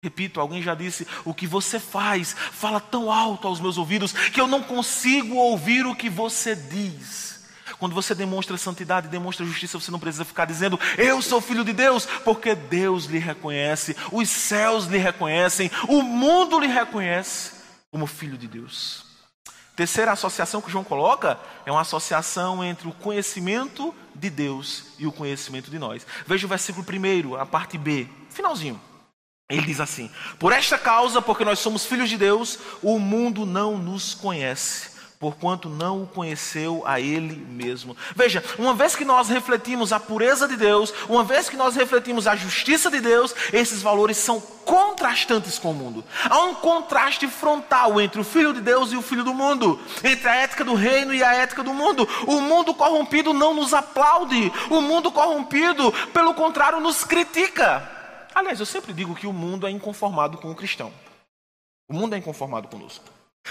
Repito, 0.00 0.38
alguém 0.38 0.62
já 0.62 0.76
disse: 0.76 1.04
o 1.24 1.34
que 1.34 1.44
você 1.44 1.80
faz 1.80 2.36
fala 2.52 2.78
tão 2.78 3.10
alto 3.10 3.48
aos 3.48 3.58
meus 3.58 3.76
ouvidos 3.76 4.12
que 4.12 4.40
eu 4.40 4.46
não 4.46 4.62
consigo 4.62 5.34
ouvir 5.34 5.84
o 5.86 5.96
que 5.96 6.08
você 6.08 6.54
diz. 6.54 7.48
Quando 7.80 7.96
você 7.96 8.14
demonstra 8.14 8.56
santidade, 8.56 9.08
demonstra 9.08 9.44
justiça, 9.44 9.80
você 9.80 9.90
não 9.90 9.98
precisa 9.98 10.24
ficar 10.24 10.44
dizendo, 10.44 10.78
eu 10.96 11.20
sou 11.20 11.40
filho 11.40 11.64
de 11.64 11.72
Deus, 11.72 12.06
porque 12.24 12.54
Deus 12.54 13.06
lhe 13.06 13.18
reconhece, 13.18 13.96
os 14.12 14.28
céus 14.28 14.84
lhe 14.84 14.98
reconhecem, 14.98 15.68
o 15.88 16.00
mundo 16.00 16.60
lhe 16.60 16.68
reconhece 16.68 17.52
como 17.90 18.06
filho 18.06 18.38
de 18.38 18.46
Deus. 18.46 19.07
Terceira 19.78 20.10
associação 20.10 20.60
que 20.60 20.72
João 20.72 20.82
coloca 20.82 21.38
é 21.64 21.70
uma 21.70 21.82
associação 21.82 22.64
entre 22.64 22.88
o 22.88 22.92
conhecimento 22.92 23.94
de 24.12 24.28
Deus 24.28 24.86
e 24.98 25.06
o 25.06 25.12
conhecimento 25.12 25.70
de 25.70 25.78
nós. 25.78 26.04
Veja 26.26 26.46
o 26.46 26.48
versículo 26.48 26.84
primeiro, 26.84 27.36
a 27.36 27.46
parte 27.46 27.78
B, 27.78 28.08
finalzinho. 28.28 28.80
Ele 29.48 29.62
diz 29.62 29.78
assim: 29.78 30.10
Por 30.36 30.50
esta 30.50 30.76
causa, 30.76 31.22
porque 31.22 31.44
nós 31.44 31.60
somos 31.60 31.86
filhos 31.86 32.10
de 32.10 32.16
Deus, 32.16 32.58
o 32.82 32.98
mundo 32.98 33.46
não 33.46 33.78
nos 33.78 34.14
conhece 34.14 34.97
porquanto 35.18 35.68
não 35.68 36.02
o 36.02 36.06
conheceu 36.06 36.82
a 36.86 37.00
ele 37.00 37.34
mesmo. 37.34 37.96
Veja, 38.14 38.42
uma 38.58 38.72
vez 38.72 38.94
que 38.94 39.04
nós 39.04 39.28
refletimos 39.28 39.92
a 39.92 39.98
pureza 39.98 40.46
de 40.46 40.56
Deus, 40.56 40.92
uma 41.08 41.24
vez 41.24 41.48
que 41.48 41.56
nós 41.56 41.74
refletimos 41.74 42.26
a 42.26 42.36
justiça 42.36 42.90
de 42.90 43.00
Deus, 43.00 43.34
esses 43.52 43.82
valores 43.82 44.16
são 44.16 44.40
contrastantes 44.40 45.58
com 45.58 45.72
o 45.72 45.74
mundo. 45.74 46.04
Há 46.28 46.44
um 46.44 46.54
contraste 46.54 47.26
frontal 47.26 48.00
entre 48.00 48.20
o 48.20 48.24
filho 48.24 48.52
de 48.52 48.60
Deus 48.60 48.92
e 48.92 48.96
o 48.96 49.02
filho 49.02 49.24
do 49.24 49.34
mundo, 49.34 49.80
entre 50.04 50.28
a 50.28 50.36
ética 50.36 50.64
do 50.64 50.74
reino 50.74 51.12
e 51.12 51.22
a 51.22 51.34
ética 51.34 51.64
do 51.64 51.74
mundo. 51.74 52.08
O 52.26 52.40
mundo 52.40 52.72
corrompido 52.72 53.32
não 53.32 53.54
nos 53.54 53.74
aplaude, 53.74 54.52
o 54.70 54.80
mundo 54.80 55.10
corrompido, 55.10 55.92
pelo 56.12 56.34
contrário, 56.34 56.80
nos 56.80 57.02
critica. 57.02 57.90
Aliás, 58.34 58.60
eu 58.60 58.66
sempre 58.66 58.92
digo 58.92 59.16
que 59.16 59.26
o 59.26 59.32
mundo 59.32 59.66
é 59.66 59.70
inconformado 59.70 60.38
com 60.38 60.50
o 60.50 60.54
cristão. 60.54 60.92
O 61.88 61.94
mundo 61.94 62.14
é 62.14 62.18
inconformado 62.18 62.68
conosco. 62.68 63.04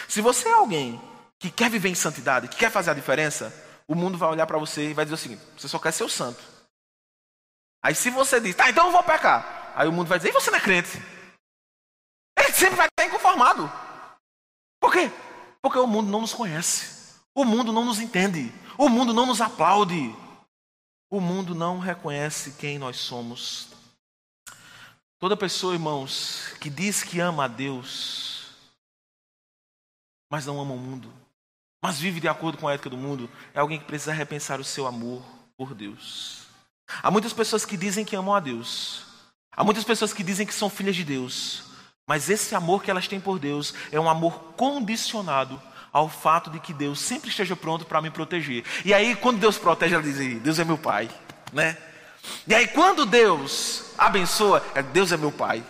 Se 0.07 0.21
você 0.21 0.47
é 0.47 0.53
alguém 0.53 1.01
que 1.39 1.51
quer 1.51 1.69
viver 1.69 1.89
em 1.89 1.95
santidade, 1.95 2.47
que 2.47 2.57
quer 2.57 2.71
fazer 2.71 2.91
a 2.91 2.93
diferença, 2.93 3.53
o 3.87 3.95
mundo 3.95 4.17
vai 4.17 4.29
olhar 4.29 4.45
para 4.47 4.57
você 4.57 4.89
e 4.89 4.93
vai 4.93 5.05
dizer 5.05 5.15
o 5.15 5.17
seguinte: 5.17 5.43
você 5.57 5.67
só 5.67 5.79
quer 5.79 5.91
ser 5.91 6.03
o 6.03 6.09
santo. 6.09 6.43
Aí 7.83 7.95
se 7.95 8.09
você 8.09 8.39
diz, 8.39 8.55
tá, 8.55 8.69
então 8.69 8.87
eu 8.87 8.91
vou 8.91 9.03
pecar. 9.03 9.71
Aí 9.75 9.87
o 9.87 9.91
mundo 9.91 10.07
vai 10.07 10.17
dizer, 10.17 10.29
e 10.29 10.33
você 10.33 10.49
não 10.49 10.57
é 10.57 10.61
crente? 10.61 10.97
Ele 12.37 12.51
sempre 12.51 12.75
vai 12.75 12.87
estar 12.87 13.05
inconformado. 13.05 13.71
Por 14.79 14.91
quê? 14.91 15.11
Porque 15.61 15.77
o 15.77 15.87
mundo 15.87 16.09
não 16.09 16.21
nos 16.21 16.33
conhece. 16.33 17.15
O 17.33 17.45
mundo 17.45 17.71
não 17.71 17.85
nos 17.85 17.99
entende. 17.99 18.51
O 18.77 18.89
mundo 18.89 19.13
não 19.13 19.25
nos 19.25 19.41
aplaude. 19.41 20.15
O 21.09 21.21
mundo 21.21 21.55
não 21.55 21.79
reconhece 21.79 22.53
quem 22.53 22.77
nós 22.77 22.97
somos. 22.97 23.69
Toda 25.19 25.37
pessoa, 25.37 25.73
irmãos, 25.73 26.53
que 26.59 26.69
diz 26.69 27.03
que 27.03 27.19
ama 27.19 27.45
a 27.45 27.47
Deus, 27.47 28.51
mas 30.29 30.45
não 30.45 30.61
ama 30.61 30.73
o 30.73 30.77
mundo, 30.77 31.11
mas 31.81 31.99
vive 31.99 32.19
de 32.19 32.27
acordo 32.27 32.57
com 32.57 32.67
a 32.67 32.73
ética 32.73 32.89
do 32.89 32.97
mundo, 32.97 33.29
é 33.53 33.59
alguém 33.59 33.79
que 33.79 33.85
precisa 33.85 34.13
repensar 34.13 34.59
o 34.59 34.63
seu 34.63 34.87
amor 34.87 35.23
por 35.57 35.73
Deus. 35.73 36.43
Há 37.01 37.11
muitas 37.11 37.33
pessoas 37.33 37.65
que 37.65 37.77
dizem 37.77 38.05
que 38.05 38.15
amam 38.15 38.33
a 38.33 38.39
Deus, 38.39 39.03
há 39.51 39.63
muitas 39.63 39.83
pessoas 39.83 40.13
que 40.13 40.23
dizem 40.23 40.47
que 40.47 40.53
são 40.53 40.69
filhas 40.69 40.95
de 40.95 41.03
Deus, 41.03 41.63
mas 42.07 42.29
esse 42.29 42.55
amor 42.55 42.81
que 42.81 42.89
elas 42.89 43.07
têm 43.07 43.19
por 43.19 43.37
Deus 43.37 43.73
é 43.91 43.99
um 43.99 44.09
amor 44.09 44.53
condicionado 44.55 45.61
ao 45.91 46.07
fato 46.07 46.49
de 46.49 46.59
que 46.59 46.73
Deus 46.73 46.99
sempre 46.99 47.29
esteja 47.29 47.55
pronto 47.55 47.85
para 47.85 48.01
me 48.01 48.09
proteger. 48.09 48.63
E 48.85 48.93
aí, 48.93 49.15
quando 49.15 49.39
Deus 49.39 49.57
protege, 49.57 49.93
ela 49.93 50.03
diz: 50.03 50.41
Deus 50.41 50.59
é 50.59 50.63
meu 50.63 50.77
pai, 50.77 51.09
né? 51.51 51.77
E 52.47 52.53
aí, 52.53 52.67
quando 52.67 53.05
Deus 53.05 53.91
abençoa, 53.97 54.65
é, 54.73 54.81
Deus 54.81 55.11
é 55.11 55.17
meu 55.17 55.31
pai. 55.31 55.63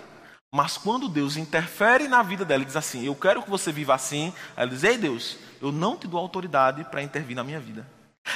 Mas 0.53 0.77
quando 0.77 1.09
Deus 1.09 1.37
interfere 1.37 2.07
na 2.07 2.23
vida 2.23 2.45
dela 2.45 2.63
e 2.63 2.65
diz 2.65 2.75
assim: 2.75 3.05
Eu 3.05 3.15
quero 3.15 3.41
que 3.41 3.49
você 3.49 3.71
viva 3.71 3.95
assim, 3.95 4.33
ela 4.55 4.69
diz: 4.69 4.83
Ei 4.83 4.97
Deus, 4.97 5.37
eu 5.61 5.71
não 5.71 5.95
te 5.97 6.07
dou 6.07 6.19
autoridade 6.19 6.83
para 6.85 7.01
intervir 7.01 7.35
na 7.35 7.43
minha 7.43 7.59
vida. 7.59 7.87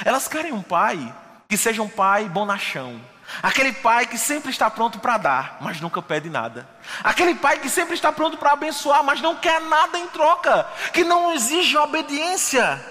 Elas 0.04 0.28
querem 0.28 0.52
um 0.52 0.62
pai 0.62 1.14
que 1.48 1.56
seja 1.56 1.82
um 1.82 1.88
pai 1.88 2.28
bonachão. 2.28 3.00
Aquele 3.42 3.72
pai 3.72 4.06
que 4.06 4.18
sempre 4.18 4.50
está 4.50 4.70
pronto 4.70 4.98
para 4.98 5.16
dar, 5.16 5.58
mas 5.60 5.80
nunca 5.80 6.02
pede 6.02 6.28
nada. 6.28 6.68
Aquele 7.02 7.34
pai 7.34 7.58
que 7.58 7.68
sempre 7.68 7.94
está 7.94 8.12
pronto 8.12 8.36
para 8.36 8.52
abençoar, 8.52 9.02
mas 9.04 9.20
não 9.20 9.36
quer 9.36 9.60
nada 9.60 9.98
em 9.98 10.06
troca, 10.08 10.66
que 10.92 11.04
não 11.04 11.32
exige 11.32 11.76
obediência. 11.76 12.82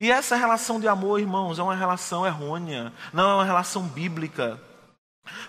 E 0.00 0.10
essa 0.10 0.36
relação 0.36 0.80
de 0.80 0.88
amor, 0.88 1.20
irmãos, 1.20 1.58
é 1.58 1.62
uma 1.62 1.74
relação 1.74 2.26
errônea, 2.26 2.92
não 3.12 3.30
é 3.30 3.34
uma 3.34 3.44
relação 3.44 3.82
bíblica. 3.82 4.60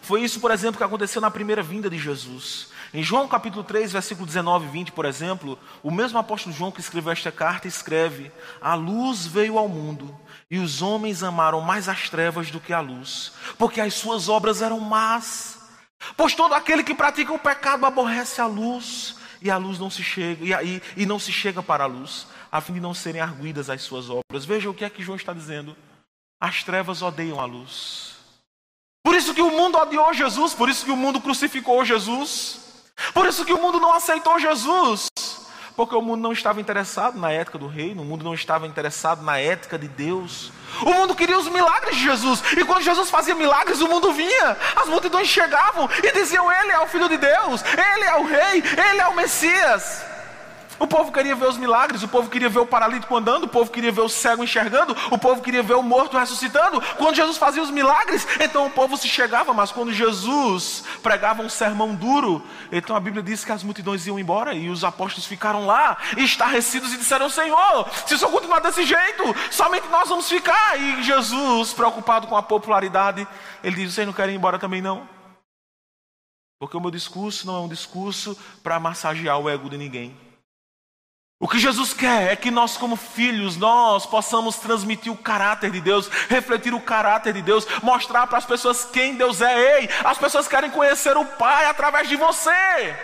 Foi 0.02 0.22
isso, 0.22 0.40
por 0.40 0.52
exemplo, 0.52 0.78
que 0.78 0.84
aconteceu 0.84 1.22
na 1.22 1.32
primeira 1.32 1.64
vinda 1.64 1.90
de 1.90 1.98
Jesus. 1.98 2.72
Em 2.94 3.02
João 3.02 3.28
capítulo 3.28 3.64
3, 3.64 3.92
versículo 3.92 4.28
19 4.28 4.68
e 4.68 4.70
20, 4.70 4.92
por 4.92 5.06
exemplo, 5.06 5.58
o 5.82 5.90
mesmo 5.90 6.20
apóstolo 6.20 6.54
João 6.56 6.72
que 6.72 6.80
escreveu 6.80 7.12
esta 7.12 7.32
carta 7.32 7.68
escreve: 7.68 8.32
A 8.62 8.76
luz 8.76 9.26
veio 9.26 9.58
ao 9.58 9.68
mundo, 9.68 10.16
e 10.50 10.60
os 10.60 10.84
homens 10.84 11.24
amaram 11.24 11.60
mais 11.60 11.90
as 11.90 12.08
trevas 12.08 12.52
do 12.52 12.60
que 12.60 12.72
a 12.72 12.80
luz, 12.80 13.34
porque 13.58 13.82
as 13.82 13.96
suas 13.96 14.30
obras 14.30 14.62
eram 14.62 14.80
más. 14.80 15.58
Pois 16.16 16.36
todo 16.36 16.54
aquele 16.54 16.84
que 16.84 16.94
pratica 16.94 17.34
o 17.34 17.40
pecado 17.40 17.84
aborrece 17.84 18.40
a 18.40 18.46
luz, 18.46 19.16
e 19.42 19.50
a 19.50 19.58
luz 19.58 19.80
não 19.80 19.90
se 19.90 20.04
chega, 20.04 20.46
e, 20.46 20.54
aí, 20.54 20.80
e 20.96 21.04
não 21.04 21.18
se 21.18 21.32
chega 21.32 21.64
para 21.64 21.86
a 21.86 21.88
luz, 21.88 22.28
a 22.52 22.62
fim 22.62 22.74
de 22.74 22.80
não 22.80 22.94
serem 22.94 23.22
arguidas 23.22 23.72
as 23.72 23.82
suas 23.82 24.08
obras. 24.08 24.46
Veja 24.46 24.70
o 24.70 24.74
que 24.74 24.86
é 24.86 24.90
que 24.90 25.02
João 25.02 25.16
está 25.16 25.34
dizendo. 25.34 25.76
As 26.40 26.64
trevas 26.64 27.02
odeiam 27.02 27.40
a 27.40 27.46
luz. 27.46 28.18
Por 29.04 29.16
isso 29.16 29.34
que 29.34 29.42
o 29.42 29.50
mundo 29.50 29.80
odiou 29.80 30.14
Jesus, 30.14 30.54
por 30.54 30.70
isso 30.70 30.86
que 30.86 30.92
o 30.92 30.96
mundo 30.96 31.20
crucificou 31.20 31.84
Jesus. 31.84 32.63
Por 33.14 33.26
isso 33.28 33.46
que 33.46 33.54
o 33.54 33.62
mundo 33.62 33.80
não 33.80 33.94
aceitou 33.94 34.40
Jesus. 34.40 35.08
Porque 35.76 35.96
o 35.96 36.02
mundo 36.02 36.22
não 36.22 36.32
estava 36.32 36.62
interessado 36.62 37.20
na 37.20 37.32
ética 37.32 37.58
do 37.58 37.68
reino, 37.68 38.04
o 38.04 38.06
mundo 38.06 38.24
não 38.24 38.34
estava 38.34 38.68
interessado 38.68 39.24
na 39.24 39.40
ética 39.40 39.78
de 39.78 39.88
Deus. 39.88 40.52
O 40.84 40.94
mundo 40.94 41.16
queria 41.16 41.38
os 41.38 41.48
milagres 41.48 41.96
de 41.96 42.04
Jesus, 42.04 42.44
e 42.58 42.64
quando 42.64 42.84
Jesus 42.84 43.10
fazia 43.10 43.34
milagres, 43.34 43.82
o 43.82 43.88
mundo 43.88 44.14
vinha, 44.14 44.58
as 44.76 44.88
multidões 44.88 45.28
chegavam 45.28 45.90
e 46.04 46.12
diziam: 46.12 46.52
Ele 46.52 46.72
é 46.72 46.80
o 46.80 46.88
Filho 46.88 47.10
de 47.10 47.18
Deus, 47.18 47.64
Ele 47.64 48.06
é 48.06 48.16
o 48.16 48.24
Rei, 48.24 48.64
Ele 48.90 49.02
é 49.02 49.08
o 49.08 49.16
Messias. 49.16 50.13
O 50.84 50.88
povo 50.88 51.14
queria 51.14 51.34
ver 51.34 51.48
os 51.48 51.58
milagres, 51.58 52.04
o 52.04 52.10
povo 52.10 52.30
queria 52.30 52.50
ver 52.50 52.60
o 52.60 52.66
paralítico 52.66 53.16
andando, 53.16 53.46
o 53.46 53.48
povo 53.48 53.72
queria 53.72 53.90
ver 53.90 54.02
o 54.02 54.10
cego 54.10 54.44
enxergando, 54.44 54.94
o 55.10 55.18
povo 55.18 55.42
queria 55.42 55.64
ver 55.64 55.76
o 55.76 55.82
morto 55.82 56.18
ressuscitando. 56.18 56.82
Quando 56.98 57.16
Jesus 57.16 57.38
fazia 57.38 57.64
os 57.64 57.72
milagres, 57.72 58.28
então 58.38 58.66
o 58.66 58.70
povo 58.70 58.98
se 58.98 59.08
chegava, 59.08 59.54
mas 59.54 59.72
quando 59.72 59.94
Jesus 59.94 60.84
pregava 61.02 61.42
um 61.42 61.48
sermão 61.48 61.96
duro, 61.96 62.44
então 62.70 62.98
a 62.98 63.00
Bíblia 63.00 63.24
diz 63.24 63.46
que 63.46 63.54
as 63.54 63.64
multidões 63.64 64.06
iam 64.08 64.20
embora 64.20 64.54
e 64.54 64.70
os 64.70 64.84
apóstolos 64.84 65.26
ficaram 65.26 65.66
lá, 65.66 65.98
estarrecidos 66.18 66.94
e 66.94 66.98
disseram: 66.98 67.30
Senhor, 67.30 67.90
se 68.06 68.18
só 68.18 68.28
continuar 68.28 68.60
desse 68.60 68.84
jeito, 68.84 69.24
somente 69.52 69.88
nós 69.88 70.10
vamos 70.10 70.28
ficar. 70.28 70.78
E 70.78 71.02
Jesus, 71.02 71.72
preocupado 71.72 72.28
com 72.28 72.36
a 72.36 72.44
popularidade, 72.44 73.26
ele 73.64 73.78
diz: 73.78 73.94
Vocês 73.94 74.06
não 74.06 74.14
querem 74.14 74.36
ir 74.36 74.38
embora 74.38 74.60
também 74.60 74.82
não? 74.82 75.08
Porque 76.60 76.76
o 76.76 76.82
meu 76.82 76.92
discurso 76.92 77.48
não 77.48 77.56
é 77.56 77.60
um 77.62 77.70
discurso 77.70 78.38
para 78.62 78.82
massagear 78.82 79.40
o 79.40 79.50
ego 79.50 79.70
de 79.70 79.78
ninguém. 79.78 80.33
O 81.40 81.48
que 81.48 81.60
Jesus 81.60 81.94
quer 81.94 82.32
é 82.32 82.36
que 82.36 82.50
nós, 82.50 82.78
como 82.78 82.96
filhos, 82.96 83.58
nós 83.58 84.06
possamos 84.06 84.56
transmitir 84.58 85.12
o 85.12 85.18
caráter 85.18 85.72
de 85.72 85.82
Deus, 85.82 86.08
refletir 86.30 86.74
o 86.74 86.80
caráter 86.80 87.34
de 87.34 87.42
Deus, 87.42 87.68
mostrar 87.82 88.28
para 88.28 88.38
as 88.38 88.46
pessoas 88.46 88.86
quem 88.86 89.16
Deus 89.16 89.42
é. 89.42 89.82
Ei, 89.82 89.90
as 90.06 90.18
pessoas 90.18 90.48
querem 90.48 90.70
conhecer 90.70 91.18
o 91.18 91.26
Pai 91.26 91.66
através 91.66 92.08
de 92.08 92.16
você. 92.16 92.96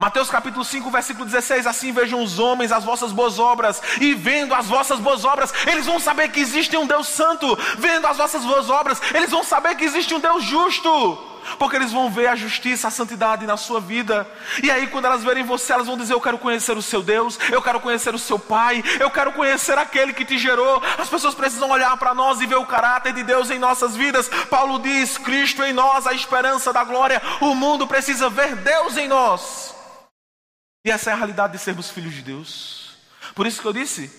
Mateus 0.00 0.28
capítulo 0.28 0.64
5, 0.64 0.90
versículo 0.90 1.24
16: 1.24 1.66
Assim 1.66 1.90
vejam 1.90 2.22
os 2.22 2.38
homens 2.38 2.70
as 2.70 2.84
vossas 2.84 3.12
boas 3.12 3.38
obras, 3.38 3.80
e 4.00 4.12
vendo 4.12 4.52
as 4.52 4.66
vossas 4.66 4.98
boas 4.98 5.24
obras, 5.24 5.54
eles 5.66 5.86
vão 5.86 5.98
saber 5.98 6.30
que 6.30 6.40
existe 6.40 6.76
um 6.76 6.86
Deus 6.86 7.08
santo. 7.08 7.56
Vendo 7.78 8.06
as 8.06 8.18
vossas 8.18 8.44
boas 8.44 8.68
obras, 8.68 9.00
eles 9.14 9.30
vão 9.30 9.42
saber 9.42 9.74
que 9.76 9.84
existe 9.84 10.12
um 10.12 10.20
Deus 10.20 10.44
justo 10.44 11.33
porque 11.58 11.76
eles 11.76 11.92
vão 11.92 12.10
ver 12.10 12.26
a 12.26 12.34
justiça, 12.34 12.88
a 12.88 12.90
santidade 12.90 13.46
na 13.46 13.56
sua 13.56 13.80
vida. 13.80 14.26
E 14.62 14.70
aí, 14.70 14.86
quando 14.86 15.06
elas 15.06 15.22
verem 15.22 15.44
você, 15.44 15.72
elas 15.72 15.86
vão 15.86 15.96
dizer: 15.96 16.14
Eu 16.14 16.20
quero 16.20 16.38
conhecer 16.38 16.76
o 16.76 16.82
seu 16.82 17.02
Deus, 17.02 17.38
eu 17.50 17.62
quero 17.62 17.80
conhecer 17.80 18.14
o 18.14 18.18
seu 18.18 18.38
Pai, 18.38 18.82
eu 18.98 19.10
quero 19.10 19.32
conhecer 19.32 19.78
aquele 19.78 20.12
que 20.12 20.24
te 20.24 20.38
gerou. 20.38 20.82
As 20.98 21.08
pessoas 21.08 21.34
precisam 21.34 21.70
olhar 21.70 21.96
para 21.96 22.14
nós 22.14 22.40
e 22.40 22.46
ver 22.46 22.56
o 22.56 22.66
caráter 22.66 23.12
de 23.12 23.22
Deus 23.22 23.50
em 23.50 23.58
nossas 23.58 23.96
vidas. 23.96 24.28
Paulo 24.50 24.78
diz: 24.78 25.18
Cristo 25.18 25.62
em 25.62 25.72
nós, 25.72 26.06
a 26.06 26.12
esperança 26.12 26.72
da 26.72 26.84
glória. 26.84 27.20
O 27.40 27.54
mundo 27.54 27.86
precisa 27.86 28.28
ver 28.28 28.56
Deus 28.56 28.96
em 28.96 29.08
nós. 29.08 29.74
E 30.84 30.90
essa 30.90 31.10
é 31.10 31.12
a 31.12 31.16
realidade 31.16 31.54
de 31.54 31.58
sermos 31.58 31.90
filhos 31.90 32.14
de 32.14 32.22
Deus. 32.22 32.96
Por 33.34 33.46
isso 33.46 33.60
que 33.60 33.66
eu 33.66 33.72
disse: 33.72 34.10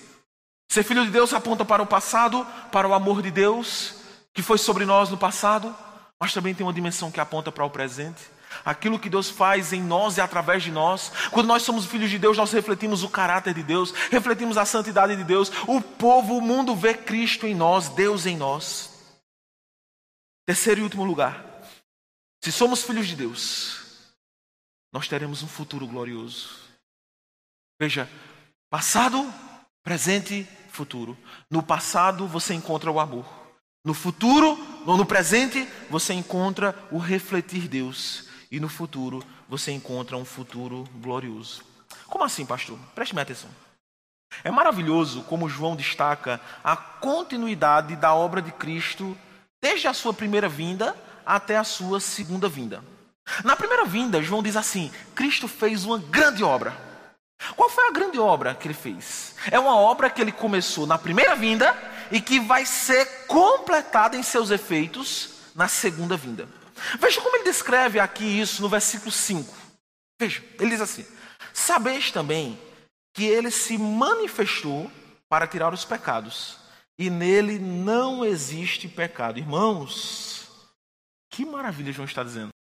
ser 0.69 0.83
filho 0.83 1.05
de 1.05 1.11
Deus 1.11 1.33
aponta 1.33 1.63
para 1.63 1.81
o 1.81 1.87
passado, 1.87 2.45
para 2.71 2.87
o 2.87 2.93
amor 2.93 3.21
de 3.21 3.31
Deus 3.31 4.05
que 4.35 4.43
foi 4.43 4.57
sobre 4.57 4.85
nós 4.85 5.09
no 5.09 5.17
passado 5.17 5.73
mas 6.21 6.33
também 6.33 6.53
tem 6.53 6.65
uma 6.65 6.73
dimensão 6.73 7.11
que 7.11 7.19
aponta 7.19 7.51
para 7.51 7.65
o 7.65 7.69
presente. 7.69 8.21
Aquilo 8.63 8.99
que 8.99 9.09
Deus 9.09 9.29
faz 9.29 9.73
em 9.73 9.81
nós 9.81 10.17
e 10.17 10.21
através 10.21 10.63
de 10.63 10.71
nós. 10.71 11.11
Quando 11.31 11.47
nós 11.47 11.63
somos 11.63 11.85
filhos 11.85 12.09
de 12.09 12.17
Deus, 12.17 12.37
nós 12.37 12.51
refletimos 12.51 13.03
o 13.03 13.09
caráter 13.09 13.53
de 13.53 13.63
Deus, 13.63 13.91
refletimos 14.09 14.57
a 14.57 14.65
santidade 14.65 15.15
de 15.15 15.23
Deus. 15.23 15.51
O 15.67 15.81
povo, 15.81 16.37
o 16.37 16.41
mundo 16.41 16.75
vê 16.75 16.93
Cristo 16.93 17.45
em 17.45 17.53
nós, 17.53 17.89
Deus 17.89 18.25
em 18.25 18.37
nós. 18.37 18.91
Terceiro 20.45 20.81
e 20.81 20.83
último 20.83 21.03
lugar. 21.03 21.43
Se 22.41 22.51
somos 22.51 22.83
filhos 22.83 23.07
de 23.07 23.15
Deus, 23.15 23.81
nós 24.93 25.07
teremos 25.07 25.43
um 25.43 25.47
futuro 25.47 25.85
glorioso. 25.87 26.49
Veja, 27.79 28.09
passado, 28.69 29.33
presente, 29.83 30.47
futuro. 30.69 31.17
No 31.49 31.61
passado 31.61 32.27
você 32.27 32.53
encontra 32.53 32.91
o 32.91 32.99
amor. 32.99 33.44
No 33.85 33.93
futuro, 33.93 34.57
no 34.83 35.05
presente, 35.05 35.67
você 35.91 36.11
encontra 36.11 36.75
o 36.89 36.97
refletir 36.97 37.67
Deus. 37.67 38.25
E 38.51 38.59
no 38.59 38.67
futuro, 38.67 39.23
você 39.47 39.71
encontra 39.71 40.17
um 40.17 40.25
futuro 40.25 40.85
glorioso. 40.95 41.61
Como 42.07 42.23
assim, 42.23 42.47
pastor? 42.47 42.79
Preste-me 42.95 43.21
atenção. 43.21 43.49
É 44.43 44.49
maravilhoso 44.49 45.21
como 45.23 45.47
João 45.47 45.75
destaca 45.75 46.41
a 46.63 46.75
continuidade 46.75 47.95
da 47.95 48.11
obra 48.15 48.41
de 48.41 48.51
Cristo 48.51 49.15
desde 49.61 49.87
a 49.87 49.93
sua 49.93 50.15
primeira 50.15 50.49
vinda 50.49 50.95
até 51.23 51.55
a 51.55 51.63
sua 51.63 51.99
segunda 51.99 52.49
vinda. 52.49 52.83
Na 53.43 53.55
primeira 53.55 53.85
vinda, 53.85 54.21
João 54.21 54.41
diz 54.41 54.55
assim: 54.55 54.91
Cristo 55.13 55.47
fez 55.47 55.85
uma 55.85 55.99
grande 55.99 56.43
obra. 56.43 56.75
Qual 57.55 57.69
foi 57.69 57.87
a 57.87 57.91
grande 57.91 58.17
obra 58.17 58.55
que 58.55 58.67
ele 58.67 58.73
fez? 58.73 59.35
É 59.51 59.59
uma 59.59 59.75
obra 59.75 60.09
que 60.09 60.21
ele 60.21 60.31
começou 60.31 60.87
na 60.87 60.97
primeira 60.97 61.35
vinda 61.35 61.75
e 62.11 62.21
que 62.21 62.39
vai 62.39 62.65
ser 62.65 63.25
completada 63.27 64.17
em 64.17 64.23
seus 64.23 64.51
efeitos 64.51 65.29
na 65.55 65.67
segunda 65.67 66.17
vinda. 66.17 66.47
Veja 66.99 67.21
como 67.21 67.35
ele 67.37 67.45
descreve 67.45 67.99
aqui 67.99 68.25
isso 68.25 68.61
no 68.61 68.69
versículo 68.69 69.11
5. 69.11 69.53
Veja, 70.19 70.43
ele 70.59 70.71
diz 70.71 70.81
assim: 70.81 71.05
Sabeis 71.53 72.11
também 72.11 72.59
que 73.13 73.23
ele 73.23 73.49
se 73.49 73.77
manifestou 73.77 74.91
para 75.29 75.47
tirar 75.47 75.73
os 75.73 75.85
pecados, 75.85 76.57
e 76.99 77.09
nele 77.09 77.57
não 77.57 78.25
existe 78.25 78.87
pecado. 78.87 79.39
Irmãos, 79.39 80.47
que 81.31 81.45
maravilha 81.45 81.93
João 81.93 82.05
está 82.05 82.23
dizendo. 82.23 82.53